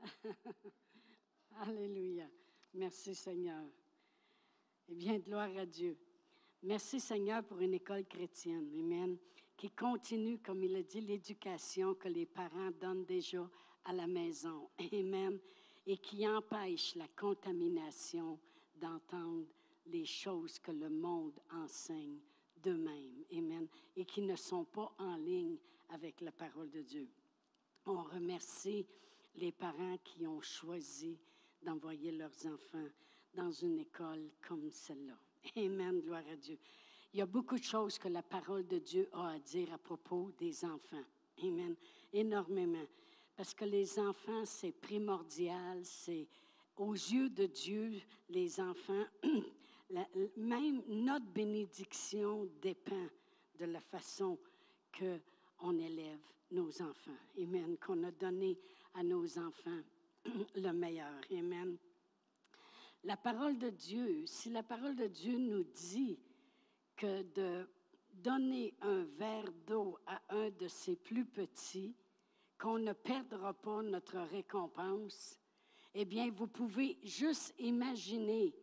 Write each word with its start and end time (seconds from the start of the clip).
Alléluia. 1.60 2.28
Merci 2.74 3.14
Seigneur. 3.14 3.64
Eh 4.88 4.94
bien, 4.94 5.18
gloire 5.18 5.56
à 5.56 5.66
Dieu. 5.66 5.96
Merci 6.62 6.98
Seigneur 7.00 7.44
pour 7.44 7.60
une 7.60 7.74
école 7.74 8.06
chrétienne, 8.06 8.70
Amen, 8.78 9.18
qui 9.56 9.70
continue, 9.70 10.38
comme 10.38 10.64
il 10.64 10.74
a 10.76 10.82
dit, 10.82 11.00
l'éducation 11.00 11.94
que 11.94 12.08
les 12.08 12.26
parents 12.26 12.70
donnent 12.80 13.04
déjà 13.04 13.48
à 13.84 13.92
la 13.92 14.06
maison, 14.06 14.70
Amen, 14.92 15.38
et 15.86 15.98
qui 15.98 16.26
empêche 16.26 16.94
la 16.96 17.06
contamination 17.08 18.38
d'entendre 18.76 19.46
les 19.86 20.06
choses 20.06 20.58
que 20.58 20.72
le 20.72 20.88
monde 20.88 21.38
enseigne 21.52 22.18
d'eux-mêmes, 22.56 23.24
Amen, 23.32 23.68
et 23.94 24.04
qui 24.06 24.22
ne 24.22 24.36
sont 24.36 24.64
pas 24.64 24.92
en 24.98 25.16
ligne 25.16 25.58
avec 25.90 26.20
la 26.20 26.32
parole 26.32 26.70
de 26.70 26.82
Dieu. 26.82 27.08
On 27.86 28.02
remercie 28.02 28.86
les 29.36 29.52
parents 29.52 29.98
qui 30.04 30.26
ont 30.26 30.40
choisi 30.40 31.18
d'envoyer 31.62 32.12
leurs 32.12 32.46
enfants 32.46 32.88
dans 33.34 33.50
une 33.50 33.78
école 33.78 34.30
comme 34.46 34.70
celle-là. 34.70 35.18
Amen, 35.56 36.00
gloire 36.00 36.22
à 36.30 36.36
Dieu. 36.36 36.58
Il 37.12 37.18
y 37.18 37.22
a 37.22 37.26
beaucoup 37.26 37.58
de 37.58 37.64
choses 37.64 37.98
que 37.98 38.08
la 38.08 38.22
parole 38.22 38.66
de 38.66 38.78
Dieu 38.78 39.08
a 39.12 39.30
à 39.30 39.38
dire 39.38 39.72
à 39.72 39.78
propos 39.78 40.30
des 40.38 40.64
enfants. 40.64 41.04
Amen. 41.42 41.76
Énormément. 42.12 42.86
Parce 43.36 43.54
que 43.54 43.64
les 43.64 43.98
enfants, 43.98 44.44
c'est 44.44 44.72
primordial, 44.72 45.84
c'est 45.84 46.26
aux 46.76 46.94
yeux 46.94 47.28
de 47.28 47.46
Dieu, 47.46 48.00
les 48.28 48.60
enfants, 48.60 49.04
même 50.36 50.82
notre 50.88 51.26
bénédiction 51.26 52.48
dépend 52.60 53.06
de 53.58 53.66
la 53.66 53.80
façon 53.80 54.38
que 54.92 55.20
on 55.64 55.78
élève 55.78 56.20
nos 56.50 56.70
enfants. 56.82 57.18
Amen. 57.38 57.76
Qu'on 57.78 58.04
a 58.04 58.10
donné 58.12 58.58
à 58.94 59.02
nos 59.02 59.38
enfants 59.38 59.80
le 60.54 60.72
meilleur. 60.72 61.20
Amen. 61.32 61.76
La 63.02 63.16
parole 63.16 63.58
de 63.58 63.70
Dieu, 63.70 64.24
si 64.26 64.50
la 64.50 64.62
parole 64.62 64.94
de 64.94 65.06
Dieu 65.06 65.38
nous 65.38 65.64
dit 65.64 66.18
que 66.96 67.22
de 67.34 67.66
donner 68.12 68.74
un 68.82 69.02
verre 69.18 69.50
d'eau 69.66 69.98
à 70.06 70.20
un 70.28 70.50
de 70.50 70.68
ses 70.68 70.96
plus 70.96 71.24
petits, 71.24 71.94
qu'on 72.58 72.78
ne 72.78 72.92
perdra 72.92 73.52
pas 73.52 73.82
notre 73.82 74.18
récompense, 74.30 75.38
eh 75.94 76.04
bien, 76.04 76.30
vous 76.30 76.46
pouvez 76.46 76.98
juste 77.02 77.54
imaginer 77.58 78.54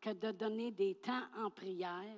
que 0.00 0.10
de 0.10 0.32
donner 0.32 0.70
des 0.70 0.94
temps 0.96 1.26
en 1.36 1.50
prière, 1.50 2.16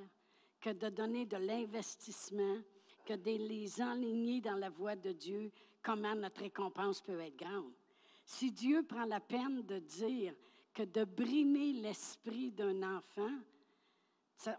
que 0.61 0.71
de 0.71 0.89
donner 0.89 1.27
de 1.27 1.37
l'investissement, 1.37 2.59
que 3.07 3.15
de 3.15 3.31
les 3.31 3.81
enligner 3.81 4.41
dans 4.41 4.57
la 4.57 4.69
voie 4.69 4.97
de 4.97 5.13
Dieu, 5.13 5.51
comment 5.83 6.15
notre 6.15 6.41
récompense 6.43 7.01
peut 7.01 7.21
être 7.21 7.37
grande. 7.37 7.73
Si 8.25 8.51
Dieu 8.51 8.83
prend 8.83 9.05
la 9.05 9.21
peine 9.21 9.63
de 9.63 9.79
dire 9.79 10.35
que 10.75 10.83
de 10.83 11.05
brimer 11.05 11.73
l'esprit 11.75 12.51
d'un 12.51 12.83
enfant, 12.97 13.31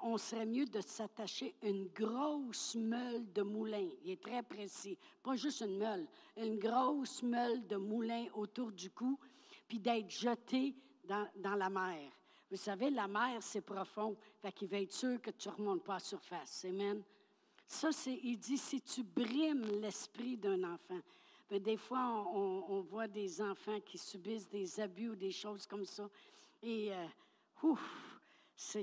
on 0.01 0.17
serait 0.17 0.45
mieux 0.45 0.65
de 0.65 0.81
s'attacher 0.81 1.53
une 1.61 1.87
grosse 1.89 2.75
meule 2.75 3.31
de 3.33 3.41
moulin. 3.41 3.87
Il 4.03 4.11
est 4.11 4.21
très 4.21 4.41
précis. 4.41 4.97
Pas 5.21 5.35
juste 5.35 5.61
une 5.61 5.77
meule, 5.77 6.07
une 6.37 6.57
grosse 6.57 7.21
meule 7.21 7.67
de 7.67 7.75
moulin 7.75 8.25
autour 8.33 8.71
du 8.71 8.89
cou, 8.89 9.19
puis 9.67 9.79
d'être 9.79 10.09
jeté 10.09 10.75
dans, 11.03 11.55
la 11.55 11.69
mer. 11.69 12.11
Vous 12.49 12.57
savez, 12.57 12.89
la 12.89 13.07
mer, 13.07 13.41
c'est 13.41 13.61
profond. 13.61 14.17
Fait 14.41 14.51
qu'il 14.51 14.69
va 14.69 14.79
être 14.79 14.93
sûr 14.93 15.21
que 15.21 15.31
tu 15.31 15.49
ne 15.49 15.53
remontes 15.53 15.83
pas 15.83 15.93
à 15.93 15.97
la 15.97 16.03
surface. 16.03 16.65
Amen. 16.65 17.03
Ça, 17.67 17.89
il 18.07 18.39
dit, 18.39 18.57
si 18.57 18.81
tu 18.81 19.03
brimes 19.03 19.65
l'esprit 19.81 20.37
d'un 20.37 20.63
enfant. 20.63 20.99
Mais 21.51 21.59
des 21.59 21.77
fois, 21.77 22.25
on, 22.33 22.81
voit 22.81 23.07
des 23.07 23.41
enfants 23.41 23.79
qui 23.81 23.97
subissent 23.97 24.49
des 24.49 24.79
abus 24.79 25.09
ou 25.09 25.15
des 25.15 25.31
choses 25.31 25.65
comme 25.65 25.85
ça. 25.85 26.09
Et, 26.61 26.93
euh, 26.93 27.05
ouf, 27.63 27.81
ça 28.55 28.81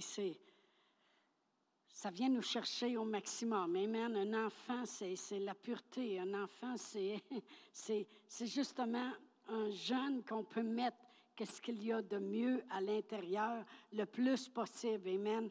vient 2.11 2.29
nous 2.29 2.43
chercher 2.43 2.97
au 2.97 3.05
maximum. 3.05 3.77
Amen. 3.77 4.17
Un 4.17 4.47
enfant, 4.47 4.85
c'est, 4.85 5.17
la 5.41 5.55
pureté. 5.55 6.21
Un 6.21 6.43
enfant, 6.43 6.75
c'est, 7.73 8.07
c'est 8.29 8.47
justement 8.47 9.13
un 9.49 9.71
jeune 9.71 10.23
qu'on 10.25 10.45
peut 10.45 10.63
mettre 10.63 10.97
qu'est-ce 11.37 11.61
qu'il 11.61 11.83
y 11.83 11.93
a 11.93 12.03
de 12.03 12.19
mieux 12.19 12.63
à 12.71 12.81
l'intérieur 12.81 13.65
le 13.93 14.05
plus 14.05 14.49
possible. 14.49 15.09
Amen. 15.09 15.51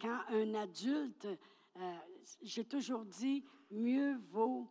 Quand 0.00 0.20
un 0.30 0.54
adulte 0.54 1.26
euh, 1.76 1.96
j'ai 2.42 2.64
toujours 2.64 3.04
dit, 3.04 3.44
mieux 3.70 4.16
vaut 4.30 4.68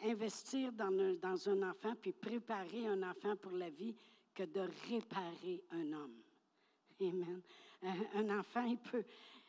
investir 0.00 0.72
dans 0.72 1.48
un, 1.48 1.70
enfant 1.70 1.94
puis 2.00 2.12
préparer 2.12 2.86
un 2.86 3.02
enfant 3.02 3.36
pour 3.36 3.52
la 3.52 3.70
vie 3.70 3.94
que 4.34 4.44
de 4.44 4.68
réparer 4.88 5.64
un 5.72 5.92
homme. 5.92 6.22
Amen. 7.00 7.42
Un, 8.14 8.38
enfant, 8.38 8.64
il 8.64 8.78
peut. 8.78 9.04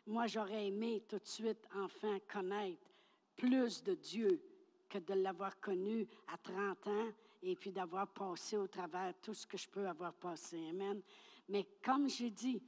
Moi, 0.06 0.28
j'aurais 0.28 0.68
aimé 0.68 1.04
tout 1.08 1.20
de 1.20 1.26
suite, 1.26 1.68
enfant, 1.76 2.18
connaître 2.32 2.92
plus 3.36 3.84
de 3.84 3.94
Dieu 3.96 4.42
que 4.88 4.98
de 4.98 5.14
l'avoir 5.14 5.60
connu 5.60 6.08
à 6.28 6.38
30 6.38 6.88
ans 6.88 7.08
et 7.42 7.56
puis 7.56 7.72
d'avoir 7.72 8.08
passé 8.08 8.58
au 8.58 8.68
travers 8.68 9.14
tout 9.22 9.34
ce 9.34 9.46
que 9.46 9.58
je 9.58 9.70
peux 9.70 9.88
avoir 9.88 10.14
passé. 10.14 10.58
Amen. 10.70 11.02
Mais 11.48 11.68
comme 11.84 12.10
j'ai 12.10 12.32
dit, 12.32 12.62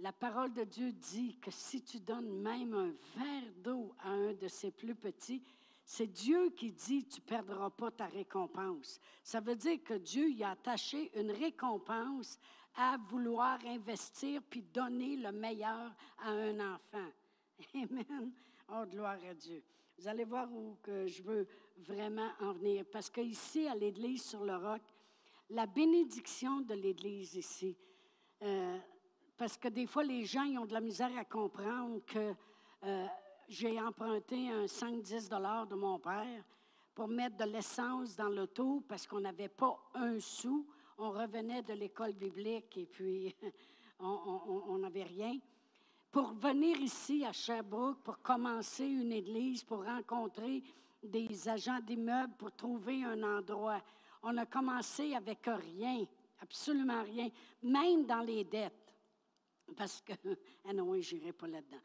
la 0.00 0.12
parole 0.12 0.52
de 0.52 0.64
Dieu 0.64 0.92
dit 0.92 1.36
que 1.40 1.50
si 1.50 1.82
tu 1.82 2.00
donnes 2.00 2.40
même 2.40 2.74
un 2.74 2.92
verre 3.16 3.52
d'eau 3.62 3.94
à 4.00 4.10
un 4.10 4.32
de 4.32 4.48
ses 4.48 4.70
plus 4.70 4.94
petits, 4.94 5.42
c'est 5.84 6.06
Dieu 6.06 6.50
qui 6.50 6.70
dit 6.70 7.06
tu 7.06 7.20
ne 7.20 7.26
perdras 7.26 7.70
pas 7.70 7.90
ta 7.90 8.06
récompense. 8.06 9.00
Ça 9.22 9.40
veut 9.40 9.56
dire 9.56 9.82
que 9.82 9.94
Dieu 9.94 10.30
y 10.30 10.44
a 10.44 10.50
attaché 10.50 11.10
une 11.18 11.32
récompense 11.32 12.38
à 12.76 12.96
vouloir 13.08 13.58
investir 13.66 14.42
puis 14.48 14.62
donner 14.62 15.16
le 15.16 15.32
meilleur 15.32 15.92
à 16.18 16.30
un 16.30 16.74
enfant. 16.74 17.10
Amen. 17.74 18.32
Oh, 18.70 18.84
gloire 18.86 19.18
à 19.28 19.34
Dieu. 19.34 19.62
Vous 19.98 20.06
allez 20.06 20.24
voir 20.24 20.52
où 20.52 20.76
que 20.82 21.06
je 21.06 21.22
veux 21.22 21.48
vraiment 21.78 22.30
en 22.40 22.52
venir. 22.52 22.84
Parce 22.92 23.10
qu'ici, 23.10 23.66
à 23.66 23.74
l'Église 23.74 24.22
sur 24.22 24.44
le 24.44 24.56
roc, 24.56 24.82
la 25.50 25.66
bénédiction 25.66 26.60
de 26.60 26.74
l'Église 26.74 27.34
ici, 27.34 27.76
euh, 28.42 28.78
parce 29.38 29.56
que 29.56 29.68
des 29.68 29.86
fois, 29.86 30.02
les 30.02 30.24
gens 30.24 30.44
ont 30.60 30.66
de 30.66 30.74
la 30.74 30.80
misère 30.80 31.16
à 31.16 31.24
comprendre 31.24 32.00
que 32.04 32.34
euh, 32.82 33.06
j'ai 33.48 33.80
emprunté 33.80 34.50
un 34.50 34.64
5-10 34.64 35.28
dollars 35.28 35.66
de 35.68 35.76
mon 35.76 35.98
père 36.00 36.42
pour 36.92 37.06
mettre 37.06 37.36
de 37.36 37.44
l'essence 37.44 38.16
dans 38.16 38.28
l'auto 38.28 38.82
parce 38.88 39.06
qu'on 39.06 39.20
n'avait 39.20 39.48
pas 39.48 39.78
un 39.94 40.18
sou. 40.18 40.66
On 40.98 41.10
revenait 41.10 41.62
de 41.62 41.72
l'école 41.72 42.14
biblique 42.14 42.76
et 42.76 42.86
puis 42.86 43.34
on 44.00 44.78
n'avait 44.78 45.04
rien. 45.04 45.38
Pour 46.10 46.32
venir 46.32 46.80
ici 46.80 47.24
à 47.24 47.32
Sherbrooke, 47.32 48.02
pour 48.02 48.20
commencer 48.20 48.86
une 48.86 49.12
église, 49.12 49.62
pour 49.62 49.84
rencontrer 49.84 50.64
des 51.00 51.48
agents 51.48 51.78
d'immeubles, 51.80 52.34
pour 52.36 52.50
trouver 52.52 53.04
un 53.04 53.22
endroit, 53.22 53.80
on 54.24 54.36
a 54.36 54.46
commencé 54.46 55.14
avec 55.14 55.46
rien, 55.46 56.04
absolument 56.40 57.04
rien, 57.04 57.28
même 57.62 58.04
dans 58.04 58.22
les 58.22 58.42
dettes 58.42 58.87
parce 59.76 60.02
que, 60.02 60.12
ah 60.68 60.72
non, 60.72 61.00
je 61.00 61.16
n'irai 61.16 61.32
pas 61.32 61.46
là-dedans. 61.46 61.78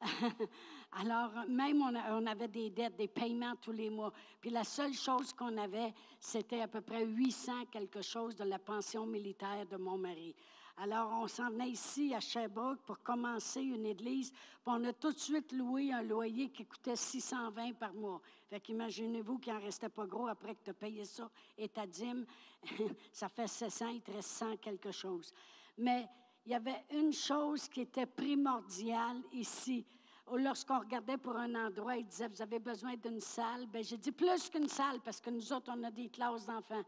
Alors, 0.92 1.30
même 1.48 1.82
on, 1.82 2.26
avait 2.26 2.48
des 2.48 2.70
dettes, 2.70 2.96
des 2.96 3.08
paiements 3.08 3.54
tous 3.60 3.72
les 3.72 3.90
mois. 3.90 4.12
Puis 4.40 4.50
la 4.50 4.64
seule 4.64 4.92
chose 4.92 5.32
qu'on 5.32 5.56
avait, 5.56 5.92
c'était 6.20 6.60
à 6.60 6.68
peu 6.68 6.80
près 6.80 7.04
800 7.04 7.66
quelque 7.70 8.02
chose 8.02 8.36
de 8.36 8.44
la 8.44 8.58
pension 8.58 9.06
militaire 9.06 9.66
de 9.66 9.76
mon 9.76 9.96
mari. 9.96 10.34
Alors, 10.78 11.10
on 11.22 11.26
s'en 11.26 11.48
venait 11.48 11.70
ici 11.70 12.14
à 12.14 12.20
Sherbrooke 12.20 12.80
pour 12.84 13.02
commencer 13.02 13.62
une 13.62 13.86
église. 13.86 14.30
Puis 14.30 14.40
on 14.66 14.84
a 14.84 14.92
tout 14.92 15.12
de 15.12 15.18
suite 15.18 15.52
loué 15.52 15.90
un 15.90 16.02
loyer 16.02 16.50
qui 16.50 16.66
coûtait 16.66 16.96
620 16.96 17.72
par 17.74 17.94
mois. 17.94 18.20
Fait 18.50 18.60
qu'imaginez-vous 18.60 19.38
qu'il 19.38 19.54
n'en 19.54 19.60
restait 19.60 19.88
pas 19.88 20.04
gros 20.04 20.26
après 20.26 20.54
que 20.54 20.64
tu 20.64 20.70
as 20.70 20.74
payé 20.74 21.04
ça 21.06 21.30
et 21.56 21.68
ta 21.68 21.86
dîme. 21.86 22.26
ça 23.12 23.30
fait 23.30 23.46
700, 23.46 23.88
il 23.88 24.02
te 24.02 24.10
reste 24.10 24.28
100 24.28 24.58
quelque 24.58 24.92
chose. 24.92 25.32
Mais 25.78 26.06
il 26.46 26.52
y 26.52 26.54
avait 26.54 26.84
une 26.92 27.12
chose 27.12 27.68
qui 27.68 27.80
était 27.80 28.06
primordiale 28.06 29.20
ici. 29.32 29.84
Lorsqu'on 30.32 30.78
regardait 30.78 31.16
pour 31.16 31.36
un 31.36 31.54
endroit, 31.66 31.96
il 31.96 32.06
disait, 32.06 32.28
vous 32.28 32.40
avez 32.40 32.60
besoin 32.60 32.94
d'une 32.96 33.20
salle. 33.20 33.66
Ben, 33.66 33.82
j'ai 33.82 33.96
dit 33.96 34.12
plus 34.12 34.48
qu'une 34.48 34.68
salle 34.68 35.00
parce 35.04 35.20
que 35.20 35.30
nous 35.30 35.52
autres, 35.52 35.72
on 35.76 35.82
a 35.82 35.90
des 35.90 36.08
classes 36.08 36.46
d'enfants. 36.46 36.82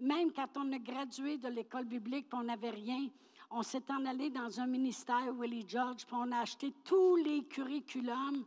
même 0.00 0.32
quand 0.32 0.48
on 0.56 0.72
a 0.72 0.78
gradué 0.78 1.38
de 1.38 1.48
l'école 1.48 1.84
biblique, 1.84 2.26
on 2.32 2.42
n'avait 2.42 2.70
rien, 2.70 3.08
on 3.50 3.62
s'est 3.62 3.90
en 3.90 4.04
allé 4.06 4.30
dans 4.30 4.58
un 4.60 4.66
ministère, 4.66 5.32
Willie 5.38 5.64
George, 5.68 6.04
puis 6.04 6.16
on 6.18 6.32
a 6.32 6.38
acheté 6.38 6.72
tous 6.84 7.16
les 7.16 7.44
curriculums 7.44 8.44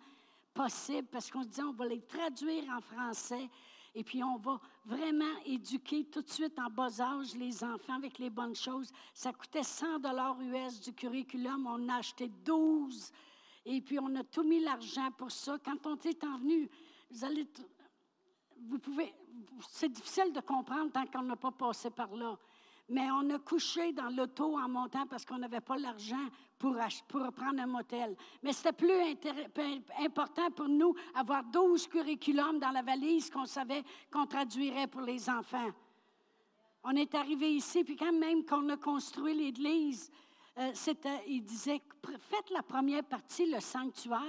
possibles 0.53 1.07
parce 1.09 1.31
qu'on 1.31 1.43
se 1.43 1.47
disait, 1.47 1.63
on 1.63 1.73
va 1.73 1.85
les 1.85 2.01
traduire 2.01 2.63
en 2.69 2.81
français. 2.81 3.49
Et 3.97 4.03
puis, 4.03 4.21
on 4.23 4.37
va 4.37 4.59
vraiment 4.85 5.33
éduquer 5.45 6.03
tout 6.05 6.21
de 6.21 6.29
suite 6.29 6.59
en 6.59 6.69
bas 6.69 6.99
âge 6.99 7.33
les 7.35 7.63
enfants 7.63 7.95
avec 7.95 8.19
les 8.19 8.29
bonnes 8.29 8.55
choses. 8.55 8.91
Ça 9.13 9.31
coûtait 9.31 9.63
100 9.63 9.99
dollars 9.99 10.37
US 10.41 10.81
du 10.81 10.93
curriculum. 10.93 11.65
On 11.65 11.87
a 11.87 11.95
acheté 11.95 12.29
12. 12.43 13.11
Et 13.65 13.81
puis, 13.81 13.97
on 13.97 14.13
a 14.15 14.23
tout 14.23 14.43
mis 14.43 14.59
l'argent 14.59 15.09
pour 15.17 15.31
ça. 15.31 15.57
Quand 15.63 15.87
on 15.87 15.95
est 15.95 16.23
en 16.25 16.37
venu, 16.37 16.69
vous 17.09 17.23
allez 17.23 17.47
vous 18.67 18.79
pouvez, 18.79 19.13
c'est 19.69 19.89
difficile 19.89 20.31
de 20.33 20.39
comprendre 20.39 20.91
tant 20.91 21.05
qu'on 21.05 21.23
n'a 21.23 21.35
pas 21.35 21.51
passé 21.51 21.89
par 21.89 22.13
là. 22.15 22.37
Mais 22.89 23.09
on 23.11 23.29
a 23.31 23.39
couché 23.39 23.93
dans 23.93 24.09
l'auto 24.09 24.57
en 24.57 24.69
montant 24.69 25.07
parce 25.07 25.25
qu'on 25.25 25.39
n'avait 25.39 25.61
pas 25.61 25.77
l'argent 25.77 26.27
pour, 26.59 26.77
pour 27.07 27.31
prendre 27.31 27.59
un 27.59 27.65
motel. 27.65 28.15
Mais 28.43 28.53
c'était 28.53 28.73
plus 28.73 28.93
important 29.99 30.51
pour 30.51 30.67
nous 30.67 30.93
avoir 31.15 31.43
12 31.43 31.87
curriculums 31.87 32.59
dans 32.59 32.71
la 32.71 32.83
valise 32.83 33.29
qu'on 33.29 33.45
savait 33.45 33.83
qu'on 34.11 34.27
traduirait 34.27 34.87
pour 34.87 35.01
les 35.01 35.29
enfants. 35.29 35.71
On 36.83 36.91
est 36.91 37.15
arrivé 37.15 37.51
ici, 37.51 37.83
puis 37.83 37.95
quand 37.95 38.13
même 38.13 38.45
qu'on 38.45 38.69
a 38.69 38.77
construit 38.77 39.33
l'Église, 39.33 40.11
euh, 40.57 40.71
il 41.27 41.43
disait, 41.43 41.81
faites 42.29 42.49
la 42.51 42.61
première 42.61 43.03
partie, 43.03 43.49
le 43.49 43.59
sanctuaire, 43.59 44.21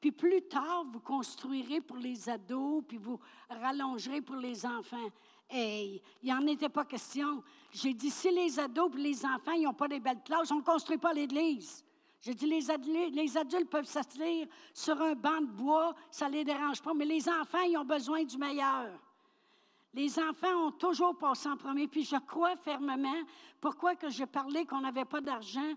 puis 0.00 0.10
plus 0.10 0.42
tard, 0.48 0.84
vous 0.90 1.00
construirez 1.00 1.80
pour 1.80 1.98
les 1.98 2.28
ados, 2.28 2.82
puis 2.88 2.96
vous 2.96 3.20
rallongerez 3.48 4.22
pour 4.22 4.36
les 4.36 4.66
enfants. 4.66 5.08
Hey, 5.50 6.02
il 6.22 6.28
n'en 6.28 6.46
était 6.46 6.68
pas 6.68 6.84
question. 6.84 7.42
J'ai 7.72 7.94
dit, 7.94 8.10
si 8.10 8.30
les 8.30 8.58
ados 8.58 8.90
et 8.94 9.00
les 9.00 9.24
enfants, 9.24 9.52
ils 9.52 9.64
n'ont 9.64 9.72
pas 9.72 9.88
des 9.88 10.00
belles 10.00 10.22
classes, 10.22 10.50
on 10.50 10.56
ne 10.56 10.62
construit 10.62 10.98
pas 10.98 11.12
l'Église. 11.12 11.84
J'ai 12.20 12.34
dit, 12.34 12.46
les 12.46 12.70
adultes, 12.70 13.70
peuvent 13.70 13.86
s'asseoir 13.86 14.46
sur 14.74 15.00
un 15.00 15.14
banc 15.14 15.40
de 15.40 15.46
bois, 15.46 15.94
ça 16.10 16.28
ne 16.28 16.34
les 16.34 16.44
dérange 16.44 16.82
pas, 16.82 16.92
mais 16.92 17.04
les 17.04 17.28
enfants, 17.28 17.62
ils 17.66 17.78
ont 17.78 17.84
besoin 17.84 18.24
du 18.24 18.36
meilleur. 18.36 18.90
Les 19.94 20.18
enfants 20.18 20.66
ont 20.66 20.72
toujours 20.72 21.16
passé 21.16 21.48
en 21.48 21.56
premier, 21.56 21.88
puis 21.88 22.04
je 22.04 22.16
crois 22.16 22.56
fermement. 22.56 23.22
Pourquoi 23.60 23.94
que 23.94 24.10
je 24.10 24.24
parlais 24.24 24.66
qu'on 24.66 24.80
n'avait 24.80 25.06
pas 25.06 25.20
d'argent? 25.20 25.72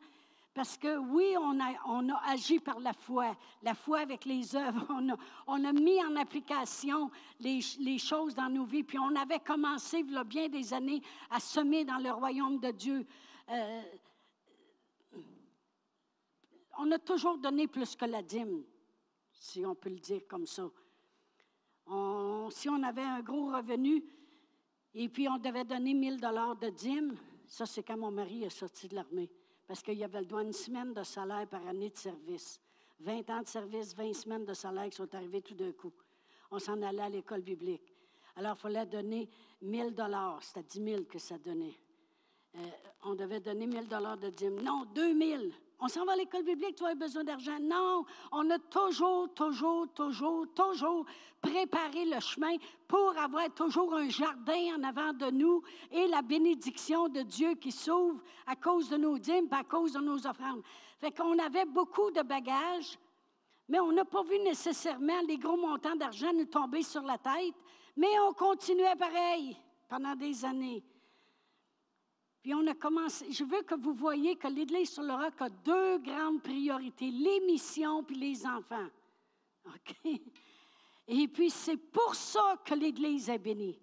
Parce 0.54 0.78
que 0.78 0.98
oui, 0.98 1.34
on 1.38 2.10
a, 2.10 2.22
agi 2.26 2.60
par 2.60 2.80
la 2.80 2.92
foi, 2.92 3.38
la 3.62 3.74
foi 3.74 4.00
avec 4.00 4.26
les 4.26 4.54
œuvres. 4.56 4.86
On 5.48 5.64
a, 5.64 5.72
mis 5.72 6.04
en 6.04 6.18
application 6.18 7.10
les, 7.40 7.62
les, 7.80 7.98
choses 7.98 8.36
dans 8.36 8.50
nos 8.50 8.66
vies. 8.66 8.84
Puis 8.84 9.00
on 9.00 9.16
avait 9.16 9.40
commencé, 9.40 10.00
il 10.00 10.12
y 10.12 10.18
a 10.18 10.26
bien 10.26 10.50
des 10.50 10.74
années, 10.74 11.02
à 11.30 11.40
semer 11.40 11.86
dans 11.86 12.00
le 12.00 12.12
royaume 12.12 12.60
de 12.60 12.72
Dieu. 12.72 13.06
Euh, 13.50 13.82
on 16.78 16.92
a 16.92 17.00
toujours 17.00 17.38
donné 17.38 17.68
plus 17.68 17.96
que 17.96 18.06
la 18.06 18.22
dîme, 18.22 18.64
si 19.32 19.66
on 19.66 19.76
peut 19.76 19.90
le 19.90 20.00
dire 20.00 20.22
comme 20.28 20.46
ça. 20.46 20.70
si 22.50 22.70
on 22.70 22.84
avait 22.84 23.04
un 23.04 23.22
gros 23.22 23.52
revenu 23.52 24.04
et 24.94 25.08
puis 25.08 25.30
on 25.30 25.38
devait 25.38 25.64
donner 25.64 25.94
1000 25.94 26.20
dollars 26.20 26.58
de 26.58 26.70
dîme, 26.70 27.16
ça 27.48 27.66
c'est 27.66 27.84
quand 27.84 27.98
mon 27.98 28.12
mari 28.12 28.44
est 28.44 28.50
sorti 28.50 28.90
de 28.90 28.96
l'armée 28.96 29.30
parce 29.72 29.84
qu'il 29.84 30.00
y 30.00 30.04
avait 30.04 30.20
le 30.20 30.26
droit 30.26 30.44
une 30.44 30.52
semaine 30.52 30.94
de 30.94 31.02
salaire 31.02 31.48
par 31.48 31.66
année 31.66 31.90
de 31.90 31.98
service. 31.98 32.60
20 33.00 33.30
ans 33.30 33.42
de 33.42 33.48
service, 33.48 33.96
20 33.96 34.14
semaines 34.14 34.44
de 34.44 34.54
salaire 34.54 34.90
qui 34.90 34.98
sont 34.98 35.16
arrivées 35.16 35.42
tout 35.42 35.54
d'un 35.54 35.72
coup. 35.72 35.94
On 36.52 36.60
s'en 36.60 36.82
allait 36.82 37.04
à 37.04 37.08
l'école 37.08 37.40
biblique. 37.40 37.96
Alors, 38.36 38.58
il 38.58 38.60
fallait 38.60 38.86
donner 38.86 39.30
1000 39.62 39.96
dollars. 39.96 40.44
C'était 40.44 40.64
10 40.78 40.92
000 40.92 41.04
que 41.06 41.18
ça 41.20 41.38
donnait. 41.38 41.80
Euh, 42.58 42.60
on 43.04 43.16
devait 43.16 43.40
donner 43.40 43.66
1000 43.66 43.88
dollars 43.88 44.18
de 44.18 44.30
dîme. 44.32 44.62
Non, 44.62 44.84
2000. 44.94 45.54
On 45.84 45.88
s'en 45.88 46.06
va 46.06 46.12
à 46.12 46.16
l'école 46.16 46.44
biblique, 46.44 46.76
tu 46.76 46.86
as 46.86 46.94
besoin 46.94 47.24
d'argent. 47.24 47.58
Non, 47.60 48.06
on 48.32 48.48
a 48.52 48.60
toujours, 48.60 49.34
toujours, 49.34 49.92
toujours, 49.96 50.46
toujours 50.54 51.06
préparé 51.42 52.06
le 52.06 52.20
chemin 52.20 52.56
pour 52.88 53.18
avoir 53.18 53.52
toujours 53.56 53.96
un 53.96 54.08
jardin 54.08 54.78
en 54.78 54.84
avant 54.84 55.12
de 55.12 55.32
nous 55.32 55.64
et 55.90 56.06
la 56.06 56.22
bénédiction 56.22 57.10
de 57.10 57.24
Dieu 57.24 57.56
qui 57.56 57.72
s'ouvre 57.72 58.22
à 58.46 58.56
cause 58.56 58.90
de 58.90 58.98
nos 58.98 59.18
dîmes, 59.18 59.48
à 59.50 59.64
cause 59.64 59.94
de 59.94 60.00
nos 60.00 60.28
offrandes. 60.28 60.62
Fait 61.00 61.10
qu'on 61.10 61.40
avait 61.40 61.66
beaucoup 61.66 62.12
de 62.12 62.22
bagages, 62.22 63.00
mais 63.68 63.80
on 63.80 63.92
n'a 63.92 64.06
pas 64.06 64.22
vu 64.22 64.38
nécessairement 64.38 65.22
les 65.28 65.40
gros 65.40 65.58
montants 65.58 65.96
d'argent 65.96 66.32
nous 66.32 66.46
tomber 66.46 66.84
sur 66.84 67.02
la 67.02 67.18
tête, 67.18 67.56
mais 67.98 68.20
on 68.28 68.34
continuait 68.34 68.96
pareil 68.96 69.58
pendant 69.90 70.14
des 70.14 70.46
années. 70.46 70.84
Puis 72.42 72.54
on 72.54 72.66
a 72.68 72.74
commencé. 72.74 73.32
Je 73.32 73.44
veux 73.44 73.62
que 73.62 73.76
vous 73.76 73.94
voyez 73.94 74.36
que 74.36 74.48
l'Église 74.48 74.92
sur 74.92 75.04
le 75.04 75.14
roc 75.14 75.34
a 75.40 75.50
deux 75.50 76.00
grandes 76.00 76.42
priorités 76.42 77.12
les 77.12 77.40
missions 77.42 78.04
puis 78.04 78.16
les 78.16 78.46
enfants. 78.46 78.88
OK? 79.68 80.22
Et 81.08 81.28
puis 81.28 81.50
c'est 81.50 81.78
pour 81.78 82.16
ça 82.16 82.56
que 82.66 82.74
l'Église 82.74 83.30
est 83.30 83.38
bénie. 83.38 83.80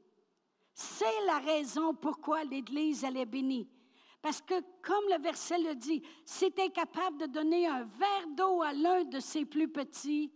C'est 0.73 1.27
la 1.27 1.39
raison 1.39 1.95
pourquoi 1.95 2.45
l'Église, 2.45 3.05
elle 3.05 3.17
est 3.17 3.27
bénie. 3.27 3.69
Parce 4.23 4.41
que, 4.41 4.55
comme 4.83 5.05
le 5.11 5.21
verset 5.21 5.59
le 5.59 5.75
dit, 5.75 6.03
si 6.25 6.51
tu 6.53 6.61
es 6.61 6.71
capable 6.71 7.19
de 7.19 7.27
donner 7.27 7.67
un 7.67 7.85
verre 7.85 8.27
d'eau 8.37 8.63
à 8.63 8.73
l'un 8.73 9.05
de 9.05 9.21
ses 9.21 9.45
plus 9.45 9.69
petits, 9.69 10.33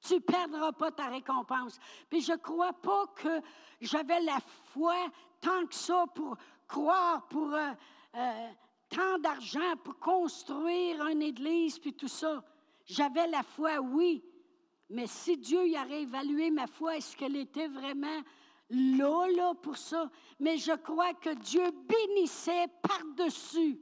tu 0.00 0.14
ne 0.14 0.18
perdras 0.18 0.72
pas 0.72 0.90
ta 0.90 1.06
récompense. 1.06 1.78
Puis 2.10 2.20
je 2.20 2.32
ne 2.32 2.36
crois 2.38 2.72
pas 2.72 3.06
que 3.14 3.40
j'avais 3.80 4.20
la 4.20 4.38
foi 4.72 4.96
tant 5.40 5.66
que 5.66 5.74
ça 5.74 6.04
pour 6.14 6.36
croire 6.72 7.26
pour 7.28 7.52
euh, 7.52 7.72
euh, 8.16 8.48
tant 8.88 9.18
d'argent 9.18 9.76
pour 9.84 9.98
construire 9.98 11.06
une 11.06 11.20
église, 11.20 11.78
puis 11.78 11.92
tout 11.92 12.08
ça. 12.08 12.42
J'avais 12.86 13.26
la 13.26 13.42
foi, 13.42 13.78
oui. 13.78 14.24
Mais 14.88 15.06
si 15.06 15.36
Dieu 15.36 15.68
y 15.68 15.76
a 15.76 15.82
réévalué 15.82 16.50
ma 16.50 16.66
foi, 16.66 16.96
est-ce 16.96 17.14
qu'elle 17.14 17.36
était 17.36 17.68
vraiment 17.68 18.22
là, 18.70 19.26
là, 19.36 19.54
pour 19.54 19.76
ça? 19.76 20.10
Mais 20.40 20.56
je 20.56 20.72
crois 20.72 21.12
que 21.14 21.34
Dieu 21.34 21.70
bénissait 21.70 22.68
par-dessus. 22.82 23.78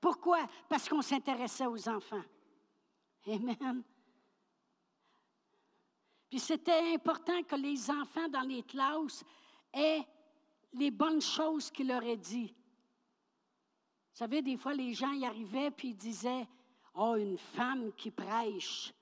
Pourquoi? 0.00 0.38
Parce 0.68 0.88
qu'on 0.88 1.02
s'intéressait 1.02 1.66
aux 1.66 1.88
enfants. 1.88 2.24
Amen. 3.26 3.82
Puis 6.30 6.40
c'était 6.40 6.94
important 6.94 7.42
que 7.42 7.56
les 7.56 7.90
enfants 7.90 8.28
dans 8.28 8.40
les 8.40 8.62
classes 8.62 9.22
aient 9.72 10.06
les 10.78 10.90
bonnes 10.90 11.20
choses 11.20 11.70
qu'il 11.70 11.88
leur 11.88 12.04
a 12.04 12.16
dit. 12.16 12.54
Vous 14.12 14.18
savez, 14.18 14.42
des 14.42 14.56
fois, 14.56 14.74
les 14.74 14.94
gens 14.94 15.12
y 15.12 15.26
arrivaient 15.26 15.70
puis 15.70 15.94
disaient 15.94 16.46
Oh, 16.94 17.14
une 17.16 17.36
femme 17.36 17.92
qui 17.92 18.10
prêche. 18.10 18.94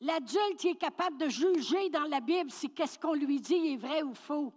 L'adulte 0.00 0.64
est 0.66 0.78
capable 0.78 1.16
de 1.16 1.28
juger 1.28 1.88
dans 1.88 2.04
la 2.04 2.20
Bible 2.20 2.50
si 2.50 2.68
qu'est-ce 2.68 2.98
qu'on 2.98 3.14
lui 3.14 3.40
dit 3.40 3.72
est 3.72 3.76
vrai 3.76 4.02
ou 4.02 4.14
faux. 4.14 4.52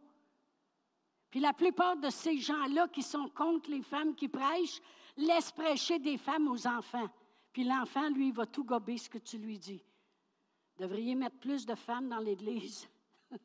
Puis 1.30 1.40
la 1.40 1.54
plupart 1.54 1.96
de 1.96 2.10
ces 2.10 2.38
gens-là 2.38 2.88
qui 2.90 3.02
sont 3.02 3.30
contre 3.30 3.70
les 3.70 3.82
femmes 3.82 4.16
qui 4.16 4.28
prêchent 4.28 4.82
laissent 5.16 5.52
prêcher 5.52 6.00
des 6.00 6.18
femmes 6.18 6.50
aux 6.50 6.68
enfants. 6.68 7.10
Puis 7.54 7.64
l'enfant, 7.64 8.10
lui, 8.10 8.32
va 8.32 8.46
tout 8.46 8.66
gober 8.66 8.98
ce 8.98 9.10
que 9.10 9.18
tu 9.18 9.38
lui 9.38 9.58
dis. 9.58 9.84
Devriez 10.78 11.16
mettre 11.16 11.38
plus 11.38 11.66
de 11.66 11.76
femmes 11.76 12.10
dans 12.10 12.20
l'Église. 12.20 12.90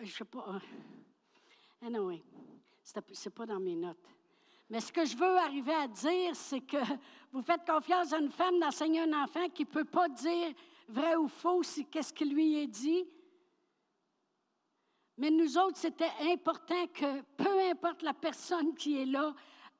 je 0.00 0.12
sais 0.12 0.24
pas. 0.24 0.44
Euh, 0.48 1.86
anyway, 1.86 2.22
c'est 2.82 3.30
pas 3.30 3.46
dans 3.46 3.60
mes 3.60 3.76
notes. 3.76 4.08
Mais 4.70 4.80
ce 4.80 4.92
que 4.92 5.04
je 5.04 5.16
veux 5.16 5.36
arriver 5.38 5.74
à 5.74 5.88
dire, 5.88 6.34
c'est 6.36 6.60
que 6.60 6.76
vous 7.32 7.42
faites 7.42 7.66
confiance 7.66 8.12
à 8.12 8.18
une 8.18 8.30
femme 8.30 8.58
d'enseigner 8.60 9.00
un 9.00 9.22
enfant 9.24 9.48
qui 9.48 9.62
ne 9.62 9.68
peut 9.68 9.84
pas 9.84 10.08
dire 10.08 10.52
vrai 10.88 11.16
ou 11.16 11.28
faux 11.28 11.62
si 11.62 11.84
qu'est-ce 11.86 12.12
qui 12.12 12.24
lui 12.24 12.56
est 12.56 12.66
dit. 12.66 13.06
Mais 15.16 15.30
nous 15.30 15.58
autres, 15.58 15.76
c'était 15.76 16.12
important 16.20 16.86
que 16.88 17.22
peu 17.36 17.60
importe 17.70 18.02
la 18.02 18.14
personne 18.14 18.74
qui 18.74 19.02
est 19.02 19.06
là, 19.06 19.34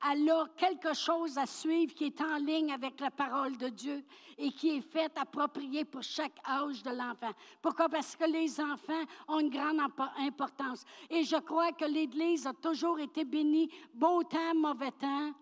elle 0.07 0.31
a 0.31 0.47
quelque 0.57 0.95
chose 0.95 1.37
à 1.38 1.47
suivre 1.47 1.93
qui 1.95 2.05
est 2.05 2.21
en 2.21 2.37
ligne 2.37 2.73
avec 2.73 3.00
la 3.00 3.11
parole 3.11 3.57
de 3.57 3.69
Dieu 3.69 4.05
et 4.37 4.52
qui 4.52 4.71
est 4.71 4.81
faite 4.81 5.12
appropriée 5.17 5.85
pour 5.85 6.02
chaque 6.02 6.38
âge 6.49 6.83
de 6.83 6.90
l'enfant. 6.90 7.33
Pourquoi? 7.61 7.88
Parce 7.88 8.14
que 8.14 8.25
les 8.25 8.61
enfants 8.61 9.02
ont 9.26 9.40
une 9.40 9.50
grande 9.50 9.81
importance. 10.19 10.85
Et 11.11 11.25
je 11.25 11.37
crois 11.37 11.73
que 11.73 11.85
l'Église 11.85 12.47
a 12.47 12.52
toujours 12.52 13.00
été 13.00 13.25
bénie, 13.25 13.71
beau 13.93 14.23
temps, 14.23 14.55
mauvais 14.55 14.93
temps. 14.93 15.33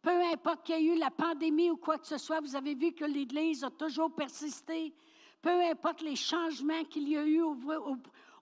Peu 0.00 0.22
importe 0.32 0.64
qu'il 0.64 0.80
y 0.80 0.88
ait 0.88 0.94
eu 0.94 0.98
la 0.98 1.10
pandémie 1.10 1.70
ou 1.70 1.76
quoi 1.76 1.98
que 1.98 2.06
ce 2.06 2.18
soit, 2.18 2.40
vous 2.40 2.56
avez 2.56 2.74
vu 2.74 2.92
que 2.92 3.04
l'Église 3.04 3.62
a 3.62 3.70
toujours 3.70 4.12
persisté. 4.14 4.94
Peu 5.42 5.62
importe 5.64 6.00
les 6.00 6.16
changements 6.16 6.84
qu'il 6.84 7.08
y 7.08 7.16
a 7.16 7.24
eu 7.24 7.42
au, 7.42 7.56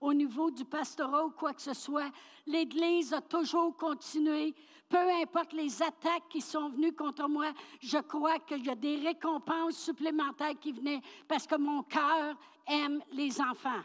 au 0.00 0.14
niveau 0.14 0.50
du 0.50 0.64
pastorat 0.64 1.26
ou 1.26 1.30
quoi 1.30 1.52
que 1.52 1.60
ce 1.60 1.74
soit, 1.74 2.10
l'Église 2.46 3.12
a 3.12 3.20
toujours 3.20 3.76
continué 3.76 4.54
peu 4.90 5.08
importe 5.22 5.52
les 5.52 5.80
attaques 5.80 6.28
qui 6.28 6.40
sont 6.40 6.68
venues 6.68 6.92
contre 6.92 7.28
moi, 7.28 7.52
je 7.80 7.98
crois 7.98 8.40
qu'il 8.40 8.66
y 8.66 8.70
a 8.70 8.74
des 8.74 8.96
récompenses 8.96 9.76
supplémentaires 9.76 10.58
qui 10.60 10.72
venaient 10.72 11.00
parce 11.28 11.46
que 11.46 11.54
mon 11.54 11.84
cœur 11.84 12.36
aime 12.66 13.00
les 13.12 13.40
enfants. 13.40 13.82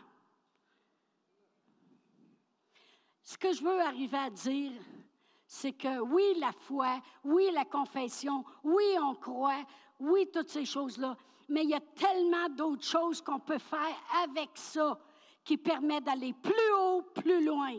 Ce 3.22 3.38
que 3.38 3.54
je 3.54 3.64
veux 3.64 3.80
arriver 3.82 4.18
à 4.18 4.30
dire, 4.32 4.72
c'est 5.46 5.74
que 5.74 6.00
oui, 6.00 6.24
la 6.40 6.52
foi, 6.52 7.00
oui, 7.24 7.50
la 7.54 7.66
confession, 7.66 8.44
oui, 8.64 8.84
on 9.00 9.14
croit, 9.14 9.64
oui, 10.00 10.28
toutes 10.34 10.50
ces 10.50 10.66
choses-là, 10.66 11.16
mais 11.48 11.64
il 11.64 11.70
y 11.70 11.76
a 11.76 11.82
tellement 11.82 12.50
d'autres 12.50 12.84
choses 12.84 13.22
qu'on 13.22 13.40
peut 13.40 13.60
faire 13.60 13.96
avec 14.24 14.50
ça 14.56 15.00
qui 15.44 15.58
permet 15.58 16.02
d'aller 16.02 16.34
plus 16.34 16.74
haut, 16.80 17.04
plus 17.14 17.46
loin. 17.46 17.78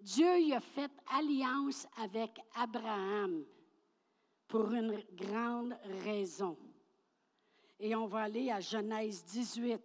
Dieu 0.00 0.40
y 0.40 0.52
a 0.52 0.60
fait 0.60 0.90
alliance 1.06 1.86
avec 1.96 2.38
Abraham 2.54 3.44
pour 4.48 4.70
une 4.72 5.02
grande 5.12 5.76
raison. 6.04 6.56
Et 7.78 7.94
on 7.94 8.06
va 8.06 8.22
aller 8.22 8.50
à 8.50 8.60
Genèse 8.60 9.24
18. 9.24 9.80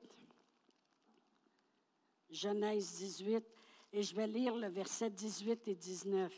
Genèse 2.29 2.97
18, 2.97 3.43
et 3.93 4.03
je 4.03 4.15
vais 4.15 4.27
lire 4.27 4.55
le 4.55 4.67
verset 4.67 5.09
18 5.09 5.67
et 5.67 5.75
19. 5.75 6.33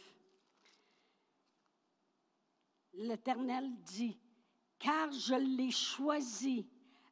L'Éternel 2.94 3.72
dit, 3.84 4.20
car 4.78 5.12
je 5.12 5.36
l'ai 5.36 5.72
choisi 5.72 6.68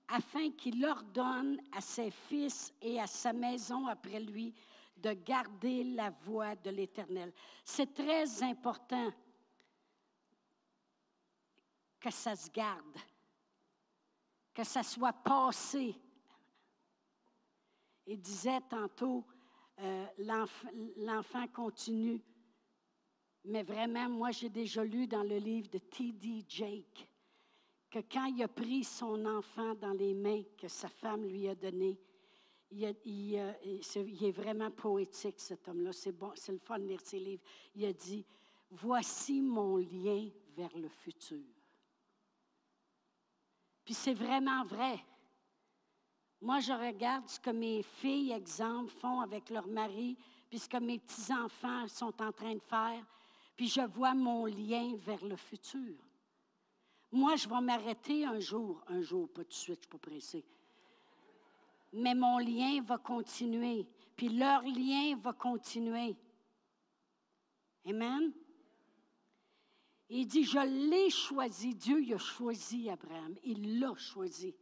afin 0.08 0.52
qu'il 0.52 0.84
ordonne 0.86 1.60
à 1.72 1.82
ses 1.82 2.12
fils 2.12 2.74
et 2.82 3.00
à 3.00 3.08
sa 3.08 3.34
maison 3.34 3.88
après 3.88 4.20
lui 4.20 4.54
de 4.96 5.14
garder 5.14 5.84
la 5.84 6.10
voie 6.10 6.56
de 6.56 6.70
l'Éternel. 6.70 7.34
C'est 7.64 7.94
très 7.94 8.42
important 8.44 9.12
que 12.00 12.12
ça 12.12 12.36
se 12.36 12.50
garde, 12.50 12.98
que 14.54 14.64
ça 14.64 14.84
soit 14.84 15.14
passé. 15.14 15.96
Il 18.06 18.22
disait 18.22 18.62
tantôt, 18.70 19.26
euh, 19.80 20.08
l'enfant 20.98 21.48
continue. 21.50 22.22
Mais 23.44 23.64
vraiment, 23.64 24.10
moi, 24.10 24.32
j'ai 24.32 24.50
déjà 24.50 24.84
lu 24.84 25.08
dans 25.08 25.24
le 25.24 25.38
livre 25.38 25.70
de 25.70 25.78
T.D. 25.78 26.46
Jake 26.48 27.07
que 27.89 28.00
quand 28.00 28.25
il 28.25 28.44
a 28.44 28.48
pris 28.48 28.84
son 28.84 29.25
enfant 29.25 29.74
dans 29.75 29.94
les 29.94 30.13
mains 30.13 30.44
que 30.58 30.67
sa 30.67 30.89
femme 30.89 31.25
lui 31.25 31.48
a 31.48 31.56
donné, 31.56 32.00
il, 32.72 32.84
est, 33.36 34.32
vraiment 34.32 34.72
poétique, 34.72 35.39
cet 35.39 35.67
homme-là. 35.67 35.94
C'est 35.94 36.13
c'est 36.36 36.51
le 36.51 36.60
fun 36.60 36.79
de 36.79 36.86
lire 36.86 37.01
ses 37.01 37.20
livres. 37.20 37.44
Il 37.75 37.86
a 37.86 37.94
dit 37.94 38.25
Voici 38.70 39.41
mon 39.41 39.77
lien 39.77 40.29
vers 40.56 40.75
le 40.77 40.89
futur. 40.89 41.46
Puis 43.86 43.94
c'est 43.94 44.13
vraiment 44.13 44.65
vrai. 44.65 45.00
Moi, 46.41 46.60
je 46.60 46.74
regarde 46.74 47.27
ce 47.29 47.39
que 47.39 47.50
mes 47.50 47.82
filles, 47.82 48.34
exemple, 48.34 48.91
font 48.91 49.22
avec 49.22 49.50
leur 49.50 49.67
mari, 49.67 50.17
puis 50.50 50.60
ce 50.60 50.67
que 50.67 50.77
mes 50.77 51.00
petits-enfants 51.00 51.88
sont 51.88 52.22
en 52.22 52.32
train 52.32 52.53
de 52.53 52.62
faire, 52.62 53.03
puis 53.56 53.67
je 53.67 53.82
vois 53.82 54.13
mon 54.13 54.46
lien 54.46 54.96
vers 54.98 55.24
le 55.25 55.36
futur. 55.36 55.96
Moi, 57.12 57.36
je 57.36 57.48
vais 57.48 57.62
m'arrêter 57.62 58.26
un 58.26 58.40
jour, 58.40 58.84
un 58.88 59.02
jour, 59.02 59.30
pas 59.30 59.44
tout 59.44 59.50
de 59.50 59.54
suite, 59.54 59.80
je 59.80 59.82
suis 59.82 59.90
pas 59.90 59.98
pressée. 59.98 60.46
Mais 61.94 62.14
mon 62.14 62.38
lien 62.38 62.82
va 62.82 62.98
continuer, 62.98 63.88
puis 64.16 64.30
leur 64.30 64.62
lien 64.64 65.16
va 65.18 65.34
continuer. 65.34 66.18
Amen? 67.86 68.34
Il 70.10 70.26
dit, 70.26 70.44
je 70.44 70.60
l'ai 70.60 71.10
choisi. 71.10 71.76
Dieu 71.76 72.04
a 72.14 72.18
choisi 72.18 72.90
Abraham. 72.90 73.36
Il 73.44 73.80
l'a 73.80 73.94
choisi. 73.96 74.56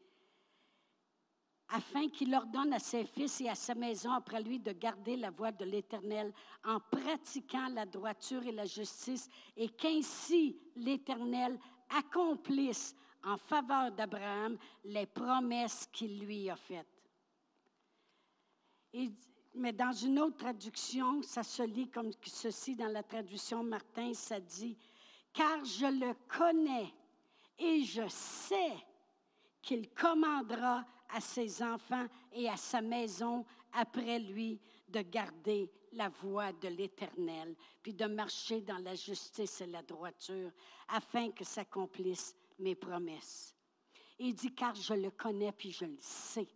Afin 1.70 2.10
qu'il 2.10 2.34
ordonne 2.34 2.74
à 2.74 2.80
ses 2.80 3.06
fils 3.06 3.42
et 3.42 3.50
à 3.50 3.56
sa 3.56 3.74
maison 3.74 4.12
après 4.12 4.42
lui 4.42 4.60
de 4.60 4.72
garder 4.72 5.16
la 5.16 5.32
voie 5.32 5.52
de 5.52 5.66
l'Éternel 5.66 6.32
en 6.64 6.80
pratiquant 6.80 7.70
la 7.70 7.88
droiture 7.88 8.46
et 8.46 8.52
la 8.52 8.66
justice, 8.66 9.28
et 9.58 9.70
qu'ainsi 9.70 10.60
l'Éternel 10.76 11.60
accomplisse 11.90 12.96
en 13.24 13.38
faveur 13.38 13.92
d'Abraham 13.92 14.58
les 14.84 15.06
promesses 15.06 15.88
qu'il 15.92 16.26
lui 16.26 16.50
a 16.50 16.56
faites. 16.56 16.88
mais 19.56 19.74
dans 19.74 19.92
une 19.92 20.20
autre 20.20 20.38
traduction, 20.38 21.22
ça 21.22 21.44
se 21.44 21.64
lit 21.64 21.90
comme 21.90 22.12
ceci 22.24 22.76
dans 22.76 22.92
la 22.92 23.04
traduction 23.04 23.64
Martin, 23.64 24.14
ça 24.14 24.40
dit 24.40 24.78
car 25.34 25.64
je 25.66 25.86
le 25.86 26.14
connais 26.28 26.94
et 27.60 27.84
je 27.84 28.08
sais 28.08 28.74
qu'il 29.62 29.90
commandera 29.90 30.86
à 31.10 31.20
ses 31.20 31.62
enfants 31.62 32.08
et 32.32 32.50
à 32.50 32.58
sa 32.58 32.82
maison 32.82 33.46
après 33.74 34.20
lui 34.20 34.60
de 34.88 35.02
garder 35.02 35.70
la 35.96 36.10
voie 36.10 36.52
de 36.54 36.68
l'Éternel, 36.68 37.56
puis 37.82 37.94
de 37.94 38.06
marcher 38.06 38.62
dans 38.62 38.78
la 38.78 38.96
justice 38.96 39.62
et 39.62 39.68
la 39.68 39.82
droiture, 39.82 40.52
afin 40.90 41.32
que 41.32 41.44
s'accomplissent 41.44 42.36
mes 42.60 42.76
promesses. 42.76 43.56
Il 44.20 44.34
dit, 44.34 44.54
car 44.54 44.76
je 44.76 44.94
le 44.94 45.12
connais, 45.12 45.52
puis 45.52 45.72
je 45.72 45.86
le 45.86 45.98
sais. 46.00 46.48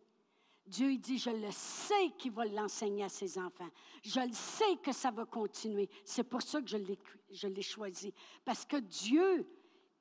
Dieu 0.65 0.95
dit, 0.97 1.17
je 1.17 1.31
le 1.31 1.51
sais 1.51 2.11
qu'il 2.17 2.31
va 2.31 2.45
l'enseigner 2.45 3.03
à 3.03 3.09
ses 3.09 3.39
enfants. 3.39 3.69
Je 4.03 4.19
le 4.19 4.33
sais 4.33 4.77
que 4.83 4.91
ça 4.91 5.09
va 5.09 5.25
continuer. 5.25 5.89
C'est 6.05 6.23
pour 6.23 6.41
ça 6.41 6.61
que 6.61 6.67
je 6.67 7.47
l'ai 7.47 7.61
choisi. 7.61 8.13
Parce 8.45 8.65
que 8.65 8.77
Dieu, 8.77 9.49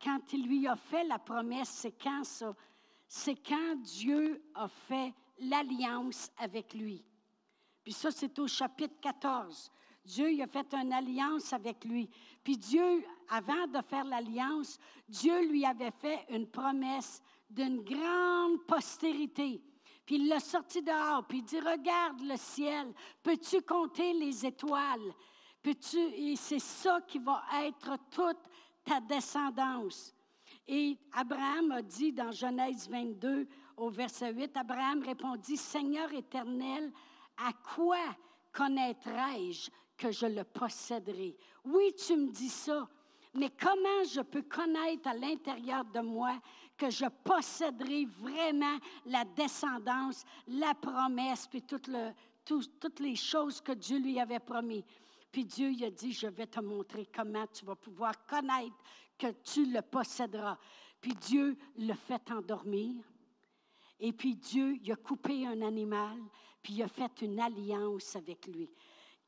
quand 0.02 0.20
il 0.32 0.46
lui 0.46 0.66
a 0.68 0.76
fait 0.76 1.04
la 1.04 1.18
promesse, 1.18 1.70
c'est 1.70 1.92
quand 1.92 2.22
ça? 2.22 2.54
C'est 3.06 3.36
quand 3.36 3.76
Dieu 3.76 4.42
a 4.54 4.68
fait 4.68 5.14
l'alliance 5.38 6.30
avec 6.36 6.74
lui. 6.74 7.02
Puis 7.88 7.94
ça, 7.94 8.10
c'est 8.10 8.38
au 8.38 8.46
chapitre 8.46 8.96
14. 9.00 9.72
Dieu 10.04 10.30
il 10.30 10.42
a 10.42 10.46
fait 10.46 10.74
une 10.74 10.92
alliance 10.92 11.54
avec 11.54 11.86
lui. 11.86 12.06
Puis 12.44 12.58
Dieu, 12.58 13.02
avant 13.30 13.66
de 13.66 13.80
faire 13.80 14.04
l'alliance, 14.04 14.78
Dieu 15.08 15.48
lui 15.48 15.64
avait 15.64 15.92
fait 15.92 16.26
une 16.28 16.46
promesse 16.46 17.22
d'une 17.48 17.80
grande 17.80 18.66
postérité. 18.66 19.62
Puis 20.04 20.16
il 20.16 20.28
l'a 20.28 20.38
sorti 20.38 20.82
dehors, 20.82 21.26
puis 21.26 21.38
il 21.38 21.44
dit, 21.44 21.60
regarde 21.60 22.20
le 22.20 22.36
ciel, 22.36 22.92
peux-tu 23.22 23.62
compter 23.62 24.12
les 24.12 24.44
étoiles? 24.44 25.14
Peux-tu, 25.62 25.96
et 25.96 26.36
c'est 26.36 26.58
ça 26.58 27.00
qui 27.08 27.18
va 27.18 27.42
être 27.62 27.96
toute 28.10 28.50
ta 28.84 29.00
descendance. 29.00 30.14
Et 30.66 30.98
Abraham 31.12 31.72
a 31.72 31.80
dit 31.80 32.12
dans 32.12 32.32
Genèse 32.32 32.86
22 32.86 33.48
au 33.78 33.88
verset 33.88 34.34
8, 34.34 34.54
Abraham 34.58 35.02
répondit, 35.02 35.56
Seigneur 35.56 36.12
éternel, 36.12 36.92
à 37.38 37.52
quoi 37.74 38.16
connaîtrai-je 38.52 39.70
que 39.96 40.10
je 40.10 40.26
le 40.26 40.44
posséderai? 40.44 41.36
Oui, 41.64 41.94
tu 41.94 42.16
me 42.16 42.30
dis 42.30 42.48
ça, 42.48 42.88
mais 43.34 43.50
comment 43.50 44.04
je 44.10 44.20
peux 44.20 44.42
connaître 44.42 45.08
à 45.08 45.14
l'intérieur 45.14 45.84
de 45.84 46.00
moi 46.00 46.40
que 46.76 46.90
je 46.90 47.06
posséderai 47.24 48.06
vraiment 48.06 48.78
la 49.06 49.24
descendance, 49.24 50.24
la 50.46 50.74
promesse, 50.74 51.46
puis 51.46 51.62
toutes 51.62 53.00
les 53.00 53.16
choses 53.16 53.60
que 53.60 53.72
Dieu 53.72 53.98
lui 53.98 54.18
avait 54.18 54.38
promis? 54.38 54.84
Puis 55.30 55.44
Dieu 55.44 55.68
lui 55.68 55.84
a 55.84 55.90
dit, 55.90 56.12
je 56.12 56.26
vais 56.26 56.46
te 56.46 56.60
montrer 56.60 57.06
comment 57.14 57.46
tu 57.48 57.64
vas 57.64 57.76
pouvoir 57.76 58.24
connaître 58.24 58.76
que 59.18 59.30
tu 59.44 59.66
le 59.66 59.82
posséderas. 59.82 60.56
Puis 61.00 61.14
Dieu 61.14 61.56
le 61.76 61.92
fait 61.94 62.30
endormir. 62.30 63.04
Et 64.00 64.12
puis 64.12 64.36
Dieu, 64.36 64.78
il 64.82 64.92
a 64.92 64.96
coupé 64.96 65.46
un 65.46 65.60
animal, 65.62 66.18
puis 66.62 66.74
il 66.74 66.82
a 66.82 66.88
fait 66.88 67.22
une 67.22 67.40
alliance 67.40 68.14
avec 68.16 68.46
lui. 68.46 68.70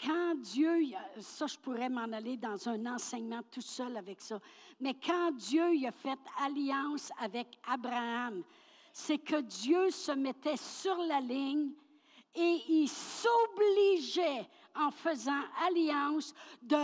Quand 0.03 0.35
Dieu, 0.37 0.93
ça 1.19 1.47
je 1.47 1.59
pourrais 1.59 1.91
m'en 1.91 2.11
aller 2.13 2.37
dans 2.37 2.69
un 2.69 2.87
enseignement 2.87 3.43
tout 3.51 3.61
seul 3.61 3.97
avec 3.97 4.21
ça, 4.21 4.41
mais 4.81 4.95
quand 4.95 5.33
Dieu 5.33 5.75
il 5.75 5.87
a 5.87 5.93
fait 5.93 6.19
alliance 6.43 7.11
avec 7.21 7.49
Abraham, 7.67 8.43
c'est 8.93 9.19
que 9.19 9.41
Dieu 9.43 9.91
se 9.91 10.13
mettait 10.13 10.57
sur 10.57 10.97
la 10.97 11.21
ligne 11.21 11.73
et 12.35 12.63
il 12.69 12.89
s'obligeait 12.89 14.49
en 14.75 14.91
faisant 14.91 15.43
alliance 15.67 16.33
de 16.63 16.77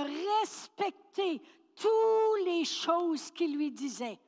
respecter 0.42 1.40
toutes 1.74 2.44
les 2.44 2.64
choses 2.64 3.30
qu'il 3.30 3.56
lui 3.56 3.70
disait. 3.70 4.18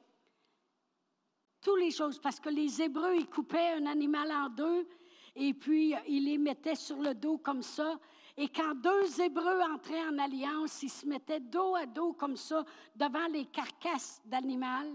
Toutes 1.61 1.81
les 1.81 1.91
choses, 1.91 2.19
parce 2.19 2.39
que 2.41 2.49
les 2.49 2.81
Hébreux, 2.81 3.15
ils 3.17 3.29
coupaient 3.29 3.75
un 3.77 3.87
animal 3.87 4.31
en 4.31 4.49
deux 4.49 4.89
et 5.35 5.55
puis 5.55 5.95
ils 6.07 6.25
les 6.25 6.39
mettaient 6.39 6.75
sur 6.75 6.99
le 6.99 7.15
dos 7.15 7.39
comme 7.39 7.63
ça 7.63 7.99
et 8.41 8.49
quand 8.49 8.73
deux 8.77 9.21
Hébreux 9.21 9.61
entraient 9.63 10.07
en 10.07 10.17
alliance, 10.17 10.81
ils 10.85 10.91
se 10.91 11.05
mettaient 11.05 11.41
dos 11.41 11.75
à 11.75 11.87
dos 11.87 12.13
comme 12.13 12.37
ça 12.37 12.65
devant 12.95 13.27
les 13.33 13.47
carcasses 13.47 14.23
d'animal. 14.25 14.87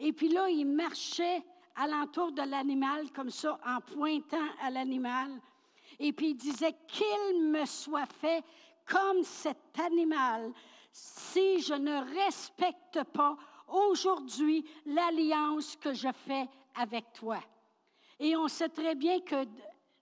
Et 0.00 0.14
puis 0.14 0.28
là, 0.28 0.48
ils 0.48 0.64
marchaient 0.64 1.44
alentour 1.76 2.32
de 2.32 2.40
l'animal 2.40 3.12
comme 3.12 3.28
ça 3.28 3.58
en 3.66 3.82
pointant 3.82 4.48
à 4.62 4.70
l'animal. 4.70 5.38
Et 5.98 6.14
puis 6.14 6.30
ils 6.30 6.36
disaient 6.36 6.74
qu'il 6.88 7.50
me 7.50 7.66
soit 7.66 8.06
fait 8.06 8.42
comme 8.86 9.22
cet 9.22 9.78
animal 9.78 10.50
si 10.90 11.60
je 11.60 11.74
ne 11.74 12.14
respecte 12.14 13.04
pas 13.12 13.36
aujourd'hui 13.68 14.64
l'alliance 14.86 15.76
que 15.76 15.92
je 15.92 16.12
fais 16.12 16.48
avec 16.74 17.12
toi. 17.12 17.38
Et 18.18 18.36
on 18.36 18.48
sait 18.48 18.68
très 18.68 18.94
bien 18.94 19.20
que 19.20 19.46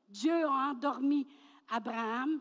Dieu 0.08 0.44
a 0.44 0.70
endormi 0.70 1.26
Abraham 1.70 2.40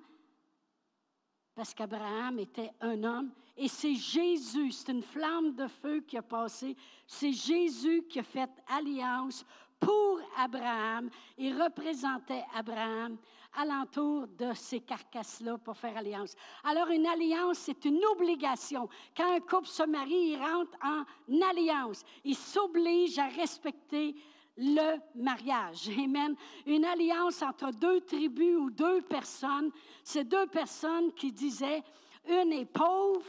parce 1.55 1.73
qu'Abraham 1.73 2.39
était 2.39 2.71
un 2.81 3.03
homme. 3.03 3.31
Et 3.57 3.67
c'est 3.67 3.95
Jésus, 3.95 4.71
c'est 4.71 4.91
une 4.91 5.03
flamme 5.03 5.53
de 5.53 5.67
feu 5.67 5.99
qui 6.01 6.17
a 6.17 6.21
passé. 6.21 6.75
C'est 7.05 7.33
Jésus 7.33 8.03
qui 8.09 8.19
a 8.19 8.23
fait 8.23 8.49
alliance 8.67 9.45
pour 9.79 10.19
Abraham 10.37 11.09
et 11.37 11.51
représentait 11.51 12.45
Abraham 12.55 13.17
alentour 13.53 14.27
de 14.27 14.53
ces 14.53 14.79
carcasses-là 14.79 15.57
pour 15.57 15.77
faire 15.77 15.97
alliance. 15.97 16.35
Alors, 16.63 16.87
une 16.89 17.05
alliance, 17.05 17.59
c'est 17.59 17.85
une 17.85 18.03
obligation. 18.05 18.87
Quand 19.15 19.33
un 19.33 19.39
couple 19.39 19.67
se 19.67 19.83
marie, 19.83 20.31
il 20.31 20.37
rentre 20.37 20.77
en 20.83 21.03
alliance. 21.49 22.03
Il 22.23 22.35
s'oblige 22.35 23.19
à 23.19 23.27
respecter 23.27 24.15
le 24.57 24.97
mariage. 25.15 25.89
Amen. 25.97 26.35
Une 26.65 26.85
alliance 26.85 27.41
entre 27.41 27.71
deux 27.71 28.01
tribus 28.01 28.57
ou 28.57 28.69
deux 28.69 29.01
personnes, 29.01 29.71
c'est 30.03 30.25
deux 30.25 30.47
personnes 30.47 31.13
qui 31.13 31.31
disaient, 31.31 31.83
une 32.27 32.53
est 32.53 32.65
pauvre, 32.65 33.25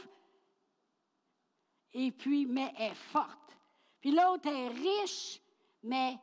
et 1.93 2.11
puis, 2.11 2.45
mais 2.45 2.73
est 2.77 2.95
forte. 2.95 3.57
Puis 4.01 4.11
l'autre 4.11 4.47
est 4.47 4.69
riche, 4.69 5.39
mais 5.83 6.17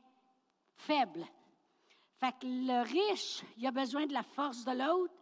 faible. 0.77 1.25
Le 2.23 2.83
riche, 2.83 3.43
il 3.57 3.67
a 3.67 3.71
besoin 3.71 4.07
de 4.07 4.13
la 4.13 4.23
force 4.23 4.65
de 4.65 4.73
l'autre, 4.73 5.15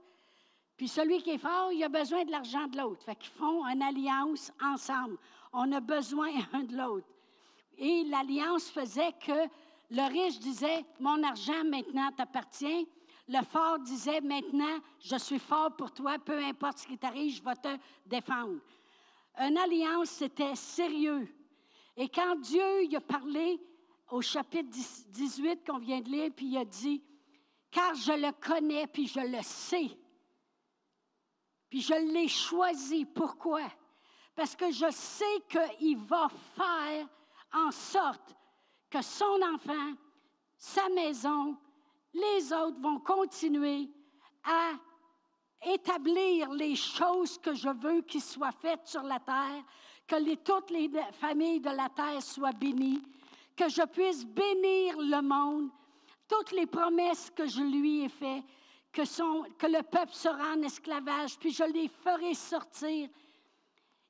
puis 0.76 0.88
celui 0.88 1.22
qui 1.22 1.30
est 1.30 1.38
fort, 1.38 1.72
il 1.72 1.82
a 1.84 1.88
besoin 1.88 2.24
de 2.24 2.30
l'argent 2.30 2.66
de 2.66 2.76
l'autre. 2.76 3.04
Fait 3.04 3.14
qu'ils 3.14 3.30
font 3.30 3.64
une 3.66 3.82
alliance 3.82 4.52
ensemble. 4.60 5.16
On 5.52 5.70
a 5.72 5.80
besoin 5.80 6.30
un 6.52 6.64
de 6.64 6.76
l'autre. 6.76 7.06
Et 7.76 8.04
l'alliance 8.04 8.68
faisait 8.70 9.12
que 9.24 9.48
le 9.90 10.08
riche 10.08 10.40
disait, 10.40 10.84
mon 10.98 11.22
argent 11.22 11.64
maintenant 11.64 12.10
t'appartient. 12.12 12.88
Le 13.28 13.44
fort 13.44 13.78
disait, 13.78 14.20
maintenant, 14.20 14.78
je 15.00 15.16
suis 15.16 15.38
fort 15.38 15.74
pour 15.76 15.92
toi, 15.92 16.18
peu 16.18 16.38
importe 16.44 16.78
ce 16.78 16.86
qui 16.86 16.98
t'arrive, 16.98 17.36
je 17.36 17.42
vais 17.42 17.56
te 17.56 17.80
défendre. 18.06 18.58
Une 19.38 19.56
alliance, 19.56 20.10
c'était 20.10 20.56
sérieux. 20.56 21.28
Et 21.96 22.08
quand 22.08 22.36
Dieu 22.40 22.84
il 22.84 22.96
a 22.96 23.00
parlé 23.00 23.60
au 24.10 24.22
chapitre 24.22 24.70
18 25.10 25.66
qu'on 25.66 25.78
vient 25.78 26.00
de 26.00 26.08
lire, 26.08 26.30
puis 26.34 26.46
il 26.46 26.56
a 26.56 26.64
dit, 26.64 27.02
car 27.70 27.94
je 27.94 28.12
le 28.12 28.32
connais, 28.32 28.86
puis 28.86 29.06
je 29.06 29.20
le 29.20 29.42
sais, 29.42 29.90
puis 31.68 31.80
je 31.80 31.94
l'ai 31.94 32.28
choisi. 32.28 33.04
Pourquoi? 33.04 33.62
Parce 34.34 34.56
que 34.56 34.70
je 34.70 34.90
sais 34.90 35.24
qu'il 35.48 35.98
va 35.98 36.28
faire 36.56 37.08
en 37.52 37.70
sorte 37.70 38.34
que 38.88 39.02
son 39.02 39.38
enfant, 39.54 39.92
sa 40.56 40.88
maison, 40.88 41.56
les 42.14 42.52
autres 42.52 42.80
vont 42.80 43.00
continuer 43.00 43.90
à 44.44 44.72
établir 45.66 46.50
les 46.52 46.76
choses 46.76 47.36
que 47.38 47.52
je 47.52 47.68
veux 47.68 48.02
qu'ils 48.02 48.22
soient 48.22 48.52
faites 48.52 48.86
sur 48.86 49.02
la 49.02 49.20
terre, 49.20 49.64
que 50.06 50.34
toutes 50.36 50.70
les 50.70 50.90
familles 51.12 51.60
de 51.60 51.70
la 51.70 51.88
terre 51.90 52.22
soient 52.22 52.52
bénies, 52.52 53.02
que 53.58 53.68
je 53.68 53.82
puisse 53.86 54.24
bénir 54.24 54.96
le 54.98 55.20
monde, 55.20 55.70
toutes 56.28 56.52
les 56.52 56.66
promesses 56.66 57.28
que 57.34 57.46
je 57.46 57.60
lui 57.60 58.04
ai 58.04 58.08
faites, 58.08 58.44
que, 58.92 59.66
le 59.66 59.82
peuple 59.82 60.12
sera 60.12 60.52
en 60.54 60.62
esclavage, 60.62 61.36
puis 61.38 61.50
je 61.50 61.64
les 61.64 61.88
ferai 61.88 62.34
sortir. 62.34 63.08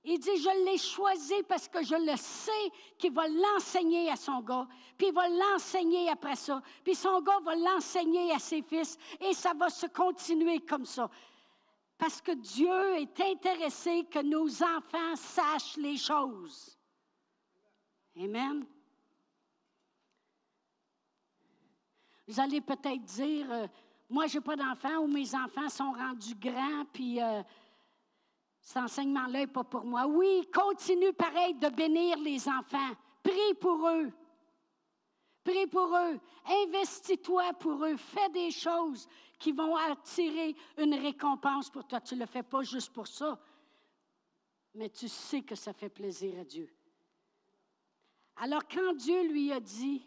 Il 0.05 0.19
dit, 0.19 0.37
je 0.37 0.65
l'ai 0.65 0.77
choisi 0.77 1.43
parce 1.49 1.67
que 1.67 1.83
je 1.83 1.95
le 1.95 2.17
sais 2.17 2.73
qu'il 2.99 3.13
va 3.13 3.27
l'enseigner 3.27 4.11
à 4.11 4.17
son 4.17 4.41
gars, 4.41 4.69
puis 4.97 5.09
il 5.09 5.15
va 5.15 5.29
l'enseigner 5.29 6.11
après 6.11 6.37
ça, 6.37 6.63
puis 6.85 6.95
son 6.95 7.21
gars 7.23 7.41
va 7.43 7.57
l'enseigner 7.57 8.33
à 8.33 8.39
ses 8.39 8.63
fils, 8.63 8.99
et 9.19 9.33
ça 9.33 9.55
va 9.55 9.71
se 9.71 9.87
continuer 9.87 10.61
comme 10.61 10.85
ça. 10.85 11.11
Parce 11.97 12.21
que 12.21 12.33
Dieu 12.33 12.97
est 12.97 13.21
intéressé 13.21 14.05
que 14.05 14.21
nos 14.21 14.63
enfants 14.63 15.17
sachent 15.17 15.79
les 15.79 15.97
choses. 15.97 16.79
Amen. 18.17 18.65
Vous 22.29 22.39
allez 22.39 22.61
peut-être 22.61 23.03
dire, 23.05 23.51
euh, 23.51 23.67
moi, 24.11 24.27
je 24.27 24.37
n'ai 24.37 24.45
pas 24.45 24.55
d'enfants 24.55 24.99
ou 24.99 25.07
mes 25.07 25.35
enfants 25.35 25.71
sont 25.71 25.93
rendus 25.93 26.35
grands, 26.35 26.85
puis 26.93 27.23
euh, 27.23 27.43
cet 28.61 28.77
enseignement-là 28.77 29.41
n'est 29.41 29.47
pas 29.47 29.65
pour 29.65 29.85
moi. 29.85 30.07
Oui, 30.07 30.47
continue 30.53 31.15
pareil 31.15 31.55
de 31.55 31.69
bénir 31.71 32.19
les 32.19 32.47
enfants. 32.47 32.91
Prie 33.23 33.55
pour 33.59 33.89
eux. 33.89 34.13
Prie 35.43 35.67
pour 35.69 35.97
eux. 35.97 36.21
Investis-toi 36.67 37.55
pour 37.55 37.83
eux. 37.87 37.97
Fais 37.97 38.29
des 38.29 38.51
choses 38.51 39.09
qui 39.39 39.53
vont 39.53 39.75
attirer 39.77 40.55
une 40.77 40.95
récompense 40.95 41.71
pour 41.71 41.87
toi. 41.87 42.03
Tu 42.03 42.15
ne 42.15 42.21
le 42.21 42.27
fais 42.27 42.43
pas 42.43 42.63
juste 42.63 42.93
pour 42.93 43.07
ça, 43.07 43.41
mais 44.75 44.91
tu 44.91 45.09
sais 45.09 45.41
que 45.41 45.55
ça 45.55 45.73
fait 45.73 45.89
plaisir 45.89 46.39
à 46.39 46.45
Dieu. 46.45 46.69
Alors 48.37 48.69
quand 48.69 48.95
Dieu 48.95 49.29
lui 49.29 49.51
a 49.51 49.61
dit, 49.61 50.07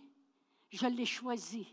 je 0.69 0.85
l'ai 0.85 1.05
choisi, 1.05 1.67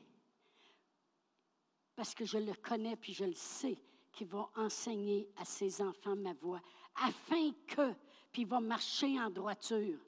parce 1.98 2.14
que 2.14 2.24
je 2.24 2.38
le 2.38 2.54
connais 2.54 2.94
puis 2.94 3.12
je 3.12 3.24
le 3.24 3.34
sais 3.34 3.76
qu'il 4.12 4.28
va 4.28 4.48
enseigner 4.54 5.28
à 5.36 5.44
ses 5.44 5.82
enfants 5.82 6.14
ma 6.14 6.32
voix, 6.32 6.60
afin 6.94 7.50
que, 7.66 7.92
puis 8.30 8.42
il 8.42 8.46
va 8.46 8.60
marcher 8.60 9.18
en 9.20 9.28
droiture, 9.28 9.98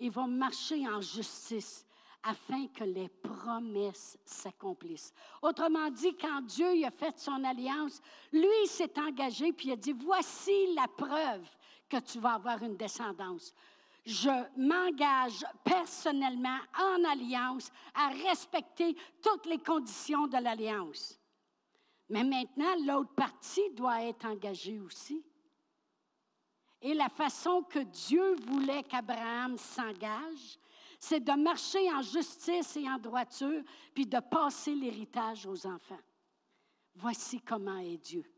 il 0.00 0.10
va 0.10 0.26
marcher 0.26 0.86
en 0.86 1.00
justice, 1.00 1.86
afin 2.22 2.66
que 2.66 2.84
les 2.84 3.08
promesses 3.08 4.18
s'accomplissent. 4.22 5.14
Autrement 5.40 5.90
dit, 5.90 6.14
quand 6.14 6.42
Dieu 6.42 6.84
a 6.84 6.90
fait 6.90 7.18
son 7.18 7.42
alliance, 7.42 8.02
lui 8.30 8.66
s'est 8.66 8.98
engagé 8.98 9.50
puis 9.54 9.68
il 9.68 9.72
a 9.72 9.76
dit, 9.76 9.94
voici 9.94 10.74
la 10.74 10.88
preuve 10.88 11.48
que 11.88 12.00
tu 12.00 12.20
vas 12.20 12.34
avoir 12.34 12.62
une 12.62 12.76
descendance 12.76 13.54
je 14.04 14.28
m'engage 14.58 15.44
personnellement 15.64 16.58
en 16.78 17.04
alliance 17.04 17.70
à 17.94 18.08
respecter 18.08 18.94
toutes 19.22 19.46
les 19.46 19.58
conditions 19.58 20.26
de 20.26 20.36
l'alliance. 20.36 21.18
Mais 22.10 22.22
maintenant, 22.22 22.74
l'autre 22.84 23.14
partie 23.14 23.70
doit 23.70 24.02
être 24.02 24.26
engagée 24.26 24.78
aussi. 24.78 25.24
Et 26.82 26.92
la 26.92 27.08
façon 27.08 27.62
que 27.62 27.78
Dieu 27.78 28.34
voulait 28.46 28.82
qu'Abraham 28.82 29.56
s'engage, 29.56 30.58
c'est 31.00 31.20
de 31.20 31.32
marcher 31.32 31.90
en 31.90 32.02
justice 32.02 32.76
et 32.76 32.88
en 32.88 32.98
droiture, 32.98 33.62
puis 33.94 34.06
de 34.06 34.20
passer 34.20 34.74
l'héritage 34.74 35.46
aux 35.46 35.66
enfants. 35.66 36.00
Voici 36.94 37.40
comment 37.40 37.78
est 37.78 37.96
Dieu. 37.96 38.30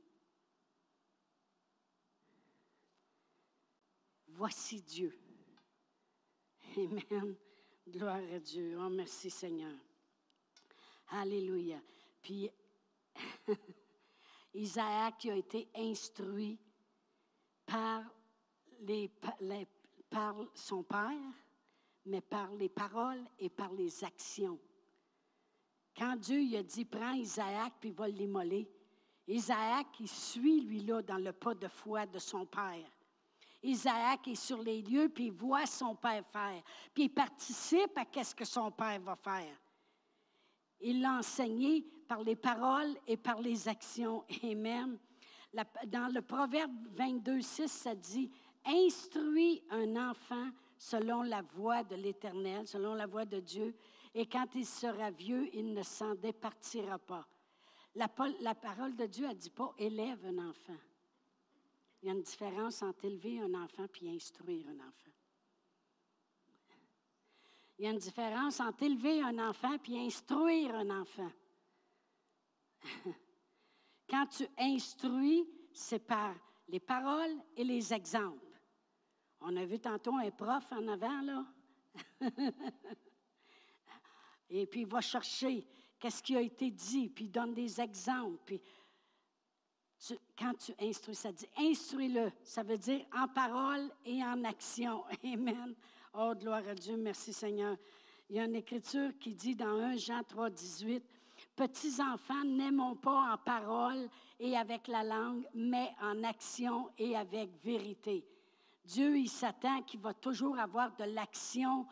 Voici 4.29 4.81
Dieu. 4.83 5.26
Amen. 6.79 7.35
Gloire 7.89 8.21
à 8.35 8.39
Dieu. 8.39 8.77
Oh, 8.79 8.91
merci 8.91 9.31
Seigneur. 9.31 9.73
Alléluia. 11.09 11.81
Puis, 12.21 12.51
Isaac 14.55 15.27
a 15.27 15.37
été 15.37 15.69
instruit 15.75 16.59
par, 17.65 18.03
son 20.55 20.83
père, 20.83 21.33
mais 22.05 22.21
par 22.21 22.53
les 22.53 22.69
paroles 22.69 23.25
et 23.39 23.49
par 23.49 23.73
les 23.73 24.05
actions. 24.05 24.59
Quand 25.97 26.17
Dieu 26.17 26.41
lui 26.41 26.57
a 26.57 26.63
dit, 26.63 26.85
prends 26.85 27.13
Isaac 27.13 27.73
puis 27.81 27.91
va 27.91 28.07
l'immoler, 28.07 28.71
Isaac, 29.29 29.87
il 30.01 30.09
suit, 30.09 30.61
lui, 30.61 30.81
là, 30.81 31.01
dans 31.01 31.19
le 31.19 31.33
pas 31.33 31.55
de 31.55 31.69
foi 31.69 32.05
de 32.07 32.19
son 32.19 32.45
père. 32.45 32.91
Isaac 33.63 34.29
est 34.29 34.35
sur 34.35 34.63
les 34.63 34.83
lieux, 34.83 35.09
puis 35.09 35.27
il 35.27 35.33
voit 35.33 35.67
son 35.67 35.95
père 35.95 36.25
faire, 36.27 36.63
puis 36.95 37.05
il 37.05 37.09
participe 37.09 37.97
à 37.97 38.25
ce 38.25 38.35
que 38.35 38.45
son 38.45 38.71
père 38.71 39.01
va 39.01 39.17
faire. 39.17 39.57
Il 40.81 41.01
l'a 41.01 41.15
enseigné 41.15 41.83
par 42.07 42.23
les 42.23 42.37
paroles 42.37 42.95
et 43.07 43.17
par 43.17 43.41
les 43.41 43.69
actions. 43.69 44.25
Amen. 44.43 44.99
dans 45.87 46.13
le 46.13 46.23
Proverbe 46.23 46.73
22, 46.93 47.41
6, 47.41 47.69
ça 47.69 47.95
dit, 47.95 48.31
Instruis 48.65 49.63
un 49.71 50.11
enfant 50.11 50.51
selon 50.77 51.23
la 51.23 51.43
voie 51.43 51.85
de 51.85 51.95
l'Éternel, 51.95 52.67
selon 52.67 52.95
la 52.95 53.07
voie 53.07 53.25
de 53.25 53.41
Dieu, 53.41 53.75
et 54.15 54.27
quand 54.27 54.47
il 54.55 54.67
sera 54.67 55.11
vieux, 55.11 55.49
il 55.55 55.73
ne 55.73 55.83
s'en 55.83 56.15
départira 56.15 56.99
pas. 56.99 57.27
La, 57.95 58.09
la 58.41 58.55
parole 58.55 58.97
de 58.97 59.07
Dieu 59.07 59.27
a 59.29 59.35
dit 59.35 59.51
pas 59.51 59.73
élève 59.79 60.25
un 60.27 60.49
enfant. 60.49 60.77
Il 62.07 62.11
y 62.11 62.13
a 62.13 62.15
une 62.15 62.23
différence 62.23 62.83
entre 62.85 63.05
élever 63.07 63.41
un 63.41 63.53
enfant 63.55 63.89
et 64.01 64.11
instruire 64.11 64.65
un 64.69 64.79
enfant. 64.79 65.11
Il 67.77 67.85
y 67.85 67.89
a 67.89 67.91
une 67.91 67.99
différence 67.99 68.61
entre 68.61 68.85
élever 68.85 69.21
un 69.23 69.37
enfant 69.41 69.77
et 69.89 70.07
instruire 70.07 70.73
un 70.77 71.01
enfant. 71.01 71.33
Quand 74.09 74.25
tu 74.27 74.47
instruis, 74.57 75.49
c'est 75.73 75.99
par 75.99 76.37
les 76.69 76.79
paroles 76.79 77.43
et 77.57 77.65
les 77.65 77.93
exemples. 77.93 78.57
On 79.41 79.57
a 79.57 79.65
vu 79.65 79.81
tantôt 79.81 80.15
un 80.15 80.31
prof 80.31 80.65
en 80.71 80.87
avant, 80.87 81.23
là. 81.23 81.45
et 84.49 84.65
puis 84.69 84.83
il 84.83 84.87
va 84.87 85.01
chercher 85.01 85.67
qu'est-ce 85.99 86.23
qui 86.23 86.37
a 86.37 86.41
été 86.41 86.71
dit, 86.71 87.09
puis 87.09 87.25
il 87.25 87.33
donne 87.33 87.53
des 87.53 87.81
exemples. 87.81 88.41
Puis 88.47 88.63
quand 90.39 90.55
tu 90.55 90.73
instruis, 90.81 91.15
ça 91.15 91.33
dit 91.33 91.49
instruis-le. 91.57 92.31
Ça 92.43 92.63
veut 92.63 92.79
dire 92.79 93.05
en 93.17 93.29
parole 93.29 93.91
et 94.05 94.23
en 94.23 94.45
action. 94.45 95.05
Amen. 95.25 95.75
Oh, 96.15 96.33
gloire 96.39 96.67
à 96.69 96.75
Dieu. 96.75 96.97
Merci 96.97 97.33
Seigneur. 97.33 97.77
Il 98.29 98.37
y 98.37 98.41
a 98.41 98.45
une 98.45 98.57
écriture 98.57 99.11
qui 99.19 99.35
dit 99.35 99.55
dans 99.55 99.79
1 99.79 99.97
Jean 99.97 100.23
3, 100.23 100.51
18, 100.51 101.05
Petits-enfants, 101.55 102.45
n'aimons 102.45 102.97
pas 102.97 103.33
en 103.33 103.39
parole 103.39 104.09
et 104.39 104.57
avec 104.57 104.89
la 104.89 105.03
langue, 105.03 105.47
mais 105.55 105.91
en 106.01 106.23
action 106.25 106.91
et 106.99 107.17
avec 107.17 107.51
vérité. 107.63 108.27
Dieu, 108.85 109.19
il 109.19 109.29
s'attend 109.29 109.83
qu'il 109.83 110.01
va 110.01 110.15
toujours 110.15 110.59
avoir 110.59 110.95
de 110.97 111.05
l'action 111.05 111.87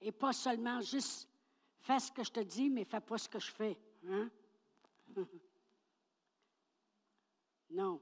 et 0.00 0.12
pas 0.12 0.32
seulement 0.32 0.80
juste 0.80 1.28
fais 1.80 1.98
ce 1.98 2.12
que 2.12 2.22
je 2.22 2.30
te 2.30 2.40
dis, 2.40 2.70
mais 2.70 2.84
fais 2.84 3.00
pas 3.00 3.18
ce 3.18 3.28
que 3.28 3.38
je 3.38 3.50
fais. 3.50 3.78
Hein? 4.08 4.30
non. 7.70 8.00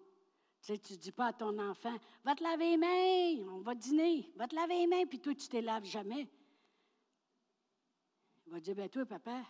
Tu 0.61 0.73
sais, 0.73 0.79
tu 0.79 0.97
dis 0.97 1.13
pas 1.13 1.29
à 1.29 1.33
ton 1.33 1.57
enfant, 1.59 1.97
va 2.25 2.35
te 2.35 2.43
laver 2.43 2.71
les 2.71 2.77
mains, 2.77 3.49
on 3.53 3.61
va 3.61 3.75
dîner, 3.75 4.33
va 4.35 4.49
te 4.49 4.55
laver 4.55 4.81
les 4.81 4.87
mains, 4.87 5.07
puis 5.07 5.21
toi, 5.21 5.35
tu 5.35 5.47
ne 5.47 5.61
te 5.61 5.65
laves 5.65 5.85
jamais. 5.85 6.29
Il 8.47 8.53
va 8.53 8.61
dire, 8.61 8.75
ben 8.75 8.89
toi, 8.89 9.07
papa, 9.07 9.45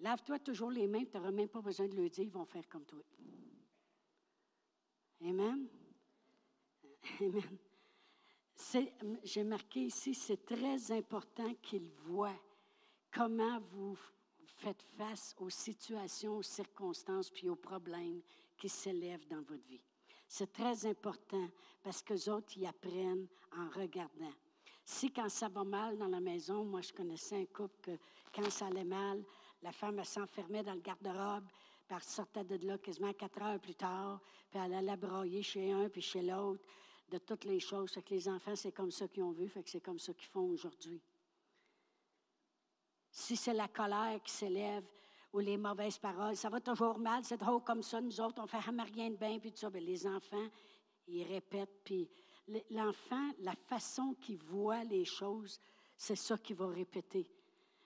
lave-toi 0.00 0.38
toujours 0.40 0.70
les 0.70 0.88
mains, 0.88 1.04
tu 1.04 1.16
n'auras 1.16 1.30
même 1.30 1.48
pas 1.48 1.60
besoin 1.60 1.86
de 1.86 1.96
le 1.96 2.08
dire, 2.08 2.24
ils 2.24 2.30
vont 2.30 2.44
faire 2.44 2.68
comme 2.68 2.84
toi. 2.84 3.02
Amen. 5.20 5.68
Amen. 7.20 7.58
J'ai 9.22 9.44
marqué 9.44 9.84
ici, 9.84 10.14
c'est 10.14 10.44
très 10.44 10.90
important 10.90 11.54
qu'ils 11.62 11.90
voient 11.90 12.38
comment 13.12 13.60
vous 13.60 13.96
faites 14.56 14.82
face 14.96 15.34
aux 15.38 15.50
situations, 15.50 16.38
aux 16.38 16.42
circonstances, 16.42 17.30
puis 17.30 17.48
aux 17.48 17.56
problèmes 17.56 18.20
qui 18.58 18.68
s'élèvent 18.68 19.26
dans 19.28 19.42
votre 19.42 19.64
vie. 19.66 19.80
C'est 20.26 20.52
très 20.52 20.84
important 20.84 21.48
parce 21.82 22.02
que 22.02 22.30
autres 22.30 22.58
y 22.58 22.66
apprennent 22.66 23.26
en 23.56 23.68
regardant. 23.70 24.32
Si 24.84 25.10
quand 25.10 25.28
ça 25.28 25.48
va 25.48 25.64
mal 25.64 25.96
dans 25.96 26.08
la 26.08 26.20
maison, 26.20 26.64
moi 26.64 26.80
je 26.80 26.92
connaissais 26.92 27.36
un 27.36 27.46
couple 27.46 27.78
que 27.80 27.98
quand 28.32 28.50
ça 28.50 28.66
allait 28.66 28.84
mal, 28.84 29.22
la 29.62 29.72
femme 29.72 30.02
s'enfermait 30.04 30.62
dans 30.62 30.74
le 30.74 30.80
garde-robe, 30.80 31.46
puis 31.86 31.96
elle 31.96 32.02
sortait 32.02 32.44
de 32.44 32.66
là 32.66 32.78
quasiment 32.78 33.12
quatre 33.12 33.40
heures 33.42 33.60
plus 33.60 33.74
tard, 33.74 34.20
puis 34.50 34.60
elle 34.62 34.74
allait 34.74 34.96
broyer 34.96 35.42
chez 35.42 35.72
un 35.72 35.88
puis 35.88 36.02
chez 36.02 36.22
l'autre 36.22 36.62
de 37.10 37.18
toutes 37.18 37.44
les 37.44 37.60
choses. 37.60 37.92
Fait 37.92 38.02
que 38.02 38.14
les 38.14 38.28
enfants, 38.28 38.56
c'est 38.56 38.72
comme 38.72 38.90
ça 38.90 39.08
qu'ils 39.08 39.22
ont 39.22 39.32
vu, 39.32 39.48
fait 39.48 39.62
que 39.62 39.70
c'est 39.70 39.80
comme 39.80 39.98
ça 39.98 40.12
qu'ils 40.12 40.28
font 40.28 40.48
aujourd'hui. 40.48 41.00
Si 43.10 43.36
c'est 43.36 43.54
la 43.54 43.68
colère 43.68 44.22
qui 44.22 44.32
s'élève 44.32 44.84
ou 45.32 45.40
les 45.40 45.56
mauvaises 45.56 45.98
paroles, 45.98 46.36
ça 46.36 46.48
va 46.48 46.60
toujours 46.60 46.98
mal, 46.98 47.24
c'est 47.24 47.38
trop 47.38 47.60
comme 47.60 47.82
ça, 47.82 48.00
nous 48.00 48.20
autres, 48.20 48.42
on 48.42 48.46
fait 48.46 48.58
rien 48.58 49.10
de 49.10 49.16
bien, 49.16 49.38
puis 49.38 49.52
tout 49.52 49.58
ça. 49.58 49.70
Bien, 49.70 49.82
les 49.82 50.06
enfants, 50.06 50.48
ils 51.06 51.24
répètent, 51.24 51.82
puis 51.84 52.08
l'enfant, 52.70 53.30
la 53.40 53.54
façon 53.54 54.14
qu'il 54.14 54.38
voit 54.38 54.84
les 54.84 55.04
choses, 55.04 55.60
c'est 55.96 56.16
ça 56.16 56.38
qu'il 56.38 56.56
va 56.56 56.68
répéter. 56.68 57.30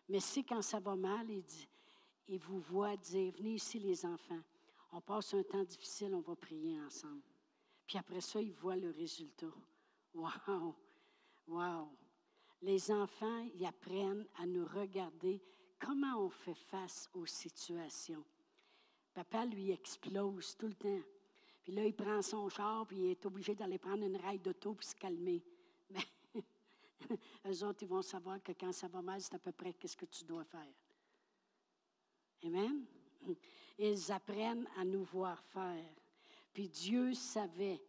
Mais 0.08 0.20
si 0.20 0.44
quand 0.44 0.62
ça 0.62 0.78
va 0.78 0.94
mal, 0.94 1.30
il, 1.30 1.42
dit, 1.42 1.68
il 2.28 2.38
vous 2.38 2.60
voit 2.60 2.96
dire, 2.96 3.32
venez 3.32 3.54
ici 3.54 3.78
les 3.78 4.04
enfants, 4.06 4.42
on 4.92 5.00
passe 5.00 5.34
un 5.34 5.42
temps 5.42 5.64
difficile, 5.64 6.14
on 6.14 6.20
va 6.20 6.36
prier 6.36 6.80
ensemble. 6.80 7.22
Puis 7.86 7.98
après 7.98 8.20
ça, 8.20 8.40
il 8.40 8.52
voit 8.52 8.76
le 8.76 8.90
résultat. 8.90 9.52
Wow! 10.14 10.76
Wow! 11.46 11.88
Les 12.60 12.92
enfants, 12.92 13.48
ils 13.54 13.66
apprennent 13.66 14.26
à 14.38 14.46
nous 14.46 14.64
regarder 14.64 15.42
comment 15.82 16.24
on 16.24 16.30
fait 16.30 16.54
face 16.54 17.10
aux 17.14 17.26
situations? 17.26 18.24
Papa 19.12 19.44
lui 19.44 19.70
explose 19.70 20.56
tout 20.56 20.68
le 20.68 20.74
temps. 20.74 21.02
Puis 21.62 21.72
là, 21.72 21.84
il 21.84 21.94
prend 21.94 22.22
son 22.22 22.48
char, 22.48 22.86
puis 22.86 22.98
il 22.98 23.10
est 23.10 23.26
obligé 23.26 23.54
d'aller 23.54 23.78
prendre 23.78 24.04
une 24.04 24.16
raille 24.16 24.38
d'auto 24.38 24.74
pour 24.74 24.84
se 24.84 24.94
calmer. 24.94 25.42
Mais 25.94 27.18
eux 27.46 27.64
autres, 27.64 27.82
ils 27.82 27.88
vont 27.88 28.02
savoir 28.02 28.42
que 28.42 28.52
quand 28.52 28.72
ça 28.72 28.88
va 28.88 29.02
mal, 29.02 29.20
c'est 29.20 29.34
à 29.34 29.38
peu 29.38 29.52
près 29.52 29.74
qu'est-ce 29.74 29.96
que 29.96 30.06
tu 30.06 30.24
dois 30.24 30.44
faire. 30.44 30.72
Amen? 32.44 32.84
Ils 33.78 34.12
apprennent 34.12 34.68
à 34.76 34.84
nous 34.84 35.04
voir 35.04 35.42
faire. 35.44 35.94
Puis 36.52 36.68
Dieu 36.68 37.14
savait 37.14 37.80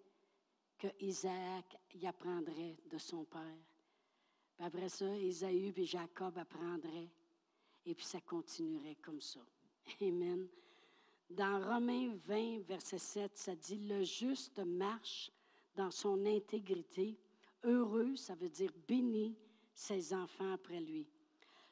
que 0.78 0.88
Isaac 1.00 1.78
y 1.94 2.06
apprendrait 2.06 2.78
de 2.90 2.98
son 2.98 3.24
père. 3.26 3.42
Après 4.60 4.90
ça, 4.90 5.18
Isaïe 5.18 5.74
et 5.76 5.86
Jacob 5.86 6.38
apprendraient. 6.38 7.10
Et 7.86 7.94
puis 7.94 8.06
ça 8.06 8.22
continuerait 8.22 8.98
comme 9.02 9.22
ça. 9.22 9.40
Amen. 10.02 10.48
Dans 11.30 11.60
Romains 11.62 12.16
20, 12.28 12.60
verset 12.68 13.00
7, 13.00 13.38
ça 13.38 13.56
dit, 13.56 13.78
le 13.78 14.04
juste 14.04 14.60
marche 14.60 15.32
dans 15.76 15.92
son 15.92 16.26
intégrité. 16.26 17.18
Heureux, 17.64 18.16
ça 18.16 18.36
veut 18.36 18.50
dire 18.50 18.72
béni 18.88 19.36
ses 19.74 20.14
enfants 20.14 20.54
après 20.54 20.80
lui. 20.80 21.08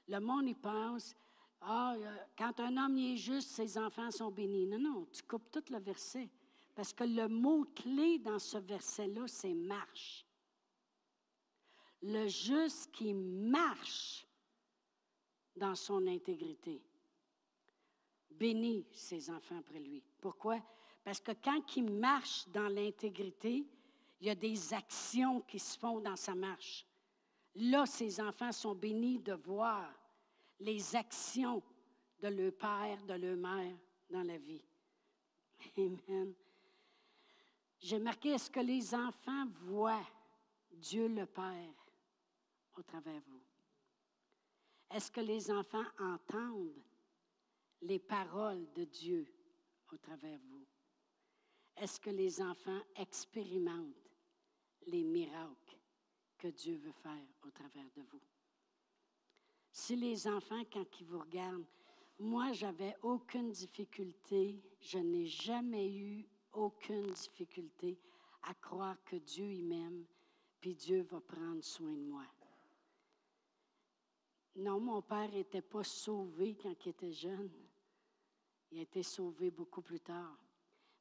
Le 0.07 0.19
monde 0.19 0.47
y 0.47 0.55
pense, 0.55 1.15
ah, 1.61 1.93
euh, 1.95 2.17
quand 2.37 2.59
un 2.59 2.75
homme 2.77 2.97
est 2.97 3.17
juste, 3.17 3.51
ses 3.51 3.77
enfants 3.77 4.09
sont 4.09 4.31
bénis. 4.31 4.65
Non, 4.65 4.79
non, 4.79 5.07
tu 5.11 5.21
coupes 5.23 5.51
tout 5.51 5.63
le 5.69 5.79
verset. 5.79 6.27
Parce 6.73 6.93
que 6.93 7.03
le 7.03 7.27
mot-clé 7.27 8.17
dans 8.19 8.39
ce 8.39 8.57
verset-là, 8.57 9.27
c'est 9.27 9.53
marche. 9.53 10.25
Le 12.01 12.27
juste 12.27 12.91
qui 12.91 13.13
marche 13.13 14.25
dans 15.55 15.75
son 15.75 16.05
intégrité. 16.07 16.81
Bénit 18.31 18.85
ses 18.91 19.29
enfants 19.29 19.59
après 19.59 19.79
lui. 19.79 20.03
Pourquoi? 20.19 20.59
Parce 21.03 21.19
que 21.19 21.31
quand 21.43 21.75
il 21.75 21.91
marche 21.91 22.47
dans 22.49 22.67
l'intégrité, 22.67 23.65
il 24.19 24.27
y 24.27 24.29
a 24.29 24.35
des 24.35 24.73
actions 24.73 25.41
qui 25.41 25.59
se 25.59 25.77
font 25.77 25.99
dans 25.99 26.15
sa 26.15 26.35
marche. 26.35 26.85
Là, 27.55 27.85
ses 27.85 28.21
enfants 28.21 28.51
sont 28.51 28.75
bénis 28.75 29.19
de 29.19 29.33
voir 29.33 29.91
les 30.59 30.95
actions 30.95 31.61
de 32.19 32.27
leur 32.27 32.53
père, 32.53 33.03
de 33.03 33.13
leur 33.13 33.35
mère 33.35 33.75
dans 34.09 34.23
la 34.23 34.37
vie. 34.37 34.63
Amen. 35.77 36.33
J'ai 37.79 37.99
marqué, 37.99 38.29
est-ce 38.29 38.49
que 38.49 38.59
les 38.59 38.93
enfants 38.93 39.47
voient 39.63 40.05
Dieu 40.71 41.07
le 41.07 41.25
Père 41.25 41.73
au 42.77 42.83
travers 42.83 43.21
vous? 43.27 43.41
Est-ce 44.93 45.11
que 45.11 45.21
les 45.21 45.49
enfants 45.49 45.85
entendent 45.99 46.83
les 47.81 47.99
paroles 47.99 48.67
de 48.73 48.83
Dieu 48.83 49.25
au 49.91 49.97
travers 49.97 50.39
vous? 50.49 50.65
Est-ce 51.77 51.99
que 51.99 52.09
les 52.09 52.41
enfants 52.41 52.81
expérimentent 52.95 54.09
les 54.87 55.03
miracles 55.03 55.77
que 56.37 56.49
Dieu 56.49 56.75
veut 56.75 56.91
faire 56.91 57.27
au 57.43 57.51
travers 57.51 57.89
de 57.95 58.01
vous? 58.01 58.21
Si 59.71 59.95
les 59.95 60.27
enfants, 60.27 60.63
quand 60.71 60.99
ils 60.99 61.05
vous 61.05 61.19
regardent, 61.19 61.65
moi, 62.19 62.51
j'avais 62.51 62.95
aucune 63.01 63.51
difficulté, 63.51 64.61
je 64.81 64.97
n'ai 64.99 65.25
jamais 65.25 65.89
eu 65.89 66.27
aucune 66.51 67.07
difficulté 67.07 67.97
à 68.43 68.53
croire 68.55 69.01
que 69.05 69.15
Dieu 69.15 69.49
y 69.51 69.63
m'aime, 69.63 70.05
puis 70.59 70.75
Dieu 70.75 71.01
va 71.03 71.21
prendre 71.21 71.63
soin 71.63 71.93
de 71.93 72.03
moi. 72.03 72.25
Non, 74.55 74.79
mon 74.79 75.01
père 75.01 75.31
n'était 75.31 75.61
pas 75.61 75.83
sauvé 75.83 76.55
quand 76.61 76.75
il 76.85 76.89
était 76.89 77.13
jeune. 77.13 77.49
Il 78.71 78.79
a 78.79 78.81
été 78.81 79.03
sauvé 79.03 79.49
beaucoup 79.49 79.81
plus 79.81 79.99
tard. 79.99 80.37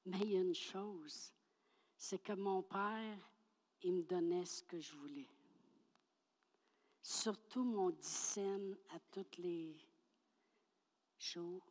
Mais 0.07 0.19
il 0.21 0.33
y 0.33 0.37
a 0.37 0.41
une 0.41 0.55
chose, 0.55 1.33
c'est 1.97 2.23
que 2.23 2.33
mon 2.33 2.63
père, 2.63 3.31
il 3.83 3.95
me 3.95 4.03
donnait 4.03 4.47
ce 4.47 4.63
que 4.63 4.81
je 4.81 4.95
voulais. 4.97 5.29
Surtout 7.03 7.65
mon 7.65 7.91
dixaine 7.91 8.77
à 8.95 8.99
tous 9.11 9.39
les 9.39 9.77
jours 11.19 11.67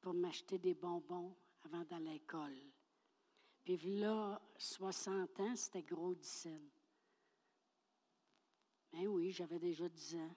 pour 0.00 0.14
m'acheter 0.14 0.58
des 0.58 0.74
bonbons 0.74 1.34
avant 1.64 1.84
d'aller 1.84 2.10
à 2.10 2.12
l'école. 2.14 2.58
Puis 3.64 3.76
là, 3.98 4.40
60 4.56 5.40
ans, 5.40 5.56
c'était 5.56 5.82
gros 5.82 6.14
dix 6.14 6.48
Ben 8.92 9.06
oui, 9.06 9.30
j'avais 9.30 9.58
déjà 9.58 9.88
10 9.88 10.16
ans. 10.16 10.36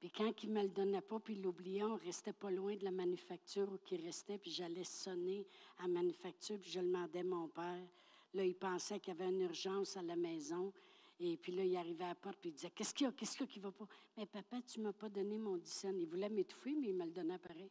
Puis 0.00 0.10
quand 0.10 0.32
il 0.42 0.50
ne 0.50 0.54
me 0.54 0.62
le 0.62 0.70
donnait 0.70 1.02
pas, 1.02 1.20
puis 1.20 1.34
il 1.34 1.42
l'oubliait, 1.42 1.84
on 1.84 1.96
restait 1.96 2.32
pas 2.32 2.50
loin 2.50 2.74
de 2.74 2.84
la 2.84 2.90
manufacture 2.90 3.70
où 3.70 3.78
il 3.90 4.04
restait, 4.04 4.38
puis 4.38 4.50
j'allais 4.50 4.84
sonner 4.84 5.46
à 5.78 5.82
la 5.82 5.88
manufacture, 5.88 6.58
puis 6.58 6.70
je 6.70 6.80
demandais 6.80 7.20
à 7.20 7.24
mon 7.24 7.48
père. 7.48 7.86
Là, 8.32 8.44
il 8.44 8.54
pensait 8.54 8.98
qu'il 8.98 9.14
y 9.14 9.16
avait 9.16 9.28
une 9.30 9.42
urgence 9.42 9.96
à 9.98 10.02
la 10.02 10.16
maison. 10.16 10.72
Et 11.18 11.36
puis 11.36 11.52
là, 11.52 11.64
il 11.64 11.76
arrivait 11.76 12.04
à 12.04 12.08
la 12.08 12.14
porte, 12.14 12.38
puis 12.40 12.48
il 12.48 12.54
disait 12.54 12.70
Qu'est-ce 12.70 12.94
qu'il 12.94 13.04
y 13.04 13.08
a? 13.08 13.12
Qu'est-ce 13.12 13.32
qu'il 13.32 13.46
y 13.46 13.48
a 13.48 13.52
qui 13.52 13.58
va 13.58 13.70
pas? 13.70 13.86
Mais 14.16 14.24
papa, 14.24 14.62
tu 14.62 14.78
ne 14.78 14.84
m'as 14.84 14.92
pas 14.92 15.10
donné 15.10 15.36
mon 15.36 15.58
10 15.58 15.86
Il 15.98 16.06
voulait 16.06 16.30
m'étouffer, 16.30 16.74
mais 16.74 16.88
il 16.88 16.94
me 16.94 17.04
le 17.04 17.10
donnait 17.10 17.38
pareil. 17.38 17.68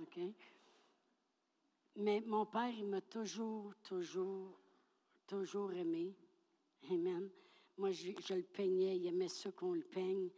OK? 0.00 0.18
Mais 1.96 2.22
mon 2.26 2.46
père, 2.46 2.70
il 2.70 2.86
m'a 2.86 3.02
toujours, 3.02 3.74
toujours, 3.82 4.48
toujours 5.26 5.72
aimé. 5.72 6.14
Amen. 6.90 7.28
Moi, 7.76 7.90
je, 7.92 8.34
le 8.34 8.42
peignais, 8.42 8.96
il 8.96 9.06
aimait 9.06 9.28
ça 9.28 9.50
qu'on 9.52 9.74
le 9.74 9.82
peigne. 9.82 10.30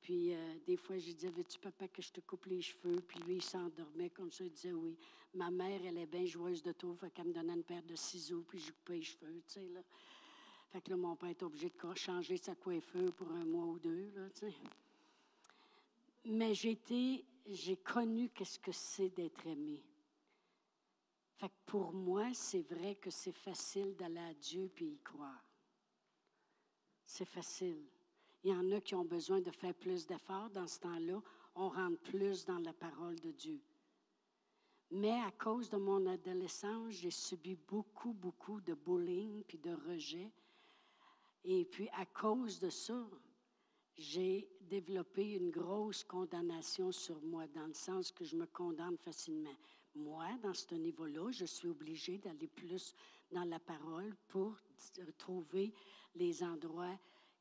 Puis 0.00 0.34
euh, 0.34 0.54
des 0.66 0.76
fois, 0.76 0.98
je 0.98 1.12
disais, 1.12 1.28
veux-tu 1.28 1.58
papa 1.58 1.88
que 1.88 2.02
je 2.02 2.10
te 2.12 2.20
coupe 2.20 2.46
les 2.46 2.62
cheveux? 2.62 3.00
Puis 3.00 3.18
lui, 3.20 3.36
il 3.36 3.42
s'endormait 3.42 4.10
comme 4.10 4.30
ça, 4.30 4.44
il 4.44 4.50
disait 4.50 4.72
oui. 4.72 4.96
Ma 5.34 5.50
mère, 5.50 5.80
elle 5.84 5.98
est 5.98 6.06
bien 6.06 6.24
joueuse 6.24 6.62
de 6.62 6.72
tour, 6.72 6.96
fait 6.98 7.10
qu'elle 7.10 7.28
me 7.28 7.32
donnait 7.32 7.54
une 7.54 7.62
paire 7.62 7.82
de 7.82 7.94
ciseaux, 7.94 8.44
puis 8.48 8.58
je 8.58 8.72
coupais 8.72 8.96
les 8.96 9.02
cheveux, 9.02 9.42
tu 9.46 9.54
sais, 9.54 9.68
là. 9.68 9.80
Fait 10.70 10.80
que 10.80 10.90
là, 10.90 10.96
mon 10.96 11.16
père 11.16 11.30
était 11.30 11.44
obligé 11.44 11.70
de 11.70 11.94
changer 11.94 12.36
sa 12.36 12.54
coiffure 12.54 13.12
pour 13.14 13.30
un 13.32 13.44
mois 13.44 13.64
ou 13.64 13.78
deux, 13.78 14.10
là, 14.14 14.28
tu 14.30 14.50
sais. 14.50 14.54
mais 16.24 16.54
j'ai 16.54 16.72
été, 16.72 17.24
j'ai 17.46 17.76
connu 17.76 18.30
qu'est-ce 18.30 18.58
que 18.58 18.72
c'est 18.72 19.08
d'être 19.10 19.46
aimé. 19.46 19.82
Fait 21.36 21.48
que 21.48 21.54
pour 21.66 21.92
moi, 21.92 22.34
c'est 22.34 22.62
vrai 22.62 22.96
que 22.96 23.10
c'est 23.10 23.32
facile 23.32 23.94
d'aller 23.96 24.18
à 24.18 24.34
Dieu 24.34 24.70
puis 24.74 24.86
y 24.86 24.98
croire. 24.98 25.44
C'est 27.06 27.24
facile. 27.24 27.82
Il 28.44 28.50
y 28.50 28.54
en 28.54 28.70
a 28.70 28.80
qui 28.80 28.94
ont 28.94 29.04
besoin 29.04 29.40
de 29.40 29.50
faire 29.50 29.74
plus 29.74 30.06
d'efforts 30.06 30.50
dans 30.50 30.66
ce 30.66 30.80
temps-là. 30.80 31.20
On 31.54 31.68
rentre 31.68 32.00
plus 32.02 32.44
dans 32.44 32.58
la 32.58 32.72
parole 32.72 33.18
de 33.20 33.32
Dieu. 33.32 33.60
Mais 34.90 35.20
à 35.20 35.30
cause 35.32 35.68
de 35.68 35.76
mon 35.76 36.06
adolescence, 36.06 36.94
j'ai 36.94 37.10
subi 37.10 37.56
beaucoup, 37.56 38.12
beaucoup 38.12 38.60
de 38.60 38.74
bullying 38.74 39.42
puis 39.44 39.58
de 39.58 39.74
rejet. 39.88 40.30
Et 41.44 41.64
puis 41.64 41.88
à 41.94 42.06
cause 42.06 42.58
de 42.58 42.70
ça, 42.70 43.06
j'ai 43.96 44.48
développé 44.60 45.32
une 45.32 45.50
grosse 45.50 46.04
condamnation 46.04 46.92
sur 46.92 47.20
moi, 47.22 47.46
dans 47.48 47.66
le 47.66 47.74
sens 47.74 48.12
que 48.12 48.24
je 48.24 48.36
me 48.36 48.46
condamne 48.46 48.96
facilement. 48.96 49.54
Moi, 49.94 50.26
dans 50.42 50.54
ce 50.54 50.74
niveau-là, 50.74 51.32
je 51.32 51.44
suis 51.44 51.68
obligée 51.68 52.18
d'aller 52.18 52.46
plus 52.46 52.94
dans 53.32 53.44
la 53.44 53.58
parole 53.58 54.14
pour 54.28 54.54
trouver 55.18 55.72
les 56.14 56.42
endroits 56.42 56.96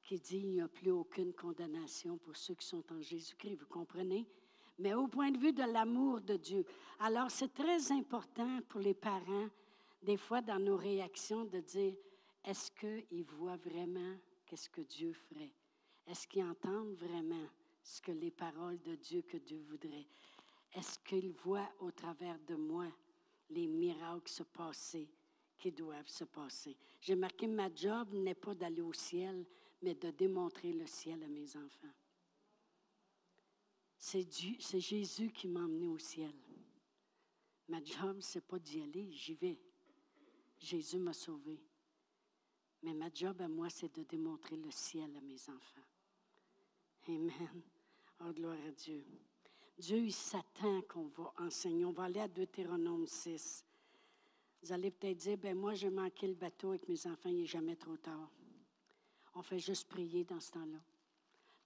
qui 0.08 0.18
disent 0.20 0.42
qu'il 0.42 0.48
n'y 0.48 0.62
a 0.62 0.70
plus 0.70 0.92
aucune 0.92 1.34
condamnation 1.34 2.18
pour 2.18 2.38
ceux 2.38 2.56
qui 2.56 2.66
sont 2.66 2.84
en 2.94 3.02
Jésus-Christ. 3.02 3.58
Vous 3.58 3.66
comprenez? 3.66 4.26
Mais 4.80 4.94
au 4.94 5.08
point 5.08 5.32
de 5.32 5.38
vue 5.38 5.52
de 5.52 5.64
l'amour 5.64 6.22
de 6.22 6.38
Dieu. 6.38 6.66
Alors, 7.00 7.30
c'est 7.30 7.54
très 7.54 7.92
important 7.92 8.60
pour 8.70 8.80
les 8.80 8.94
parents, 8.94 9.50
des 10.02 10.16
fois 10.16 10.42
dans 10.42 10.60
nos 10.60 10.78
réactions, 10.78 11.44
de 11.44 11.60
dire, 11.60 11.94
est-ce 12.46 12.72
qu'ils 12.72 13.24
voient 13.24 13.58
vraiment 13.58 14.16
qu'est-ce 14.46 14.70
que 14.70 14.82
Dieu 14.82 15.12
ferait? 15.12 15.52
Est-ce 16.08 16.26
qu'ils 16.26 16.46
entendent 16.46 16.94
vraiment 16.94 17.46
ce 17.84 18.02
que 18.02 18.14
les 18.14 18.32
paroles 18.32 18.80
de 18.84 18.96
Dieu 18.96 19.24
que 19.24 19.38
Dieu 19.38 19.60
voudrait? 19.68 20.08
Est-ce 20.74 21.00
qu'ils 21.00 21.32
voient 21.32 21.70
au 21.80 21.92
travers 21.92 22.40
de 22.48 22.56
moi 22.56 22.86
les 23.50 23.68
miracles 23.68 24.30
se 24.30 24.44
passer 24.44 25.10
qui 25.58 25.72
doivent 25.72 26.08
se 26.08 26.24
passer? 26.24 26.78
J'ai 27.02 27.16
marqué, 27.16 27.46
ma 27.46 27.74
job 27.74 28.14
n'est 28.14 28.36
pas 28.36 28.56
d'aller 28.56 28.82
au 28.82 28.94
ciel, 28.94 29.46
mais 29.82 29.96
de 29.96 30.12
démontrer 30.12 30.74
le 30.74 30.86
ciel 30.86 31.24
à 31.24 31.28
mes 31.28 31.56
enfants. 31.56 31.94
C'est, 33.98 34.80
Jésus 34.80 35.32
qui 35.32 35.48
m'a 35.48 35.62
emmené 35.62 35.88
au 35.88 35.98
ciel. 35.98 36.34
Ma 37.68 37.84
job, 37.84 38.18
c'est 38.22 38.46
pas 38.46 38.60
d'y 38.60 38.82
aller, 38.82 39.12
j'y 39.12 39.34
vais. 39.34 39.60
Jésus 40.60 41.00
m'a 41.00 41.14
sauvé. 41.14 41.60
Mais 42.84 42.94
ma 42.94 43.10
job 43.14 43.42
à 43.42 43.48
moi, 43.48 43.70
c'est 43.70 43.94
de 43.96 44.04
démontrer 44.04 44.56
le 44.56 44.72
ciel 44.72 45.16
à 45.16 45.22
mes 45.22 45.50
enfants. 45.50 45.82
Amen. 47.08 47.62
Oh, 48.22 48.32
gloire 48.34 48.58
à 48.66 48.72
Dieu. 48.72 49.06
Dieu, 49.78 49.98
il 49.98 50.14
s'attend 50.14 50.82
qu'on 50.84 51.08
va 51.08 51.34
enseigner. 51.38 51.86
On 51.86 51.92
va 51.92 52.04
aller 52.04 52.20
à 52.20 52.28
Deutéronome 52.28 53.06
6. 53.06 53.64
Vous 54.62 54.72
allez 54.72 54.90
peut-être 54.90 55.18
dire, 55.18 55.38
ben 55.38 55.56
moi, 55.56 55.74
j'ai 55.76 55.90
manqué 55.90 56.28
le 56.28 56.34
bateau 56.34 56.70
avec 56.70 56.88
mes 56.88 57.06
enfants, 57.06 57.30
il 57.30 57.38
n'est 57.38 57.46
jamais 57.46 57.76
trop 57.76 57.98
tard. 57.98 58.32
On 59.38 59.44
fait 59.44 59.60
juste 59.60 59.88
prier 59.88 60.24
dans 60.24 60.40
ce 60.40 60.52
temps-là. 60.54 60.80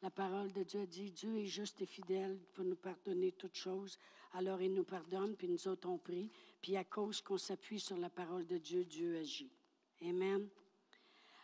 La 0.01 0.09
parole 0.09 0.51
de 0.51 0.61
Dieu 0.63 0.85
dit, 0.85 1.09
Dieu 1.09 1.37
est 1.37 1.45
juste 1.45 1.81
et 1.81 1.85
fidèle 1.85 2.37
pour 2.53 2.65
nous 2.65 2.75
pardonner 2.75 3.31
toutes 3.31 3.55
choses. 3.55 3.97
Alors 4.33 4.61
il 4.61 4.73
nous 4.73 4.83
pardonne, 4.83 5.37
puis 5.37 5.47
nous 5.47 5.67
autres 5.69 5.87
on 5.87 5.97
prie. 5.97 6.29
Puis 6.61 6.75
à 6.75 6.83
cause 6.83 7.21
qu'on 7.21 7.37
s'appuie 7.37 7.79
sur 7.79 7.97
la 7.97 8.09
parole 8.09 8.45
de 8.45 8.57
Dieu, 8.57 8.83
Dieu 8.83 9.17
agit. 9.17 9.49
Amen. 10.01 10.49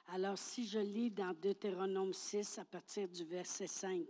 Alors, 0.10 0.38
si 0.38 0.68
je 0.68 0.80
lis 0.80 1.12
dans 1.12 1.34
Deutéronome 1.34 2.14
6 2.14 2.60
à 2.60 2.66
partir 2.66 3.08
du 3.08 3.24
verset 3.24 3.68
5, 3.68 4.06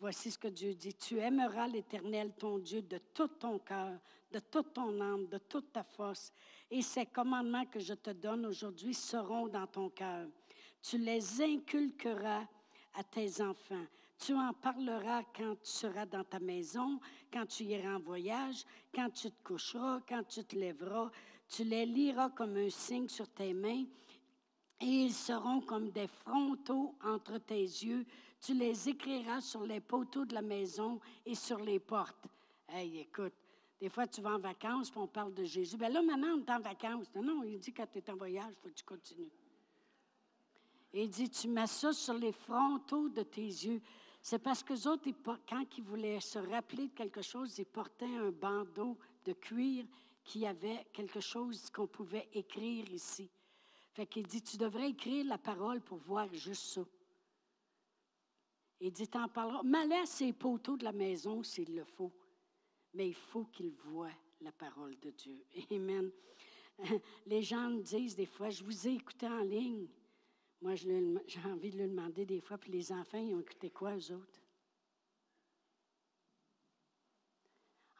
voici 0.00 0.32
ce 0.32 0.38
que 0.38 0.48
Dieu 0.48 0.74
dit. 0.74 0.94
Tu 0.94 1.18
aimeras 1.18 1.68
l'Éternel, 1.68 2.32
ton 2.36 2.58
Dieu, 2.58 2.82
de 2.82 2.98
tout 3.14 3.28
ton 3.28 3.60
cœur, 3.60 3.96
de 4.32 4.40
toute 4.40 4.72
ton 4.72 5.00
âme, 5.00 5.28
de 5.28 5.38
toute 5.38 5.72
ta 5.72 5.84
force. 5.84 6.32
Et 6.68 6.82
ces 6.82 7.06
commandements 7.06 7.66
que 7.66 7.78
je 7.78 7.94
te 7.94 8.10
donne 8.10 8.44
aujourd'hui 8.46 8.94
seront 8.94 9.46
dans 9.46 9.66
ton 9.68 9.88
cœur. 9.90 10.26
Tu 10.82 10.98
les 10.98 11.42
inculqueras 11.42 12.46
à 12.94 13.04
tes 13.04 13.40
enfants. 13.40 13.86
Tu 14.18 14.34
en 14.34 14.52
parleras 14.52 15.22
quand 15.36 15.54
tu 15.62 15.70
seras 15.70 16.06
dans 16.06 16.24
ta 16.24 16.40
maison, 16.40 16.98
quand 17.32 17.46
tu 17.46 17.64
iras 17.64 17.96
en 17.96 18.00
voyage, 18.00 18.64
quand 18.92 19.10
tu 19.10 19.30
te 19.30 19.42
coucheras, 19.44 20.00
quand 20.08 20.24
tu 20.24 20.44
te 20.44 20.56
lèveras. 20.56 21.10
Tu 21.48 21.64
les 21.64 21.86
liras 21.86 22.30
comme 22.30 22.56
un 22.56 22.68
signe 22.68 23.08
sur 23.08 23.28
tes 23.28 23.54
mains 23.54 23.84
et 24.80 24.86
ils 24.86 25.14
seront 25.14 25.60
comme 25.60 25.90
des 25.90 26.06
frontaux 26.06 26.94
entre 27.04 27.38
tes 27.38 27.62
yeux. 27.62 28.04
Tu 28.40 28.54
les 28.54 28.88
écriras 28.88 29.40
sur 29.40 29.64
les 29.64 29.80
poteaux 29.80 30.24
de 30.24 30.34
la 30.34 30.42
maison 30.42 31.00
et 31.26 31.34
sur 31.34 31.58
les 31.58 31.80
portes. 31.80 32.26
Hey, 32.68 32.98
écoute, 32.98 33.34
des 33.80 33.88
fois 33.88 34.06
tu 34.06 34.20
vas 34.20 34.34
en 34.34 34.38
vacances, 34.38 34.90
puis 34.90 35.00
on 35.00 35.08
parle 35.08 35.34
de 35.34 35.44
Jésus. 35.44 35.76
Bien 35.76 35.88
là, 35.88 36.02
maintenant, 36.02 36.36
on 36.36 36.44
est 36.44 36.50
en 36.50 36.60
vacances. 36.60 37.06
Non, 37.14 37.22
non, 37.22 37.42
il 37.44 37.58
dit 37.58 37.72
quand 37.72 37.86
tu 37.90 37.98
es 37.98 38.10
en 38.10 38.16
voyage, 38.16 38.50
il 38.50 38.62
faut 38.62 38.68
que 38.68 38.74
tu 38.74 38.84
continues. 38.84 39.30
Il 41.00 41.10
dit, 41.10 41.30
tu 41.30 41.46
mets 41.46 41.68
ça 41.68 41.92
sur 41.92 42.14
les 42.14 42.32
frontaux 42.32 43.08
de 43.08 43.22
tes 43.22 43.46
yeux. 43.46 43.80
C'est 44.20 44.40
parce 44.40 44.64
que 44.64 44.72
les 44.72 44.86
autres, 44.88 45.08
quand 45.48 45.64
ils 45.78 45.84
voulaient 45.84 46.18
se 46.18 46.40
rappeler 46.40 46.88
de 46.88 46.92
quelque 46.92 47.22
chose, 47.22 47.56
ils 47.56 47.66
portaient 47.66 48.16
un 48.16 48.32
bandeau 48.32 48.98
de 49.24 49.32
cuir 49.32 49.84
qui 50.24 50.44
avait 50.44 50.88
quelque 50.92 51.20
chose 51.20 51.70
qu'on 51.70 51.86
pouvait 51.86 52.28
écrire 52.32 52.90
ici. 52.90 53.30
Fait 53.92 54.06
qu'il 54.06 54.26
dit, 54.26 54.42
tu 54.42 54.56
devrais 54.56 54.90
écrire 54.90 55.24
la 55.26 55.38
parole 55.38 55.80
pour 55.82 55.98
voir 55.98 56.26
juste 56.34 56.64
ça. 56.64 56.82
Il 58.80 58.90
dit, 58.90 59.06
t'en 59.06 59.28
parleras. 59.28 59.62
Malais 59.62 60.00
à 60.00 60.06
ses 60.06 60.32
poteaux 60.32 60.76
de 60.76 60.84
la 60.84 60.92
maison 60.92 61.44
s'il 61.44 61.76
le 61.76 61.84
faut. 61.84 62.12
Mais 62.94 63.06
il 63.06 63.14
faut 63.14 63.44
qu'il 63.44 63.70
voit 63.70 64.10
la 64.40 64.50
parole 64.50 64.98
de 64.98 65.10
Dieu. 65.10 65.44
Amen. 65.70 66.10
Les 67.26 67.42
gens 67.42 67.70
me 67.70 67.82
disent 67.82 68.16
des 68.16 68.26
fois, 68.26 68.50
je 68.50 68.64
vous 68.64 68.88
ai 68.88 68.94
écouté 68.94 69.28
en 69.28 69.42
ligne. 69.42 69.86
Moi, 70.60 70.74
j'ai 71.26 71.44
envie 71.46 71.70
de 71.70 71.78
le 71.78 71.88
demander 71.88 72.26
des 72.26 72.40
fois, 72.40 72.58
puis 72.58 72.72
les 72.72 72.92
enfants, 72.92 73.18
ils 73.18 73.34
ont 73.34 73.40
écouté 73.40 73.70
quoi, 73.70 73.96
eux 73.96 74.12
autres? 74.12 74.40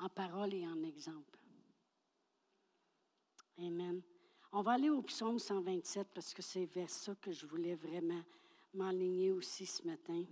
En 0.00 0.08
parole 0.08 0.54
et 0.54 0.66
en 0.66 0.82
exemple. 0.82 1.38
Amen. 3.58 4.00
On 4.52 4.62
va 4.62 4.72
aller 4.72 4.90
au 4.90 5.02
psaume 5.02 5.38
127 5.38 6.08
parce 6.14 6.32
que 6.32 6.42
c'est 6.42 6.64
vers 6.66 6.88
ça 6.88 7.14
que 7.16 7.32
je 7.32 7.46
voulais 7.46 7.74
vraiment 7.74 8.22
m'enligner 8.72 9.32
aussi 9.32 9.66
ce 9.66 9.84
matin. 9.84 10.24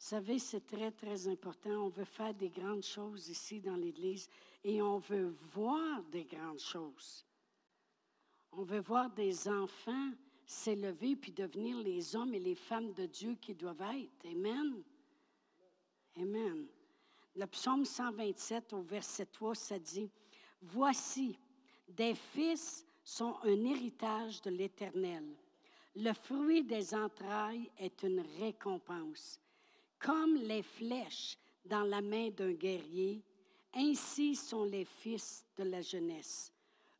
Vous 0.00 0.06
savez, 0.06 0.38
c'est 0.38 0.66
très, 0.66 0.90
très 0.90 1.28
important. 1.28 1.70
On 1.70 1.88
veut 1.88 2.04
faire 2.04 2.34
des 2.34 2.48
grandes 2.48 2.84
choses 2.84 3.28
ici 3.28 3.60
dans 3.60 3.76
l'Église 3.76 4.28
et 4.62 4.80
on 4.80 4.98
veut 4.98 5.34
voir 5.52 6.02
des 6.04 6.24
grandes 6.24 6.60
choses. 6.60 7.26
On 8.52 8.62
veut 8.62 8.80
voir 8.80 9.10
des 9.10 9.48
enfants 9.48 10.12
s'élever 10.50 11.14
puis 11.14 11.30
devenir 11.30 11.78
les 11.78 12.16
hommes 12.16 12.34
et 12.34 12.40
les 12.40 12.56
femmes 12.56 12.92
de 12.92 13.06
Dieu 13.06 13.36
qui 13.40 13.54
doivent 13.54 13.82
être. 13.82 14.26
Amen. 14.26 14.82
Amen. 16.16 16.66
Le 17.36 17.46
psaume 17.46 17.84
127 17.84 18.72
au 18.72 18.82
verset 18.82 19.26
3, 19.26 19.54
ça 19.54 19.78
dit, 19.78 20.10
Voici, 20.60 21.38
des 21.88 22.16
fils 22.16 22.84
sont 23.04 23.36
un 23.44 23.64
héritage 23.64 24.42
de 24.42 24.50
l'Éternel. 24.50 25.24
Le 25.94 26.12
fruit 26.12 26.64
des 26.64 26.94
entrailles 26.94 27.70
est 27.78 28.02
une 28.02 28.24
récompense. 28.40 29.40
Comme 30.00 30.34
les 30.34 30.62
flèches 30.62 31.38
dans 31.64 31.84
la 31.84 32.00
main 32.00 32.30
d'un 32.30 32.52
guerrier, 32.52 33.22
ainsi 33.72 34.34
sont 34.34 34.64
les 34.64 34.84
fils 34.84 35.46
de 35.56 35.62
la 35.62 35.80
jeunesse. 35.80 36.52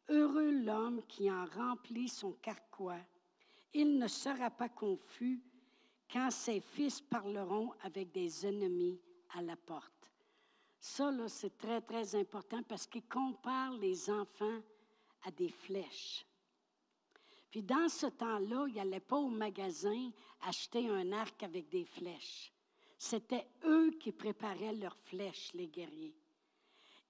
Heureux 0.08 0.52
l'homme 0.52 1.02
qui 1.08 1.28
en 1.30 1.46
remplit 1.46 2.08
son 2.08 2.32
carquois. 2.34 3.00
Il 3.72 3.98
ne 3.98 4.08
sera 4.08 4.50
pas 4.50 4.68
confus 4.68 5.40
quand 6.12 6.30
ses 6.30 6.60
fils 6.60 7.00
parleront 7.00 7.72
avec 7.82 8.10
des 8.10 8.46
ennemis 8.46 9.00
à 9.34 9.42
la 9.42 9.56
porte. 9.56 10.10
Ça, 10.78 11.12
c'est 11.28 11.56
très, 11.58 11.80
très 11.80 12.14
important 12.14 12.62
parce 12.62 12.86
qu'il 12.86 13.06
compare 13.06 13.72
les 13.74 14.10
enfants 14.10 14.60
à 15.22 15.30
des 15.30 15.50
flèches. 15.50 16.26
Puis 17.50 17.62
dans 17.62 17.88
ce 17.88 18.06
temps-là, 18.06 18.66
il 18.68 18.74
n'allait 18.74 19.00
pas 19.00 19.18
au 19.18 19.28
magasin 19.28 20.10
acheter 20.42 20.88
un 20.88 21.12
arc 21.12 21.42
avec 21.42 21.68
des 21.68 21.84
flèches. 21.84 22.52
C'était 22.96 23.46
eux 23.64 23.90
qui 23.98 24.12
préparaient 24.12 24.74
leurs 24.74 24.96
flèches, 24.96 25.52
les 25.54 25.68
guerriers. 25.68 26.14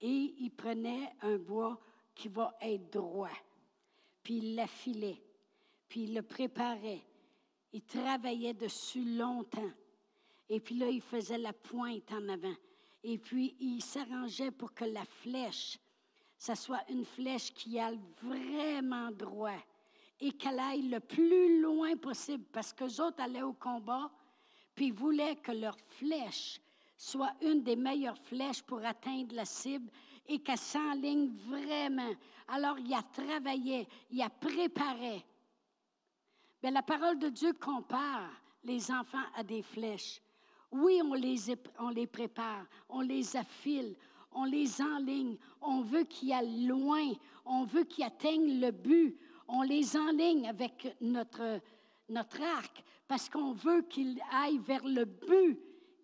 Et 0.01 0.35
ils 0.39 0.51
prenaient 0.51 1.13
un 1.21 1.37
bois 1.37 1.79
qui 2.15 2.27
va 2.27 2.55
être 2.61 2.91
droit, 2.91 3.29
puis 4.23 4.37
ils 4.37 4.55
l'affilaient, 4.55 5.21
puis 5.91 6.03
ils 6.03 6.13
le 6.13 6.21
préparaient. 6.21 7.03
Ils 7.73 7.83
travaillaient 7.83 8.53
dessus 8.53 9.03
longtemps. 9.03 9.71
Et 10.47 10.61
puis 10.61 10.75
là, 10.75 10.87
ils 10.87 11.01
faisaient 11.01 11.37
la 11.37 11.51
pointe 11.51 12.09
en 12.13 12.29
avant. 12.29 12.55
Et 13.03 13.17
puis, 13.17 13.55
ils 13.59 13.81
s'arrangeaient 13.81 14.51
pour 14.51 14.73
que 14.73 14.85
la 14.85 15.03
flèche 15.03 15.77
ça 16.41 16.55
soit 16.55 16.81
une 16.89 17.05
flèche 17.05 17.53
qui 17.53 17.79
aille 17.79 17.99
vraiment 18.19 19.11
droit 19.11 19.61
et 20.19 20.31
qu'elle 20.31 20.57
aille 20.57 20.89
le 20.89 20.99
plus 20.99 21.61
loin 21.61 21.95
possible 21.97 22.45
parce 22.51 22.73
que 22.73 22.85
autres 22.99 23.21
allaient 23.21 23.43
au 23.43 23.53
combat 23.53 24.09
puis 24.73 24.89
voulaient 24.89 25.35
que 25.35 25.51
leur 25.51 25.77
flèche 25.99 26.59
soit 26.97 27.31
une 27.43 27.61
des 27.61 27.75
meilleures 27.75 28.17
flèches 28.17 28.63
pour 28.63 28.83
atteindre 28.83 29.35
la 29.35 29.45
cible 29.45 29.91
et 30.27 30.39
qu'elle 30.39 30.57
s'enligne 30.57 31.31
vraiment. 31.47 32.11
Alors, 32.47 32.79
il 32.79 32.91
a 32.91 33.03
travaillé, 33.03 33.87
il 34.09 34.23
a 34.23 34.29
préparé. 34.31 35.23
Mais 36.63 36.71
la 36.71 36.81
parole 36.81 37.17
de 37.19 37.29
Dieu 37.29 37.53
compare 37.53 38.29
les 38.63 38.91
enfants 38.91 39.17
à 39.35 39.43
des 39.43 39.61
flèches. 39.61 40.21
Oui, 40.71 41.01
on 41.03 41.13
les, 41.13 41.37
on 41.79 41.89
les 41.89 42.07
prépare, 42.07 42.65
on 42.87 43.01
les 43.01 43.35
affile, 43.35 43.95
on 44.31 44.45
les 44.45 44.81
enligne, 44.81 45.37
on 45.61 45.81
veut 45.81 46.03
qu'ils 46.03 46.33
aillent 46.33 46.65
loin, 46.65 47.11
on 47.45 47.65
veut 47.65 47.83
qu'ils 47.83 48.05
atteignent 48.05 48.61
le 48.61 48.71
but, 48.71 49.17
on 49.47 49.63
les 49.63 49.97
enligne 49.97 50.47
avec 50.47 50.95
notre, 51.01 51.59
notre 52.07 52.41
arc 52.41 52.83
parce 53.07 53.27
qu'on 53.27 53.51
veut 53.51 53.81
qu'ils 53.81 54.17
aillent 54.31 54.59
vers 54.59 54.85
le 54.85 55.03
but 55.03 55.59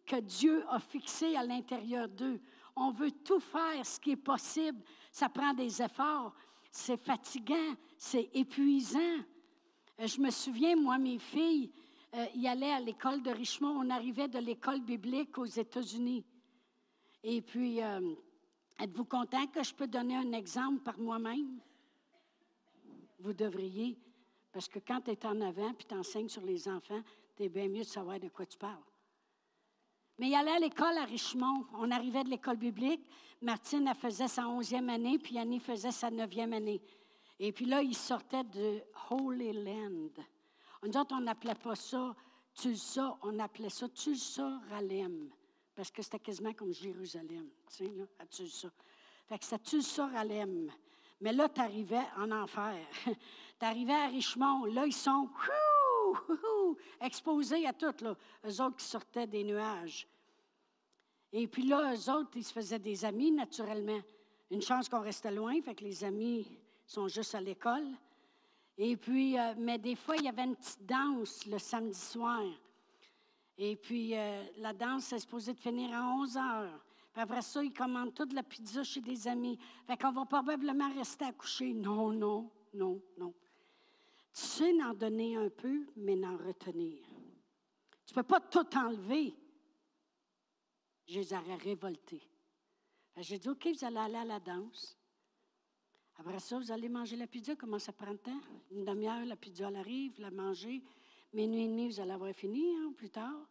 que 0.06 0.20
Dieu 0.20 0.65
a 0.70 0.80
fixé 0.80 1.38
à 1.38 1.43
l'intérieur 1.43 2.10
d'eux. 2.10 2.41
On 2.76 2.91
veut 2.91 3.12
tout 3.12 3.39
faire 3.39 3.86
ce 3.86 3.98
qui 3.98 4.12
est 4.12 4.17
possible. 4.17 4.82
Ça 5.10 5.30
prend 5.30 5.54
des 5.54 5.82
efforts. 5.82 6.36
C'est 6.70 6.98
fatigant, 6.98 7.76
c'est 7.98 8.30
épuisant. 8.34 9.20
Euh, 10.00 10.08
je 10.08 10.22
me 10.22 10.30
souviens, 10.30 10.76
moi, 10.76 10.98
mes 10.98 11.20
filles, 11.20 11.72
euh, 12.16 12.26
y 12.36 12.48
allaient 12.48 12.72
à 12.72 12.80
l'école 12.80 13.22
de 13.22 13.32
Richmond. 13.32 13.80
On 13.84 13.90
arrivait 13.90 14.28
de 14.28 14.40
l'école 14.40 14.82
biblique 14.82 15.38
aux 15.38 15.46
États-Unis. 15.46 16.24
Et 17.24 17.42
puis, 17.42 17.82
euh, 17.82 18.14
êtes-vous 18.80 19.06
content 19.06 19.48
que 19.48 19.64
je 19.64 19.74
peux 19.74 19.88
donner 19.88 20.16
un 20.16 20.32
exemple 20.34 20.82
par 20.84 21.00
moi-même? 21.00 21.60
Vous 23.20 23.34
devriez, 23.34 23.98
parce 24.52 24.68
que 24.68 24.80
quand 24.80 25.02
tu 25.02 25.12
es 25.12 25.26
en 25.26 25.42
avant 25.42 25.74
puis 25.74 25.88
tu 25.88 25.96
enseignes 25.96 26.30
sur 26.30 26.44
les 26.44 26.68
enfants, 26.68 27.02
tu 27.36 27.44
es 27.44 27.50
bien 27.50 27.68
mieux 27.68 27.80
de 27.80 27.84
savoir 27.84 28.20
de 28.20 28.30
quoi 28.30 28.46
tu 28.46 28.58
parles. 28.58 28.84
Mais 30.20 30.30
il 30.30 30.36
allait 30.36 30.52
à 30.52 30.60
l'école 30.60 30.98
à 30.98 31.06
Richmond. 31.06 31.66
On 31.74 31.92
arrivait 31.92 32.24
de 32.24 32.30
l'école 32.30 32.58
biblique. 32.58 33.02
Martine, 33.42 33.92
faisait 33.96 34.28
sa 34.28 34.48
onzième 34.48 34.90
année, 34.90 35.20
puis 35.20 35.38
Annie 35.38 35.60
faisait 35.60 35.92
sa 35.92 36.10
neuvième 36.10 36.54
année. 36.54 36.82
Et 37.39 37.52
puis 37.52 37.65
là, 37.65 37.82
ils 37.82 37.95
sortaient 37.95 38.43
de 38.43 38.82
Holy 39.10 39.54
Land. 39.54 40.23
Nous 40.84 40.97
autres, 40.97 41.15
on 41.15 41.21
n'appelait 41.21 41.56
pas 41.56 41.76
ça 41.76 42.15
Tulsa, 42.54 43.17
on 43.21 43.38
appelait 43.39 43.69
ça 43.69 43.88
Tulsa 43.89 44.60
Ralem, 44.69 45.30
parce 45.76 45.91
que 45.91 46.02
c'était 46.02 46.19
quasiment 46.19 46.54
comme 46.54 46.73
Jérusalem, 46.73 47.50
tu 47.67 47.86
sais, 47.86 47.91
là, 47.95 48.06
à 48.17 48.26
Tulsa. 48.26 48.69
Fait 49.28 49.38
que 49.38 49.45
c'était 49.45 49.63
Tulsa 49.63 50.08
Ralem. 50.08 50.71
Mais 51.21 51.34
là, 51.34 51.50
tu 51.50 51.62
arrivais 51.62 52.06
en 52.17 52.32
enfer. 52.32 52.78
tu 53.06 53.65
arrivais 53.65 53.93
à 53.93 54.08
Richmond. 54.08 54.65
Là, 54.65 54.86
ils 54.86 54.93
sont 54.93 55.30
exposés 57.02 57.67
à 57.67 57.73
tout, 57.73 57.93
là. 58.02 58.15
Eux 58.45 58.62
autres 58.62 58.78
qui 58.78 58.86
sortaient 58.86 59.28
des 59.28 59.43
nuages. 59.43 60.08
Et 61.32 61.47
puis 61.47 61.63
là, 61.63 61.93
eux 61.93 62.12
autres, 62.12 62.32
ils 62.36 62.43
se 62.43 62.54
faisaient 62.54 62.80
des 62.80 63.04
amis, 63.04 63.32
naturellement. 63.32 64.00
Une 64.50 64.62
chance 64.62 64.88
qu'on 64.88 65.02
restait 65.02 65.32
loin, 65.32 65.62
fait 65.62 65.76
que 65.76 65.84
les 65.84 66.04
amis 66.04 66.47
sont 66.88 67.08
juste 67.08 67.36
à 67.36 67.41
l'école. 67.41 67.86
Et 68.78 68.95
puis, 68.95 69.38
euh, 69.38 69.54
mais 69.58 69.78
des 69.78 69.95
fois, 69.95 70.15
il 70.15 70.23
y 70.23 70.30
avait 70.30 70.43
une 70.43 70.56
petite 70.56 70.86
danse 70.86 71.45
le 71.45 71.60
samedi 71.60 72.00
soir. 72.00 72.43
Et 73.58 73.76
puis, 73.76 74.15
euh, 74.15 74.43
la 74.58 74.73
danse 74.73 75.12
est 75.13 75.19
supposée 75.19 75.54
de 75.54 75.60
finir 75.60 75.93
à 75.93 76.13
11 76.13 76.38
heures. 76.38 76.86
Puis 77.12 77.21
après 77.21 77.41
ça, 77.41 77.63
ils 77.63 77.73
commandent 77.73 78.13
toute 78.13 78.34
la 78.34 78.43
pizza 78.43 78.84
chez 78.84 79.02
des 79.02 79.28
amis. 79.28 79.58
Fait 79.86 79.97
qu'on 79.97 80.12
va 80.12 80.26
probablement 80.26 80.93
rester 80.93 81.26
à 81.26 81.34
coucher. 81.34 81.73
Non, 81.73 82.12
non, 82.12 82.52
non, 82.73 83.02
non. 83.17 83.34
Tu 84.34 84.41
sais 84.41 84.73
n'en 84.73 84.93
donner 84.93 85.36
un 85.36 85.50
peu, 85.50 85.88
mais 85.95 86.15
n'en 86.15 86.38
retenir. 86.38 87.00
Tu 88.06 88.13
ne 88.13 88.15
peux 88.15 88.23
pas 88.23 88.39
tout 88.39 88.67
enlever. 88.78 89.34
Je 91.08 91.19
les 91.19 91.34
aurais 91.34 91.56
révoltés. 91.56 92.21
J'ai 93.17 93.39
dit, 93.39 93.50
OK, 93.50 93.67
vous 93.67 93.86
allez 93.86 93.97
aller 93.97 94.17
à 94.17 94.26
la 94.26 94.39
danse. 94.39 94.97
Après 96.19 96.39
ça, 96.39 96.58
vous 96.58 96.71
allez 96.71 96.89
manger 96.89 97.15
la 97.15 97.27
pizza. 97.27 97.56
Comment 97.56 97.80
ça 97.80 97.93
prend 97.93 98.12
de 98.12 98.17
temps? 98.17 98.39
Une 98.71 98.86
demi-heure, 98.86 99.25
la 99.25 99.36
pizza, 99.36 99.67
arrive, 99.67 100.19
la 100.19 100.32
manger. 100.32 100.82
Minuit 101.34 101.63
et 101.63 101.67
demi, 101.67 101.88
vous 101.88 101.99
allez 101.99 102.12
avoir 102.12 102.34
fini, 102.34 102.75
hein, 102.75 102.91
plus 102.95 103.10
tard. 103.10 103.47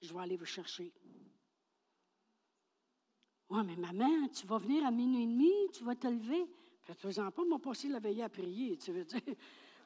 Je 0.00 0.12
vais 0.12 0.20
aller 0.20 0.36
vous 0.36 0.46
chercher. 0.46 0.92
Oui, 3.48 3.60
mais 3.64 3.76
maman, 3.76 4.28
tu 4.28 4.46
vas 4.46 4.58
venir 4.58 4.84
à 4.86 4.90
minuit 4.90 5.22
et 5.22 5.26
demi, 5.26 5.52
tu 5.72 5.84
vas 5.84 5.94
te 5.94 6.08
lever. 6.08 6.46
Faites-en 6.82 7.30
pas, 7.30 7.44
mon 7.44 7.58
passé 7.58 7.88
la 7.88 7.98
veillé 7.98 8.22
à 8.22 8.28
prier, 8.28 8.76
tu 8.76 8.92
veux 8.92 9.04
dire. 9.04 9.20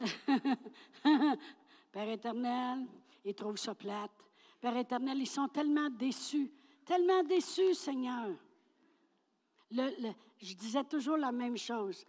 Père 1.93 2.09
éternel, 2.09 2.87
ils 3.25 3.35
trouvent 3.35 3.59
ça 3.59 3.75
plate. 3.75 4.13
Père 4.61 4.77
éternel, 4.77 5.19
ils 5.19 5.27
sont 5.27 5.49
tellement 5.49 5.91
déçus, 5.91 6.51
tellement 6.85 7.23
déçus, 7.23 7.75
Seigneur. 7.75 8.35
je 9.71 10.55
disais 10.55 10.85
toujours 10.85 11.17
la 11.17 11.33
même 11.33 11.57
chose. 11.57 12.07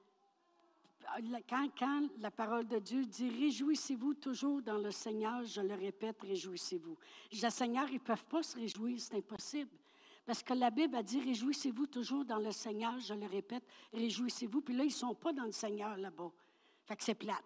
Quand, 1.77 2.09
la 2.19 2.31
parole 2.31 2.67
de 2.67 2.79
Dieu 2.79 3.05
dit 3.05 3.29
Réjouissez-vous 3.29 4.15
toujours 4.15 4.61
dans 4.61 4.77
le 4.77 4.91
Seigneur, 4.91 5.43
je 5.43 5.61
le 5.61 5.75
répète, 5.75 6.21
réjouissez-vous. 6.21 6.97
Dis 7.31 7.51
Seigneur, 7.51 7.87
ils 7.89 7.95
ne 7.95 7.99
peuvent 7.99 8.25
pas 8.25 8.41
se 8.41 8.57
réjouir, 8.57 8.99
c'est 8.99 9.17
impossible. 9.17 9.71
Parce 10.25 10.41
que 10.41 10.53
la 10.53 10.71
Bible 10.71 10.95
a 10.95 11.03
dit 11.03 11.19
Réjouissez-vous 11.19 11.87
toujours 11.87 12.25
dans 12.25 12.39
le 12.39 12.51
Seigneur, 12.51 12.97
je 12.99 13.13
le 13.13 13.27
répète, 13.27 13.63
réjouissez-vous. 13.93 14.61
Puis 14.61 14.75
là, 14.75 14.83
ils 14.83 14.87
ne 14.87 14.91
sont 14.91 15.13
pas 15.13 15.33
dans 15.33 15.45
le 15.45 15.51
Seigneur 15.51 15.97
là-bas. 15.97 16.31
Fait 16.85 16.95
que 16.95 17.03
c'est 17.03 17.15
plate. 17.15 17.43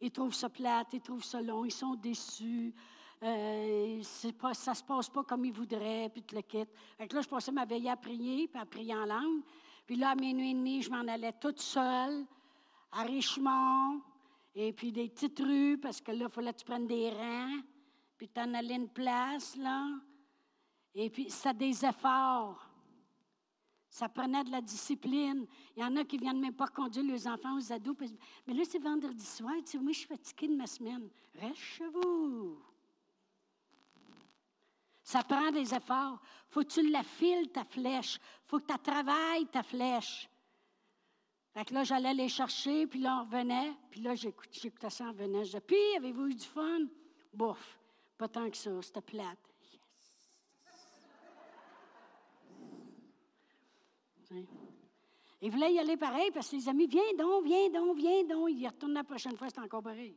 Ils 0.00 0.10
trouvent 0.10 0.34
ça 0.34 0.48
plate, 0.48 0.88
ils 0.92 1.00
trouvent 1.00 1.24
ça 1.24 1.40
long, 1.42 1.64
ils 1.64 1.72
sont 1.72 1.94
déçus. 1.94 2.74
Euh, 3.22 4.02
ça 4.02 4.28
ne 4.28 4.74
se 4.74 4.82
passe 4.82 5.08
pas 5.10 5.22
comme 5.22 5.44
ils 5.44 5.52
voudraient, 5.52 6.08
puis 6.08 6.22
tu 6.22 6.34
le 6.34 6.42
quittes. 6.42 6.72
Fait 6.98 7.12
là, 7.12 7.20
je 7.20 7.28
passais 7.28 7.52
ma 7.52 7.64
veille 7.64 7.88
à 7.88 7.96
prier, 7.96 8.48
puis 8.48 8.60
à 8.60 8.66
prier 8.66 8.94
en 8.94 9.04
langue. 9.04 9.42
Puis 9.86 9.96
là, 9.96 10.10
à 10.10 10.14
minuit 10.14 10.50
et 10.50 10.54
demi, 10.54 10.82
je 10.82 10.90
m'en 10.90 11.06
allais 11.08 11.32
toute 11.32 11.60
seule 11.60 12.24
à 12.92 13.02
Richemont, 13.02 14.00
et 14.54 14.72
puis 14.72 14.92
des 14.92 15.08
petites 15.08 15.38
rues, 15.38 15.78
parce 15.78 16.00
que 16.00 16.12
là, 16.12 16.26
il 16.28 16.32
fallait 16.32 16.52
que 16.52 16.58
tu 16.58 16.64
prennes 16.64 16.86
des 16.86 17.10
rangs, 17.10 17.60
puis 18.18 18.28
tu 18.28 18.40
en 18.40 18.52
allais 18.54 18.76
une 18.76 18.88
place, 18.88 19.56
là. 19.56 19.88
Et 20.94 21.08
puis, 21.08 21.30
ça 21.30 21.52
des 21.52 21.84
efforts. 21.84 22.68
Ça 23.88 24.08
prenait 24.08 24.44
de 24.44 24.50
la 24.50 24.60
discipline. 24.60 25.46
Il 25.76 25.82
y 25.82 25.84
en 25.84 25.96
a 25.96 26.04
qui 26.04 26.16
ne 26.16 26.22
viennent 26.22 26.40
même 26.40 26.54
pas 26.54 26.68
conduire 26.68 27.04
les 27.04 27.26
enfants 27.28 27.56
aux 27.56 27.72
ados. 27.72 27.96
Mais 28.46 28.54
là, 28.54 28.62
c'est 28.66 28.78
vendredi 28.78 29.24
soir. 29.24 29.54
Tu 29.64 29.72
sais, 29.72 29.78
moi, 29.78 29.92
je 29.92 29.98
suis 29.98 30.08
fatiguée 30.08 30.48
de 30.48 30.56
ma 30.56 30.66
semaine. 30.66 31.10
Reste 31.34 31.56
chez 31.56 31.88
vous. 31.88 32.58
Ça 35.02 35.22
prend 35.22 35.50
des 35.50 35.74
efforts. 35.74 36.20
faut 36.48 36.62
que 36.62 36.68
tu 36.68 36.88
la 36.88 37.02
files, 37.02 37.50
ta 37.50 37.64
flèche. 37.64 38.18
faut 38.46 38.60
que 38.60 38.72
tu 38.72 38.78
travailles, 38.78 39.46
ta 39.46 39.62
flèche. 39.62 40.28
Fait 41.54 41.64
que 41.66 41.74
là, 41.74 41.84
j'allais 41.84 42.14
les 42.14 42.28
chercher, 42.28 42.86
puis 42.86 43.00
là, 43.00 43.18
on 43.20 43.24
revenait. 43.24 43.74
Puis 43.90 44.00
là, 44.00 44.14
j'écoutais 44.14 44.90
ça 44.90 45.06
en 45.06 45.12
venant. 45.12 45.40
Je 45.40 45.44
disais, 45.44 45.60
puis, 45.60 45.96
avez-vous 45.96 46.28
eu 46.28 46.34
du 46.34 46.46
fun? 46.46 46.86
Bouf, 47.32 47.78
pas 48.16 48.28
tant 48.28 48.48
que 48.48 48.56
ça, 48.56 48.70
c'était 48.80 49.02
plate. 49.02 49.38
Yes. 54.30 54.46
Il 55.42 55.50
voulait 55.50 55.74
y 55.74 55.78
aller 55.78 55.96
pareil 55.96 56.30
parce 56.30 56.48
que 56.48 56.56
les 56.56 56.68
amis, 56.68 56.86
viens 56.86 57.14
donc, 57.18 57.44
viens 57.44 57.68
donc, 57.68 57.96
viens 57.96 58.24
donc. 58.24 58.48
Il 58.50 58.60
y 58.60 58.68
retourne 58.68 58.92
la 58.92 59.04
prochaine 59.04 59.36
fois, 59.36 59.48
c'est 59.50 59.60
encore 59.60 59.82
pareil. 59.82 60.16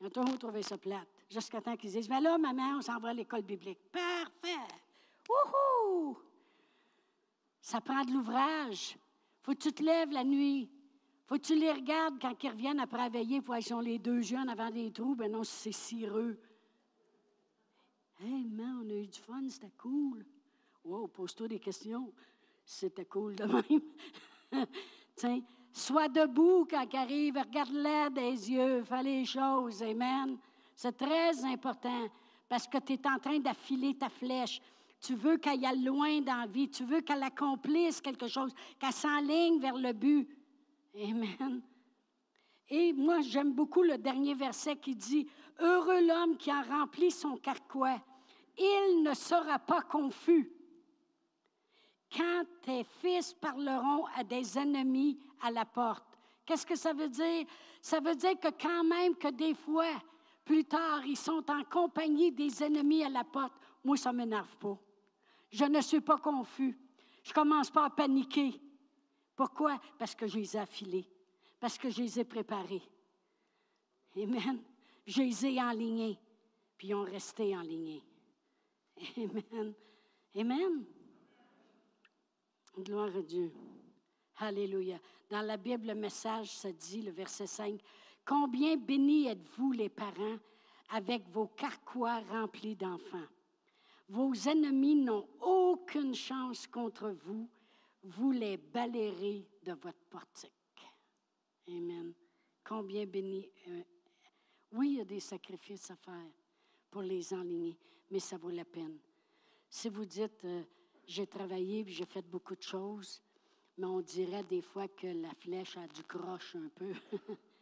Ils 0.00 0.06
ont 0.06 0.10
toujours 0.10 0.38
trouvé 0.38 0.62
ça 0.62 0.78
plate. 0.78 1.06
Jusqu'à 1.28 1.60
temps 1.60 1.76
qu'ils 1.76 1.90
disent, 1.90 2.08
mais 2.08 2.20
là, 2.20 2.38
maman, 2.38 2.76
on 2.78 2.82
s'en 2.82 2.98
va 2.98 3.08
à 3.08 3.14
l'école 3.14 3.42
biblique. 3.42 3.78
Parfait! 3.90 4.74
Wouhou! 5.28 6.16
Ça 7.60 7.80
prend 7.80 8.04
de 8.04 8.12
l'ouvrage. 8.12 8.96
Faut 9.42 9.52
que 9.52 9.58
tu 9.58 9.72
te 9.72 9.82
lèves 9.82 10.12
la 10.12 10.22
nuit. 10.22 10.70
Faut 11.26 11.34
que 11.34 11.40
tu 11.40 11.56
les 11.56 11.72
regardes 11.72 12.20
quand 12.20 12.32
ils 12.42 12.50
reviennent 12.50 12.78
après 12.78 13.10
veiller 13.10 13.40
pour 13.40 13.56
qu'ils 13.56 13.64
sont 13.64 13.80
les 13.80 13.98
deux 13.98 14.20
jeunes 14.20 14.48
avant 14.48 14.70
des 14.70 14.92
trous. 14.92 15.16
Ben 15.16 15.30
non, 15.30 15.42
c'est 15.42 15.72
cireux. 15.72 16.38
Hey, 18.20 18.44
man, 18.44 18.82
on 18.84 18.90
a 18.90 18.94
eu 18.94 19.08
du 19.08 19.18
fun, 19.18 19.48
c'était 19.48 19.72
cool. 19.76 20.24
Wow, 20.84 21.08
pose-toi 21.08 21.48
des 21.48 21.58
questions. 21.58 22.12
C'était 22.64 23.04
cool 23.04 23.34
de 23.34 23.44
même. 23.44 24.66
Tiens, 25.16 25.40
sois 25.72 26.08
debout 26.08 26.66
quand 26.70 26.86
ils 26.92 26.96
arrivent, 26.96 27.38
regarde-les 27.38 28.10
des 28.10 28.50
yeux, 28.52 28.84
fais 28.84 29.02
les 29.02 29.24
choses. 29.24 29.82
Amen. 29.82 30.38
C'est 30.76 30.96
très 30.96 31.42
important 31.46 32.06
parce 32.46 32.68
que 32.68 32.76
tu 32.78 32.92
es 32.92 33.08
en 33.08 33.18
train 33.18 33.38
d'affiler 33.38 33.96
ta 33.96 34.10
flèche. 34.10 34.60
Tu 35.00 35.14
veux 35.14 35.38
qu'elle 35.38 35.64
aille 35.64 35.82
loin 35.82 36.20
dans 36.20 36.36
la 36.36 36.46
vie. 36.46 36.68
Tu 36.68 36.84
veux 36.84 37.00
qu'elle 37.00 37.22
accomplisse 37.22 38.00
quelque 38.02 38.28
chose, 38.28 38.52
qu'elle 38.78 38.92
s'enligne 38.92 39.58
vers 39.58 39.76
le 39.76 39.92
but. 39.94 40.28
Amen. 40.94 41.62
Et 42.68 42.92
moi, 42.92 43.20
j'aime 43.22 43.52
beaucoup 43.52 43.82
le 43.82 43.96
dernier 43.96 44.34
verset 44.34 44.76
qui 44.76 44.94
dit 44.94 45.26
Heureux 45.58 46.06
l'homme 46.06 46.36
qui 46.36 46.50
a 46.50 46.62
rempli 46.62 47.10
son 47.10 47.36
carquois. 47.38 48.00
Il 48.58 49.02
ne 49.02 49.14
sera 49.14 49.58
pas 49.58 49.82
confus. 49.82 50.50
Quand 52.14 52.44
tes 52.62 52.84
fils 53.00 53.32
parleront 53.32 54.04
à 54.14 54.24
des 54.24 54.58
ennemis 54.58 55.18
à 55.40 55.50
la 55.50 55.64
porte. 55.64 56.04
Qu'est-ce 56.44 56.66
que 56.66 56.76
ça 56.76 56.92
veut 56.92 57.08
dire? 57.08 57.46
Ça 57.80 58.00
veut 58.00 58.14
dire 58.14 58.38
que 58.38 58.48
quand 58.60 58.84
même 58.84 59.16
que 59.16 59.28
des 59.28 59.54
fois, 59.54 59.90
plus 60.46 60.64
tard, 60.64 61.04
ils 61.04 61.16
sont 61.16 61.44
en 61.50 61.64
compagnie 61.64 62.30
des 62.30 62.62
ennemis 62.62 63.02
à 63.02 63.08
la 63.08 63.24
porte. 63.24 63.52
moi, 63.82 63.96
ça 63.96 64.12
ne 64.12 64.18
m'énerve 64.18 64.56
pas. 64.58 64.78
Je 65.50 65.64
ne 65.64 65.80
suis 65.80 66.00
pas 66.00 66.18
confus. 66.18 66.78
Je 67.24 67.30
ne 67.30 67.34
commence 67.34 67.68
pas 67.68 67.86
à 67.86 67.90
paniquer. 67.90 68.54
Pourquoi? 69.34 69.80
Parce 69.98 70.14
que 70.14 70.28
je 70.28 70.38
les 70.38 70.56
ai 70.56 70.60
affilés. 70.60 71.08
Parce 71.58 71.76
que 71.76 71.90
je 71.90 72.00
les 72.00 72.20
ai 72.20 72.24
préparés. 72.24 72.82
Amen. 74.16 74.62
Je 75.04 75.22
les 75.22 75.46
ai 75.46 75.60
enlignés. 75.60 76.16
Puis 76.78 76.88
ils 76.88 76.94
ont 76.94 77.02
resté 77.02 77.56
enlignés. 77.56 78.04
Amen. 79.16 79.74
Amen. 80.36 80.84
Gloire 82.78 83.16
à 83.16 83.22
Dieu. 83.22 83.52
Alléluia. 84.36 85.00
Dans 85.28 85.42
la 85.42 85.56
Bible, 85.56 85.88
le 85.88 85.94
message, 85.96 86.52
ça 86.56 86.70
dit, 86.70 87.02
le 87.02 87.10
verset 87.10 87.48
5, 87.48 87.80
Combien 88.26 88.76
bénis 88.76 89.28
êtes-vous 89.28 89.70
les 89.70 89.88
parents 89.88 90.38
avec 90.90 91.28
vos 91.28 91.46
carquois 91.46 92.18
remplis 92.28 92.74
d'enfants? 92.74 93.28
Vos 94.08 94.34
ennemis 94.34 94.96
n'ont 94.96 95.28
aucune 95.40 96.12
chance 96.12 96.66
contre 96.66 97.10
vous. 97.24 97.48
Vous 98.02 98.32
les 98.32 98.56
balayerez 98.56 99.46
de 99.62 99.72
votre 99.74 100.04
portique. 100.10 100.50
Amen. 101.68 102.12
Combien 102.64 103.06
bénis. 103.06 103.48
Euh, 103.68 103.82
oui, 104.72 104.90
il 104.90 104.96
y 104.96 105.00
a 105.00 105.04
des 105.04 105.20
sacrifices 105.20 105.92
à 105.92 105.96
faire 105.96 106.32
pour 106.90 107.02
les 107.02 107.32
enligner, 107.32 107.78
mais 108.10 108.18
ça 108.18 108.36
vaut 108.38 108.50
la 108.50 108.64
peine. 108.64 108.98
Si 109.70 109.88
vous 109.88 110.04
dites, 110.04 110.44
euh, 110.44 110.64
j'ai 111.06 111.28
travaillé 111.28 111.84
j'ai 111.86 112.06
fait 112.06 112.26
beaucoup 112.26 112.56
de 112.56 112.62
choses, 112.62 113.22
mais 113.78 113.86
on 113.86 114.00
dirait 114.00 114.42
des 114.44 114.62
fois 114.62 114.88
que 114.88 115.06
la 115.06 115.32
flèche 115.34 115.76
a 115.76 115.86
du 115.86 116.02
croche 116.02 116.56
un 116.56 116.68
peu. 116.74 116.92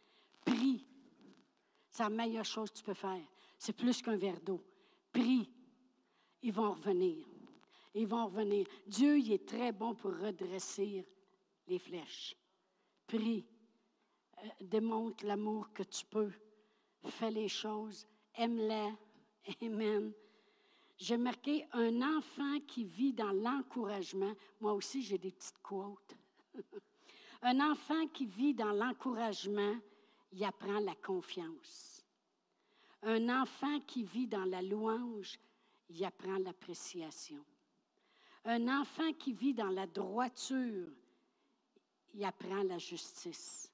Prie 0.45 0.85
c'est 1.95 2.03
la 2.03 2.09
meilleure 2.09 2.43
chose 2.43 2.69
que 2.71 2.75
tu 2.75 2.83
peux 2.83 2.93
faire. 2.93 3.23
C'est 3.57 3.71
plus 3.71 4.01
qu'un 4.01 4.17
verre 4.17 4.41
d'eau. 4.41 4.61
Prie. 5.13 5.49
Ils 6.41 6.51
vont 6.51 6.73
revenir. 6.73 7.25
Ils 7.93 8.05
vont 8.05 8.25
revenir. 8.25 8.67
Dieu, 8.85 9.17
il 9.17 9.31
est 9.31 9.47
très 9.47 9.71
bon 9.71 9.95
pour 9.95 10.11
redresser 10.11 11.07
les 11.65 11.79
flèches. 11.79 12.35
Prie. 13.07 13.45
Euh, 14.43 14.47
démontre 14.59 15.25
l'amour 15.25 15.71
que 15.71 15.83
tu 15.83 16.03
peux. 16.03 16.33
Fais 17.05 17.31
les 17.31 17.47
choses. 17.47 18.05
Aime-les. 18.35 18.91
Amen. 19.61 20.11
J'ai 20.97 21.15
marqué 21.15 21.65
un 21.71 22.01
enfant 22.17 22.59
qui 22.67 22.83
vit 22.83 23.13
dans 23.13 23.31
l'encouragement. 23.31 24.33
Moi 24.59 24.73
aussi, 24.73 25.01
j'ai 25.01 25.17
des 25.17 25.31
petites 25.31 25.61
quotes. 25.63 26.17
un 27.41 27.71
enfant 27.71 28.05
qui 28.07 28.25
vit 28.25 28.53
dans 28.53 28.73
l'encouragement 28.73 29.77
il 30.35 30.43
apprend 30.43 30.79
la 30.79 30.95
confiance. 30.95 32.05
Un 33.03 33.29
enfant 33.29 33.79
qui 33.87 34.03
vit 34.03 34.27
dans 34.27 34.43
la 34.43 34.61
louange, 34.61 35.39
il 35.89 36.03
apprend 36.03 36.37
l'appréciation. 36.39 37.43
Un 38.43 38.67
enfant 38.67 39.13
qui 39.13 39.31
vit 39.31 39.53
dans 39.53 39.69
la 39.69 39.87
droiture, 39.87 40.89
il 42.13 42.25
apprend 42.25 42.63
la 42.63 42.77
justice. 42.77 43.71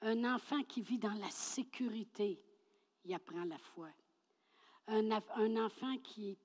Un 0.00 0.24
enfant 0.24 0.62
qui 0.62 0.80
vit 0.80 0.98
dans 0.98 1.12
la 1.12 1.30
sécurité, 1.30 2.40
il 3.04 3.14
apprend 3.14 3.44
la 3.44 3.58
foi. 3.58 3.88
Un, 4.86 5.10
enfant 5.56 5.98
qui 5.98 6.38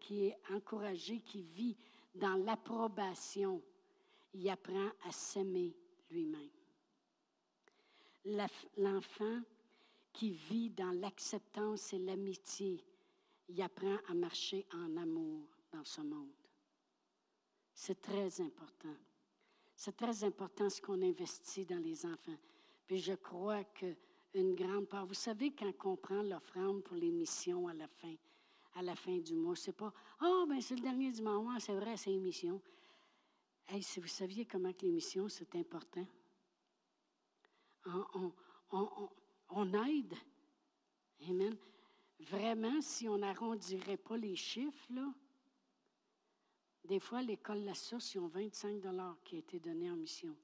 qui 0.00 0.26
est 0.26 0.38
encouragé, 0.52 1.18
qui 1.20 1.42
vit 1.42 1.76
dans 2.14 2.36
l'approbation, 2.44 3.60
il 4.32 4.48
apprend 4.48 4.90
à 5.08 5.10
s'aimer 5.10 5.74
lui-même 6.08 6.63
l'enfant 8.24 9.40
qui 10.12 10.30
vit 10.30 10.70
dans 10.70 10.92
l'acceptance 10.92 11.92
et 11.92 11.98
l'amitié, 11.98 12.84
il 13.48 13.60
apprend 13.62 13.96
à 14.08 14.14
marcher 14.14 14.64
en 14.72 14.96
amour 14.96 15.48
dans 15.72 15.84
ce 15.84 16.00
monde. 16.00 16.32
C'est 17.74 18.00
très 18.00 18.40
important. 18.40 18.94
C'est 19.76 19.96
très 19.96 20.22
important 20.24 20.70
ce 20.70 20.80
qu'on 20.80 21.02
investit 21.02 21.66
dans 21.66 21.82
les 21.82 22.06
enfants. 22.06 22.38
Puis 22.86 22.98
je 22.98 23.14
crois 23.14 23.64
qu'une 23.64 24.54
grande 24.54 24.86
part, 24.86 25.06
vous 25.06 25.14
savez, 25.14 25.52
quand 25.52 25.72
on 25.84 25.96
prend 25.96 26.22
l'offrande 26.22 26.82
pour 26.84 26.96
les 26.96 27.10
missions 27.10 27.66
à 27.66 27.74
la 27.74 27.88
fin, 27.88 28.14
à 28.76 28.82
la 28.82 28.94
fin 28.94 29.18
du 29.18 29.34
mois, 29.34 29.56
c'est 29.56 29.72
pas 29.76 29.92
Oh, 30.22 30.46
ben 30.48 30.60
c'est 30.60 30.76
le 30.76 30.82
dernier 30.82 31.10
du 31.10 31.22
mois, 31.22 31.58
c'est 31.58 31.74
vrai, 31.74 31.96
c'est 31.96 32.12
une 32.12 32.22
mission. 32.22 32.60
Hey, 33.68 33.82
si 33.82 33.98
vous 33.98 34.06
saviez 34.06 34.46
comment 34.46 34.72
que 34.72 34.82
les 34.82 34.92
missions, 34.92 35.28
c'est 35.28 35.54
important 35.56 36.06
on, 37.86 39.72
aide. 39.86 40.14
Amen. 41.28 41.56
Vraiment, 42.20 42.80
si 42.80 43.08
on 43.08 43.18
n'arrondirait 43.18 43.96
pas 43.96 44.16
les 44.16 44.36
chiffres, 44.36 44.92
là, 44.92 45.12
des 46.84 47.00
fois, 47.00 47.22
l'école 47.22 47.64
La 47.64 47.74
Source, 47.74 48.14
ils 48.14 48.18
ont 48.18 48.28
25 48.28 48.82
qui 49.24 49.36
a 49.36 49.38
été 49.38 49.58
donné 49.58 49.90
en 49.90 49.96
mission. 49.96 50.36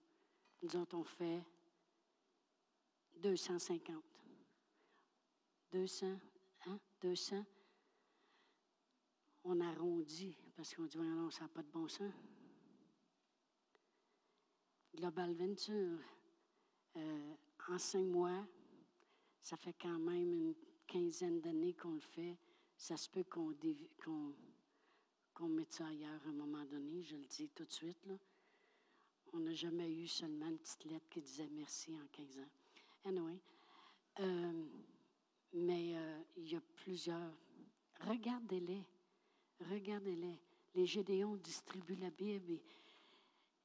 Nous 0.63 0.77
autres, 0.77 0.97
on 0.97 1.05
fait 1.05 1.43
250. 3.17 4.03
200, 5.73 6.07
hein? 6.67 6.81
200. 7.01 7.45
On 9.45 9.61
arrondit 9.61 10.37
parce 10.57 10.75
qu'on 10.75 10.85
dit, 10.85 10.99
non, 10.99 11.31
ça 11.31 11.43
n'a 11.43 11.49
pas 11.49 11.63
de 11.63 11.71
bon 11.71 11.89
sens. 11.89 12.13
Global 14.95 15.33
Venture, 15.35 15.99
euh, 16.97 17.35
en 17.69 17.79
cinq 17.79 18.05
mois, 18.05 18.47
ça 19.41 19.57
fait 19.57 19.75
quand 19.81 19.99
même 19.99 20.33
une 20.33 20.55
quinzaine 20.87 21.41
d'années 21.41 21.75
qu'on 21.75 21.95
le 21.95 22.01
fait. 22.01 22.37
Ça 22.77 22.97
se 22.97 23.09
peut 23.09 23.25
qu'on 23.25 23.55
mette 25.49 25.73
ça 25.73 25.87
ailleurs 25.87 26.21
à 26.27 26.29
un 26.29 26.33
moment 26.33 26.65
donné, 26.65 27.03
je 27.03 27.17
le 27.17 27.25
dis 27.25 27.49
tout 27.51 27.65
de 27.65 27.73
suite. 27.73 28.09
On 29.33 29.41
n'a 29.41 29.55
jamais 29.55 29.91
eu 29.91 30.09
seulement 30.09 30.49
une 30.49 30.59
petite 30.59 30.85
lettre 30.87 31.09
qui 31.09 31.21
disait 31.21 31.49
merci 31.53 31.95
en 31.97 32.07
15 32.11 32.39
ans. 32.39 32.51
Anyway, 33.05 33.41
euh, 34.21 34.65
mais 35.53 35.97
euh, 35.97 36.21
il 36.37 36.53
y 36.53 36.57
a 36.57 36.61
plusieurs. 36.75 37.33
Regardez-les. 38.01 38.83
Regardez-les. 39.71 40.41
Les 40.75 40.87
Gédéons 40.87 41.37
distribuent 41.37 41.97
la 41.97 42.11
Bible 42.11 42.59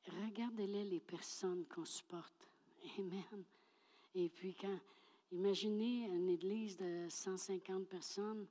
regardez-les, 0.10 0.84
les 0.84 1.00
personnes 1.00 1.66
qu'on 1.66 1.86
supporte. 1.86 2.48
Amen. 2.98 3.44
Et 4.14 4.30
puis, 4.30 4.56
quand, 4.56 4.80
imaginez 5.32 6.06
une 6.06 6.30
église 6.30 6.78
de 6.78 7.08
150 7.10 7.88
personnes 7.88 8.48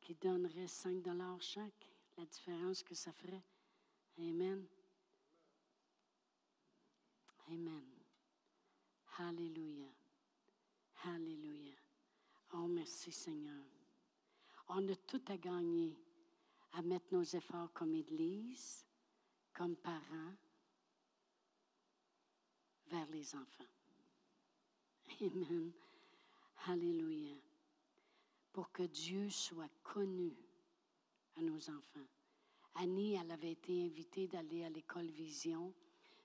qui 0.00 0.14
donnerait 0.14 0.66
5 0.66 1.02
dollars 1.02 1.40
chaque, 1.40 1.88
la 2.16 2.24
différence 2.26 2.82
que 2.82 2.94
ça 2.94 3.12
ferait. 3.12 3.42
Amen. 4.18 4.64
Amen. 7.48 7.84
Alléluia. 9.18 9.88
Alléluia. 11.04 11.74
Oh, 12.54 12.66
merci 12.68 13.12
Seigneur. 13.12 13.64
On 14.68 14.88
a 14.88 14.96
tout 14.96 15.22
à 15.28 15.36
gagner 15.36 15.98
à 16.72 16.82
mettre 16.82 17.06
nos 17.12 17.22
efforts 17.22 17.72
comme 17.72 17.94
Église, 17.94 18.86
comme 19.52 19.76
parents, 19.76 20.34
vers 22.92 23.06
les 23.10 23.34
enfants. 23.34 23.70
Amen. 25.20 25.72
Alléluia. 26.66 27.34
Pour 28.52 28.70
que 28.70 28.82
Dieu 28.82 29.30
soit 29.30 29.70
connu 29.82 30.32
à 31.38 31.42
nos 31.42 31.70
enfants. 31.70 32.08
Annie, 32.74 33.14
elle 33.14 33.30
avait 33.30 33.52
été 33.52 33.84
invitée 33.84 34.26
d'aller 34.28 34.64
à 34.64 34.68
l'école 34.68 35.06
Vision 35.06 35.72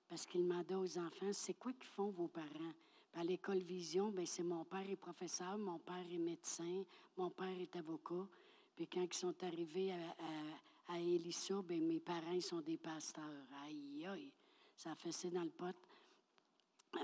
parce 0.09 0.25
qu'il 0.25 0.43
demandait 0.43 0.75
aux 0.75 0.97
enfants, 0.97 1.31
c'est 1.31 1.53
quoi 1.55 1.73
qu'ils 1.73 1.89
font 1.89 2.09
vos 2.09 2.27
parents? 2.27 2.73
à 3.13 3.23
l'école 3.23 3.59
Vision, 3.59 4.11
ben, 4.11 4.25
c'est 4.27 4.43
mon 4.43 4.63
père 4.63 4.87
est 4.87 4.95
professeur, 4.95 5.57
mon 5.57 5.79
père 5.79 6.05
est 6.11 6.19
médecin, 6.19 6.83
mon 7.17 7.31
père 7.31 7.59
est 7.59 7.75
avocat. 7.75 8.27
Puis 8.75 8.85
quand 8.87 9.01
ils 9.01 9.13
sont 9.13 9.43
arrivés 9.43 9.91
à, 9.91 9.95
à, 10.91 10.95
à 10.95 10.99
Elissa, 10.99 11.61
ben, 11.63 11.81
mes 11.81 11.99
parents 11.99 12.31
ils 12.31 12.43
sont 12.43 12.61
des 12.61 12.77
pasteurs. 12.77 13.23
Aïe, 13.65 14.05
aïe, 14.05 14.29
ça 14.75 14.91
a 14.91 14.95
fessé 14.95 15.31
dans 15.31 15.43
le 15.43 15.49
pot. 15.49 15.75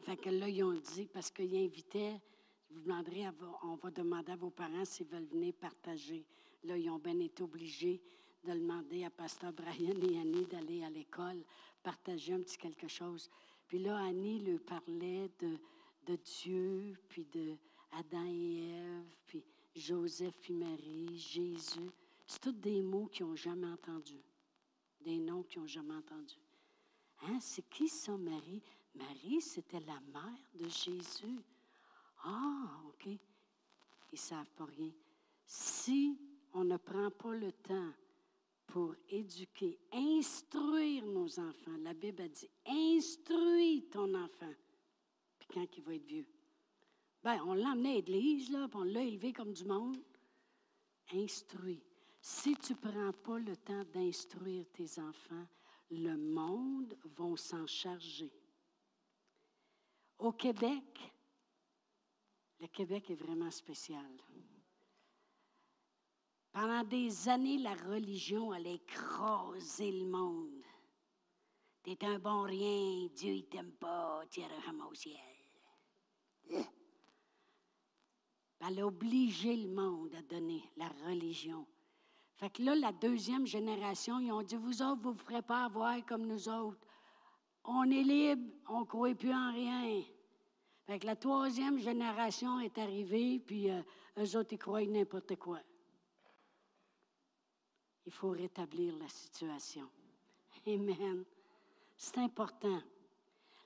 Fait 0.01 0.17
que 0.17 0.29
là, 0.29 0.49
ils 0.49 0.63
ont 0.63 0.73
dit, 0.73 1.07
parce 1.07 1.31
qu'ils 1.31 1.55
invitaient, 1.55 2.19
vous 2.69 2.81
demanderez 2.81 3.25
on 3.63 3.75
va 3.75 3.91
demander 3.91 4.31
à 4.31 4.36
vos 4.36 4.49
parents 4.49 4.86
s'ils 4.86 5.07
veulent 5.07 5.25
venir 5.25 5.53
partager. 5.53 6.25
Là, 6.63 6.77
ils 6.77 6.89
ont 6.89 6.99
bien 6.99 7.19
été 7.19 7.43
obligés 7.43 8.01
de 8.43 8.53
demander 8.53 9.03
à 9.03 9.09
Pasteur 9.09 9.53
Brian 9.53 9.95
et 10.01 10.19
Annie 10.19 10.45
d'aller 10.45 10.84
à 10.84 10.89
l'école, 10.89 11.43
partager 11.81 12.34
un 12.34 12.41
petit 12.41 12.57
quelque 12.57 12.88
chose. 12.88 13.29
Puis 13.67 13.79
là, 13.79 13.97
Annie 13.97 14.39
lui 14.39 14.59
parlait 14.59 15.29
de, 15.39 16.15
Dieu, 16.15 16.95
puis 17.07 17.25
de 17.25 17.55
Adam 17.91 18.25
et 18.25 18.69
Ève, 18.69 19.17
puis 19.25 19.43
Joseph 19.75 20.49
et 20.49 20.53
Marie, 20.53 21.17
Jésus. 21.17 21.91
C'est 22.25 22.41
tous 22.41 22.51
des 22.51 22.81
mots 22.81 23.07
qu'ils 23.07 23.25
n'ont 23.25 23.36
jamais 23.36 23.67
entendus, 23.67 24.23
des 25.01 25.17
noms 25.17 25.43
qu'ils 25.43 25.61
n'ont 25.61 25.67
jamais 25.67 25.95
entendus. 25.95 26.39
Hein? 27.21 27.39
C'est 27.39 27.67
qui 27.69 27.88
ça, 27.88 28.17
Marie? 28.17 28.61
Marie, 28.96 29.41
c'était 29.41 29.80
la 29.82 30.00
mère 30.00 30.52
de 30.54 30.70
Jésus. 30.70 31.41
Ah, 32.24 32.82
OK. 32.88 33.06
Ils 33.06 33.20
ne 34.14 34.18
savent 34.18 34.52
pas 34.52 34.66
rien. 34.66 34.91
Si 35.46 36.18
on 36.54 36.64
ne 36.64 36.78
prend 36.78 37.10
pas 37.10 37.34
le 37.34 37.52
temps 37.52 37.91
pour 38.68 38.96
éduquer, 39.10 39.80
instruire 39.91 41.06
nos 41.06 41.39
enfants. 41.39 41.78
La 41.82 41.94
Bible 41.94 42.24
a 42.24 42.28
dit, 42.28 42.50
instruis 42.66 43.88
ton 43.91 44.14
enfant. 44.14 44.54
Puis 45.39 45.48
quand 45.54 45.78
il 45.78 45.84
va 45.84 45.96
être 45.96 46.06
vieux? 46.06 46.28
Ben, 47.24 47.41
on 47.46 47.54
l'a 47.54 47.72
amené 47.72 47.91
à 47.91 47.96
l'église, 47.96 48.48
puis 48.48 48.56
on 48.74 48.84
l'a 48.84 49.04
élevé 49.04 49.34
comme 49.34 49.54
du 49.54 49.66
monde. 49.66 49.98
Instruis. 51.14 51.84
Si 52.22 52.56
tu 52.56 52.74
ne 52.74 52.78
prends 52.78 53.12
pas 53.12 53.39
le 53.39 53.56
temps 53.58 53.84
d'instruire 53.94 54.66
tes 54.72 55.00
enfants, 55.00 55.48
le 55.91 56.16
monde 56.16 56.98
va 57.04 57.36
s'en 57.36 57.68
charger. 57.68 58.32
Au 60.20 60.32
Québec, 60.32 61.14
le 62.59 62.68
Québec 62.68 63.09
est 63.09 63.16
vraiment 63.16 63.51
spécial. 63.51 64.11
Pendant 66.51 66.84
des 66.84 67.28
années, 67.28 67.57
la 67.57 67.74
religion 67.74 68.51
allait 68.51 68.76
écraser 68.76 69.91
le 69.91 70.05
monde. 70.05 70.64
T'es 71.82 71.97
un 72.05 72.20
bon 72.20 72.43
rien, 72.43 73.07
Dieu 73.14 73.34
il 73.34 73.49
t'aime 73.49 73.74
pas, 73.74 74.24
tu 74.30 74.39
iras 74.39 74.86
au 74.89 74.93
ciel. 74.93 75.20
Elle 78.66 78.80
a 78.80 78.88
obligé 78.88 79.57
le 79.57 79.70
monde 79.70 80.16
à 80.16 80.22
donner 80.22 80.64
la 80.78 80.88
religion. 81.05 81.68
Fait 82.36 82.49
que 82.49 82.64
là, 82.64 82.76
la 82.76 82.93
deuxième 82.93 83.45
génération, 83.45 84.20
ils 84.20 84.32
ont 84.32 84.41
dit, 84.41 84.55
vous 84.55 84.82
autres, 84.82 85.01
vous 85.01 85.09
ne 85.09 85.16
vous 85.16 85.24
ferez 85.24 85.41
pas 85.41 85.66
avoir 85.66 86.05
comme 86.05 86.26
nous 86.26 86.47
autres. 86.47 86.88
On 87.66 87.89
est 87.89 88.03
libre, 88.03 88.51
on 88.70 88.82
ne 88.82 88.86
croit 88.86 89.16
plus 89.16 89.34
en 89.34 89.51
rien. 89.51 90.01
Fait 90.86 90.99
que 90.99 91.05
la 91.05 91.16
troisième 91.16 91.80
génération 91.80 92.59
est 92.59 92.78
arrivée, 92.78 93.39
puis 93.39 93.70
euh, 93.70 93.82
eux 94.18 94.38
autres, 94.38 94.53
ils 94.53 94.57
croient 94.59 94.86
n'importe 94.86 95.36
quoi 95.38 95.59
il 98.05 98.11
faut 98.11 98.32
rétablir 98.32 98.95
la 98.97 99.07
situation. 99.07 99.89
Amen. 100.68 101.24
C'est 101.95 102.18
important. 102.18 102.82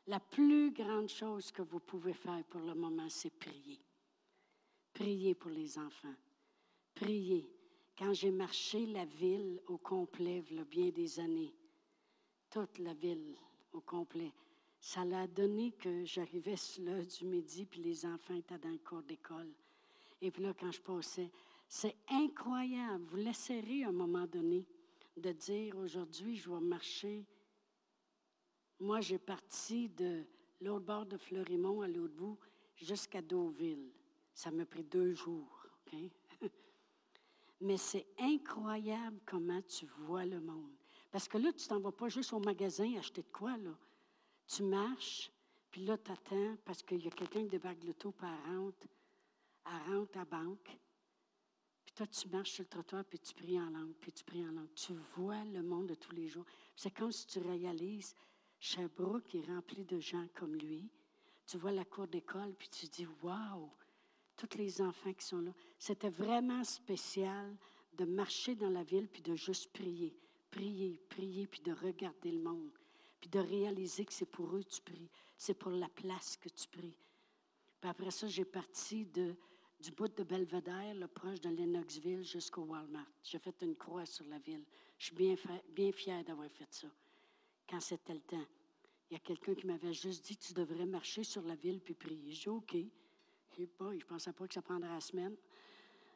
La 0.08 0.20
plus 0.20 0.72
grande 0.72 1.10
chose 1.10 1.52
que 1.52 1.62
vous 1.62 1.80
pouvez 1.80 2.14
faire 2.14 2.44
pour 2.46 2.62
le 2.62 2.76
moment, 2.76 3.10
c'est 3.10 3.32
prier. 3.32 3.80
Prier 4.94 5.36
pour 5.36 5.52
les 5.52 5.78
enfants. 5.78 6.16
Prier. 6.94 7.50
Quand 7.98 8.14
j'ai 8.14 8.32
marché 8.32 8.86
la 8.86 9.06
ville 9.06 9.60
au 9.68 9.78
complet, 9.78 10.44
il 10.50 10.58
y 10.58 10.60
a 10.60 10.66
bien 10.66 10.90
des 10.90 11.20
années, 11.20 11.54
toute 12.50 12.78
la 12.78 12.94
ville 12.94 13.36
complet, 13.82 14.32
ça 14.80 15.04
l'a 15.04 15.28
donné 15.28 15.72
que 15.72 16.06
j'arrivais 16.06 16.56
l'heure 16.80 17.06
du 17.06 17.26
midi, 17.26 17.66
puis 17.66 17.82
les 17.82 18.06
enfants 18.06 18.36
étaient 18.36 18.58
dans 18.58 18.70
le 18.70 18.78
cours 18.78 19.04
d'école. 19.04 19.52
Et 20.22 20.32
puis 20.32 20.44
là, 20.44 20.54
quand 20.54 20.72
je 20.72 20.82
passais, 20.82 21.32
c'est 21.68 21.96
incroyable. 22.10 23.04
Vous 23.06 23.18
laisserez 23.18 23.84
à 23.84 23.90
un 23.90 23.92
moment 23.92 24.26
donné 24.26 24.66
de 25.16 25.32
dire 25.32 25.78
aujourd'hui, 25.78 26.36
je 26.36 26.50
vais 26.50 26.60
marcher. 26.60 27.26
Moi, 28.80 29.02
j'ai 29.02 29.18
parti 29.18 29.90
de 29.90 30.24
l'autre 30.62 30.86
bord 30.86 31.06
de 31.06 31.18
Fleurimont 31.18 31.82
à 31.82 31.88
l'autre 31.88 32.14
bout 32.14 32.38
jusqu'à 32.76 33.22
Deauville. 33.22 33.92
Ça 34.34 34.52
m'a 34.52 34.66
pris 34.66 34.84
deux 34.84 35.14
jours. 35.14 35.68
Mais 37.62 37.78
c'est 37.78 38.06
incroyable 38.20 39.20
comment 39.26 39.62
tu 39.64 39.88
vois 40.06 40.26
le 40.26 40.40
monde. 40.40 40.76
Parce 41.12 41.28
que 41.28 41.38
là, 41.38 41.52
tu 41.54 41.68
t'en 41.68 41.80
vas 41.80 41.92
pas 41.92 42.10
juste 42.10 42.34
au 42.34 42.40
magasin 42.40 42.98
acheter 42.98 43.22
de 43.22 43.30
quoi, 43.30 43.58
là. 43.58 43.72
Tu 44.48 44.64
marches, 44.64 45.32
puis 45.72 45.86
là, 45.86 45.98
tu 45.98 46.12
attends 46.12 46.58
parce 46.66 46.84
qu'il 46.84 47.04
y 47.04 47.08
a 47.08 47.12
quelqu'un 47.12 47.44
qui 47.44 47.50
débarque 47.50 47.84
le 47.84 47.94
taux 47.94 48.12
par 48.12 48.34
rentre, 48.46 48.88
à 49.66 49.80
rentre 49.80 50.18
à 50.18 50.26
banque. 50.26 50.78
Toi, 51.96 52.06
tu 52.08 52.30
marches 52.30 52.52
sur 52.52 52.64
le 52.64 52.70
trottoir, 52.70 53.04
puis 53.06 53.18
tu 53.18 53.34
pries 53.34 53.60
en 53.60 53.72
langue, 53.72 53.94
puis 54.00 54.12
tu 54.12 54.24
pries 54.24 54.46
en 54.46 54.52
langue. 54.52 54.72
Tu 54.76 54.94
vois 55.16 55.44
le 55.46 55.64
monde 55.64 55.88
de 55.88 55.96
tous 55.96 56.14
les 56.14 56.28
jours. 56.28 56.46
C'est 56.76 56.92
comme 56.92 57.12
si 57.12 57.26
tu 57.26 57.40
réalises 57.40 58.14
Sherbrooke 58.60 59.34
est 59.34 59.48
rempli 59.48 59.84
de 59.84 60.00
gens 60.00 60.28
comme 60.36 60.56
lui. 60.56 60.90
Tu 61.48 61.58
vois 61.58 61.72
la 61.72 61.86
cour 61.86 62.08
d'école, 62.08 62.54
puis 62.54 62.70
tu 62.70 62.86
dis 62.88 63.08
Waouh, 63.24 63.70
tous 64.36 64.58
les 64.58 64.82
enfants 64.82 65.14
qui 65.14 65.26
sont 65.26 65.42
là. 65.42 65.52
C'était 65.80 66.10
vraiment 66.10 66.64
spécial 66.64 67.56
de 67.94 68.06
marcher 68.06 68.56
dans 68.56 68.70
la 68.70 68.84
ville, 68.84 69.08
puis 69.08 69.22
de 69.22 69.36
juste 69.36 69.72
prier. 69.74 70.16
Prier, 70.58 71.00
prier, 71.08 71.46
puis 71.46 71.62
de 71.62 71.72
regarder 71.72 72.32
le 72.32 72.42
monde. 72.42 72.72
Puis 73.22 73.30
de 73.30 73.38
réaliser 73.38 74.06
que 74.06 74.14
c'est 74.14 74.26
pour 74.26 74.56
eux 74.56 74.64
que 74.64 74.70
tu 74.70 74.82
pries. 74.82 75.10
C'est 75.38 75.54
pour 75.54 75.70
la 75.70 75.88
place 75.88 76.36
que 76.36 76.50
tu 76.50 76.68
pries. 76.68 76.96
Puis 77.80 77.90
après 77.92 78.10
ça, 78.10 78.28
j'ai 78.28 78.44
parti 78.44 79.06
du 79.06 79.92
bout 79.96 80.08
de 80.08 80.24
Belvedere, 80.24 80.96
le 80.96 81.08
proche 81.08 81.40
de 81.42 81.50
Lennoxville, 81.50 82.24
jusqu'au 82.24 82.64
Walmart. 82.64 83.06
J'ai 83.24 83.38
fait 83.38 83.56
une 83.62 83.76
croix 83.76 84.08
sur 84.08 84.26
la 84.26 84.40
ville. 84.40 84.66
Je 84.98 85.06
suis 85.06 85.16
bien, 85.16 85.92
fière 85.92 86.24
d'avoir 86.24 86.50
fait 86.50 86.74
ça. 86.74 86.88
Quand 87.70 87.80
c'était 87.80 88.16
le 88.16 88.22
temps, 88.22 88.46
il 89.12 89.14
y 89.14 89.16
a 89.16 89.20
quelqu'un 89.20 89.54
qui 89.54 89.68
m'avait 89.68 89.94
juste 89.94 90.26
dit 90.26 90.38
Tu 90.38 90.54
devrais 90.54 90.88
marcher 90.88 91.24
sur 91.24 91.44
la 91.44 91.54
ville 91.54 91.82
puis 91.82 91.94
prier. 91.94 92.32
J'ai 92.32 92.42
dit 92.42 92.50
OK. 92.50 92.76
Je 93.56 93.62
ne 93.62 94.04
pensais 94.06 94.34
pas 94.34 94.48
que 94.48 94.56
ça 94.56 94.64
prendrait 94.64 94.90
la 94.90 95.02
semaine. 95.02 95.36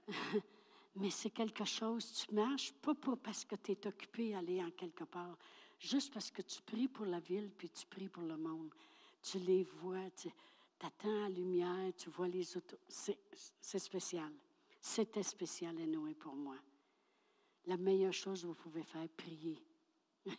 Mais 0.95 1.09
c'est 1.09 1.29
quelque 1.29 1.63
chose, 1.63 2.11
tu 2.11 2.35
marches 2.35 2.73
pas 2.73 2.93
parce 3.23 3.45
que 3.45 3.55
tu 3.55 3.71
es 3.71 3.87
occupé 3.87 4.35
à 4.35 4.39
aller 4.39 4.61
en 4.61 4.71
quelque 4.71 5.05
part, 5.05 5.37
juste 5.79 6.13
parce 6.13 6.29
que 6.31 6.41
tu 6.41 6.61
pries 6.61 6.87
pour 6.87 7.05
la 7.05 7.19
ville 7.19 7.49
puis 7.57 7.69
tu 7.69 7.85
pries 7.87 8.09
pour 8.09 8.23
le 8.23 8.37
monde. 8.37 8.73
Tu 9.21 9.39
les 9.39 9.63
vois. 9.63 10.09
Tu, 10.11 10.29
attends 10.81 11.21
la 11.21 11.29
lumière, 11.29 11.93
tu 11.95 12.09
vois 12.09 12.27
les 12.27 12.57
autos. 12.57 12.77
C'est 12.87 13.79
spécial. 13.79 14.31
C'était 14.81 15.23
spécial 15.23 15.77
à 15.79 15.85
Noé 15.85 16.15
pour 16.15 16.35
moi. 16.35 16.55
La 17.67 17.77
meilleure 17.77 18.13
chose 18.13 18.41
que 18.41 18.47
vous 18.47 18.55
pouvez 18.55 18.83
faire, 18.83 19.07
prier. 19.09 19.61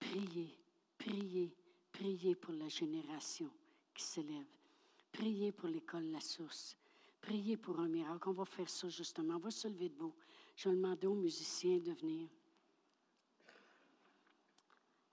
prier, 0.00 0.58
prier, 0.98 1.54
prier 1.92 2.34
pour 2.34 2.54
la 2.54 2.68
génération 2.68 3.50
qui 3.94 4.02
s'élève. 4.02 4.46
Prier 5.12 5.52
pour 5.52 5.68
l'école 5.68 6.10
La 6.10 6.20
Source. 6.20 6.76
Prier 7.26 7.56
pour 7.56 7.80
un 7.80 7.88
miracle. 7.88 8.28
On 8.28 8.32
va 8.32 8.44
faire 8.44 8.70
ça 8.70 8.88
justement. 8.88 9.34
On 9.34 9.40
va 9.40 9.50
se 9.50 9.66
lever 9.66 9.88
debout. 9.88 10.14
Je 10.54 10.68
vais 10.68 10.76
demander 10.76 11.08
aux 11.08 11.14
musiciens 11.16 11.78
de 11.78 11.90
venir. 11.90 12.28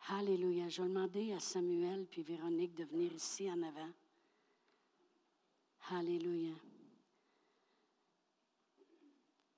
Alléluia. 0.10 0.70
Je 0.70 0.84
vais 0.84 0.90
demander 0.90 1.34
à 1.34 1.40
Samuel 1.40 2.06
puis 2.06 2.22
Véronique 2.22 2.76
de 2.76 2.84
venir 2.84 3.12
ici 3.14 3.50
en 3.52 3.64
avant. 3.64 3.90
Alléluia. 5.90 6.54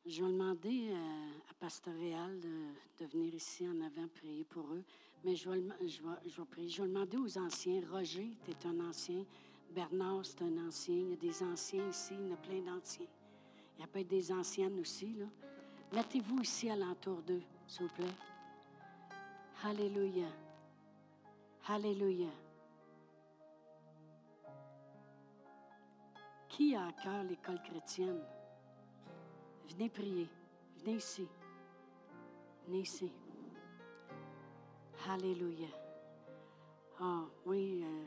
Je 0.05 0.23
vais 0.23 0.31
demander 0.31 0.91
euh, 0.91 1.31
à, 1.49 1.53
Pastoréal 1.55 2.39
de, 2.39 3.05
venir 3.05 3.35
ici 3.35 3.67
en 3.67 3.81
avant 3.81 4.07
prier 4.07 4.45
pour 4.45 4.71
eux, 4.71 4.83
mais 5.25 5.35
je 5.35 5.49
vais, 5.49 5.61
je 5.85 6.01
vais 6.01 6.45
prier. 6.49 6.69
Je 6.69 6.83
vais 6.83 6.87
demander 6.87 7.17
aux 7.17 7.37
anciens. 7.37 7.81
Roger, 7.91 8.37
tu 8.45 8.51
es 8.51 8.65
un 8.65 8.79
ancien. 8.79 9.25
Bernard, 9.71 10.25
c'est 10.25 10.41
un 10.41 10.67
ancien. 10.67 10.95
Il 10.95 11.09
y 11.09 11.13
a 11.13 11.17
des 11.17 11.43
anciens 11.43 11.87
ici, 11.87 12.13
il 12.13 12.27
y 12.27 12.31
en 12.31 12.33
a 12.33 12.37
plein 12.37 12.61
d'anciens. 12.61 13.07
Il 13.77 13.81
y 13.81 13.83
a 13.83 13.87
peut-être 13.87 14.07
des 14.07 14.31
anciennes 14.31 14.79
aussi. 14.79 15.13
Là. 15.15 15.25
Mettez-vous 15.93 16.41
ici 16.41 16.69
alentour 16.69 17.21
d'eux, 17.21 17.41
s'il 17.67 17.87
vous 17.87 17.93
plaît. 17.93 18.05
Alléluia. 19.63 20.27
Alléluia. 21.67 22.29
Qui 26.47 26.75
a 26.75 26.87
à 26.87 26.91
cœur 26.93 27.23
l'école 27.23 27.61
chrétienne? 27.63 28.21
Venez 29.69 29.89
prier. 29.89 30.29
Venez 30.77 30.97
ici. 30.97 31.27
Venez 32.65 32.79
ici. 32.79 33.11
Alléluia. 35.09 35.67
Ah, 36.99 37.23
oui, 37.45 37.83
euh, 37.83 38.05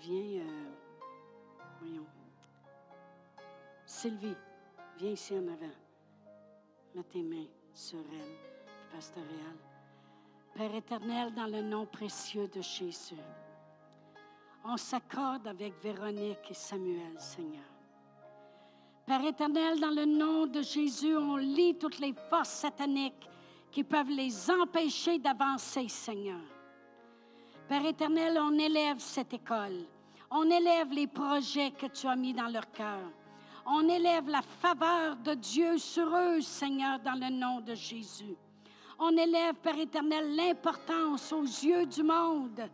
viens. 0.00 0.40
Euh, 0.40 0.70
voyons. 1.80 2.06
Sylvie, 3.86 4.36
viens 4.98 5.10
ici 5.10 5.34
en 5.34 5.46
avant. 5.48 5.74
Mets 6.94 7.02
tes 7.04 7.22
mains 7.22 7.48
sur 7.72 7.98
elle, 7.98 8.92
pastoréal. 8.92 9.56
Père 10.54 10.74
éternel, 10.74 11.34
dans 11.34 11.46
le 11.46 11.62
nom 11.62 11.86
précieux 11.86 12.48
de 12.48 12.60
Jésus 12.60 13.16
on 14.64 14.76
s'accorde 14.76 15.46
avec 15.46 15.74
Véronique 15.82 16.50
et 16.50 16.54
Samuel, 16.54 17.18
Seigneur. 17.18 17.62
Père 19.06 19.24
éternel, 19.24 19.78
dans 19.78 19.90
le 19.90 20.06
nom 20.06 20.46
de 20.46 20.62
Jésus, 20.62 21.14
on 21.14 21.36
lit 21.36 21.76
toutes 21.78 21.98
les 21.98 22.14
forces 22.30 22.48
sataniques 22.48 23.28
qui 23.70 23.84
peuvent 23.84 24.08
les 24.08 24.50
empêcher 24.50 25.18
d'avancer, 25.18 25.88
Seigneur. 25.88 26.40
Père 27.68 27.86
éternel, 27.86 28.38
on 28.38 28.58
élève 28.58 28.98
cette 28.98 29.32
école. 29.32 29.86
On 30.30 30.44
élève 30.50 30.92
les 30.92 31.06
projets 31.06 31.70
que 31.70 31.86
tu 31.86 32.06
as 32.06 32.16
mis 32.16 32.34
dans 32.34 32.48
leur 32.48 32.70
cœur. 32.70 33.00
On 33.64 33.88
élève 33.88 34.28
la 34.28 34.42
faveur 34.42 35.16
de 35.16 35.32
Dieu 35.32 35.78
sur 35.78 36.14
eux, 36.14 36.42
Seigneur, 36.42 36.98
dans 36.98 37.14
le 37.14 37.30
nom 37.30 37.60
de 37.60 37.74
Jésus. 37.74 38.36
On 38.98 39.16
élève, 39.16 39.54
Père 39.54 39.78
éternel, 39.78 40.36
l'importance 40.36 41.32
aux 41.32 41.42
yeux 41.42 41.86
du 41.86 42.02
monde 42.02 42.68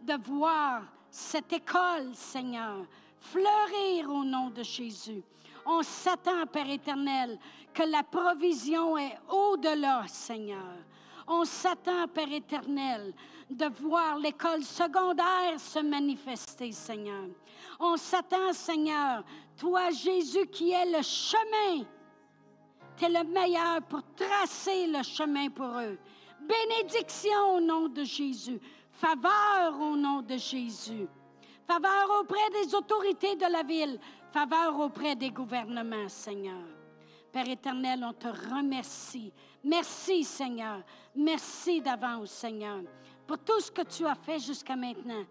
de 0.00 0.14
voir 0.22 0.84
cette 1.10 1.52
école, 1.52 2.14
Seigneur, 2.14 2.86
fleurir 3.20 4.10
au 4.10 4.24
nom 4.24 4.48
de 4.48 4.62
Jésus. 4.62 5.22
On 5.66 5.82
s'attend, 5.82 6.46
Père 6.46 6.70
éternel, 6.70 7.38
que 7.74 7.82
la 7.82 8.02
provision 8.02 8.96
est 8.96 9.18
au-delà, 9.28 10.04
Seigneur. 10.06 10.76
On 11.32 11.44
s'attend, 11.44 12.08
Père 12.08 12.32
éternel, 12.32 13.14
de 13.48 13.66
voir 13.66 14.18
l'école 14.18 14.64
secondaire 14.64 15.58
se 15.58 15.78
manifester, 15.78 16.72
Seigneur. 16.72 17.28
On 17.78 17.96
s'attend, 17.96 18.52
Seigneur, 18.52 19.22
toi, 19.56 19.90
Jésus, 19.90 20.44
qui 20.48 20.72
est 20.72 20.86
le 20.86 21.02
chemin. 21.02 21.86
Tu 22.96 23.04
es 23.04 23.08
le 23.08 23.22
meilleur 23.22 23.80
pour 23.82 24.02
tracer 24.16 24.88
le 24.88 25.04
chemin 25.04 25.48
pour 25.50 25.78
eux. 25.78 26.00
Bénédiction 26.40 27.54
au 27.54 27.60
nom 27.60 27.86
de 27.86 28.02
Jésus. 28.02 28.58
Faveur 28.90 29.80
au 29.80 29.96
nom 29.96 30.22
de 30.22 30.36
Jésus. 30.36 31.06
Faveur 31.64 32.10
auprès 32.20 32.50
des 32.60 32.74
autorités 32.74 33.36
de 33.36 33.46
la 33.46 33.62
ville. 33.62 34.00
Faveur 34.32 34.80
auprès 34.80 35.14
des 35.14 35.30
gouvernements, 35.30 36.08
Seigneur. 36.08 36.66
Père 37.30 37.48
éternel, 37.48 38.04
on 38.04 38.12
te 38.12 38.26
remercie. 38.26 39.32
Merci, 39.62 40.24
Seigneur. 40.24 40.82
Merci 41.14 41.80
d'avance, 41.80 42.30
Seigneur, 42.30 42.82
pour 43.26 43.38
tout 43.38 43.60
ce 43.60 43.70
que 43.70 43.82
tu 43.82 44.06
as 44.06 44.14
fait 44.14 44.38
jusqu'à 44.38 44.76
maintenant, 44.76 45.24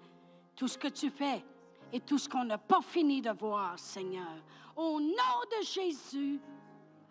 tout 0.56 0.68
ce 0.68 0.78
que 0.78 0.88
tu 0.88 1.10
fais 1.10 1.44
et 1.92 2.00
tout 2.00 2.18
ce 2.18 2.30
qu'on 2.30 2.44
n'a 2.44 2.58
pas 2.58 2.82
fini 2.82 3.22
de 3.22 3.32
voir, 3.32 3.78
Seigneur. 3.80 4.44
Au 4.76 5.00
nom 5.00 5.40
de 5.52 5.66
Jésus. 5.66 6.40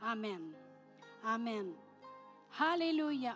Amen. 0.01 0.53
Amen. 1.25 1.73
Alléluia. 2.59 3.19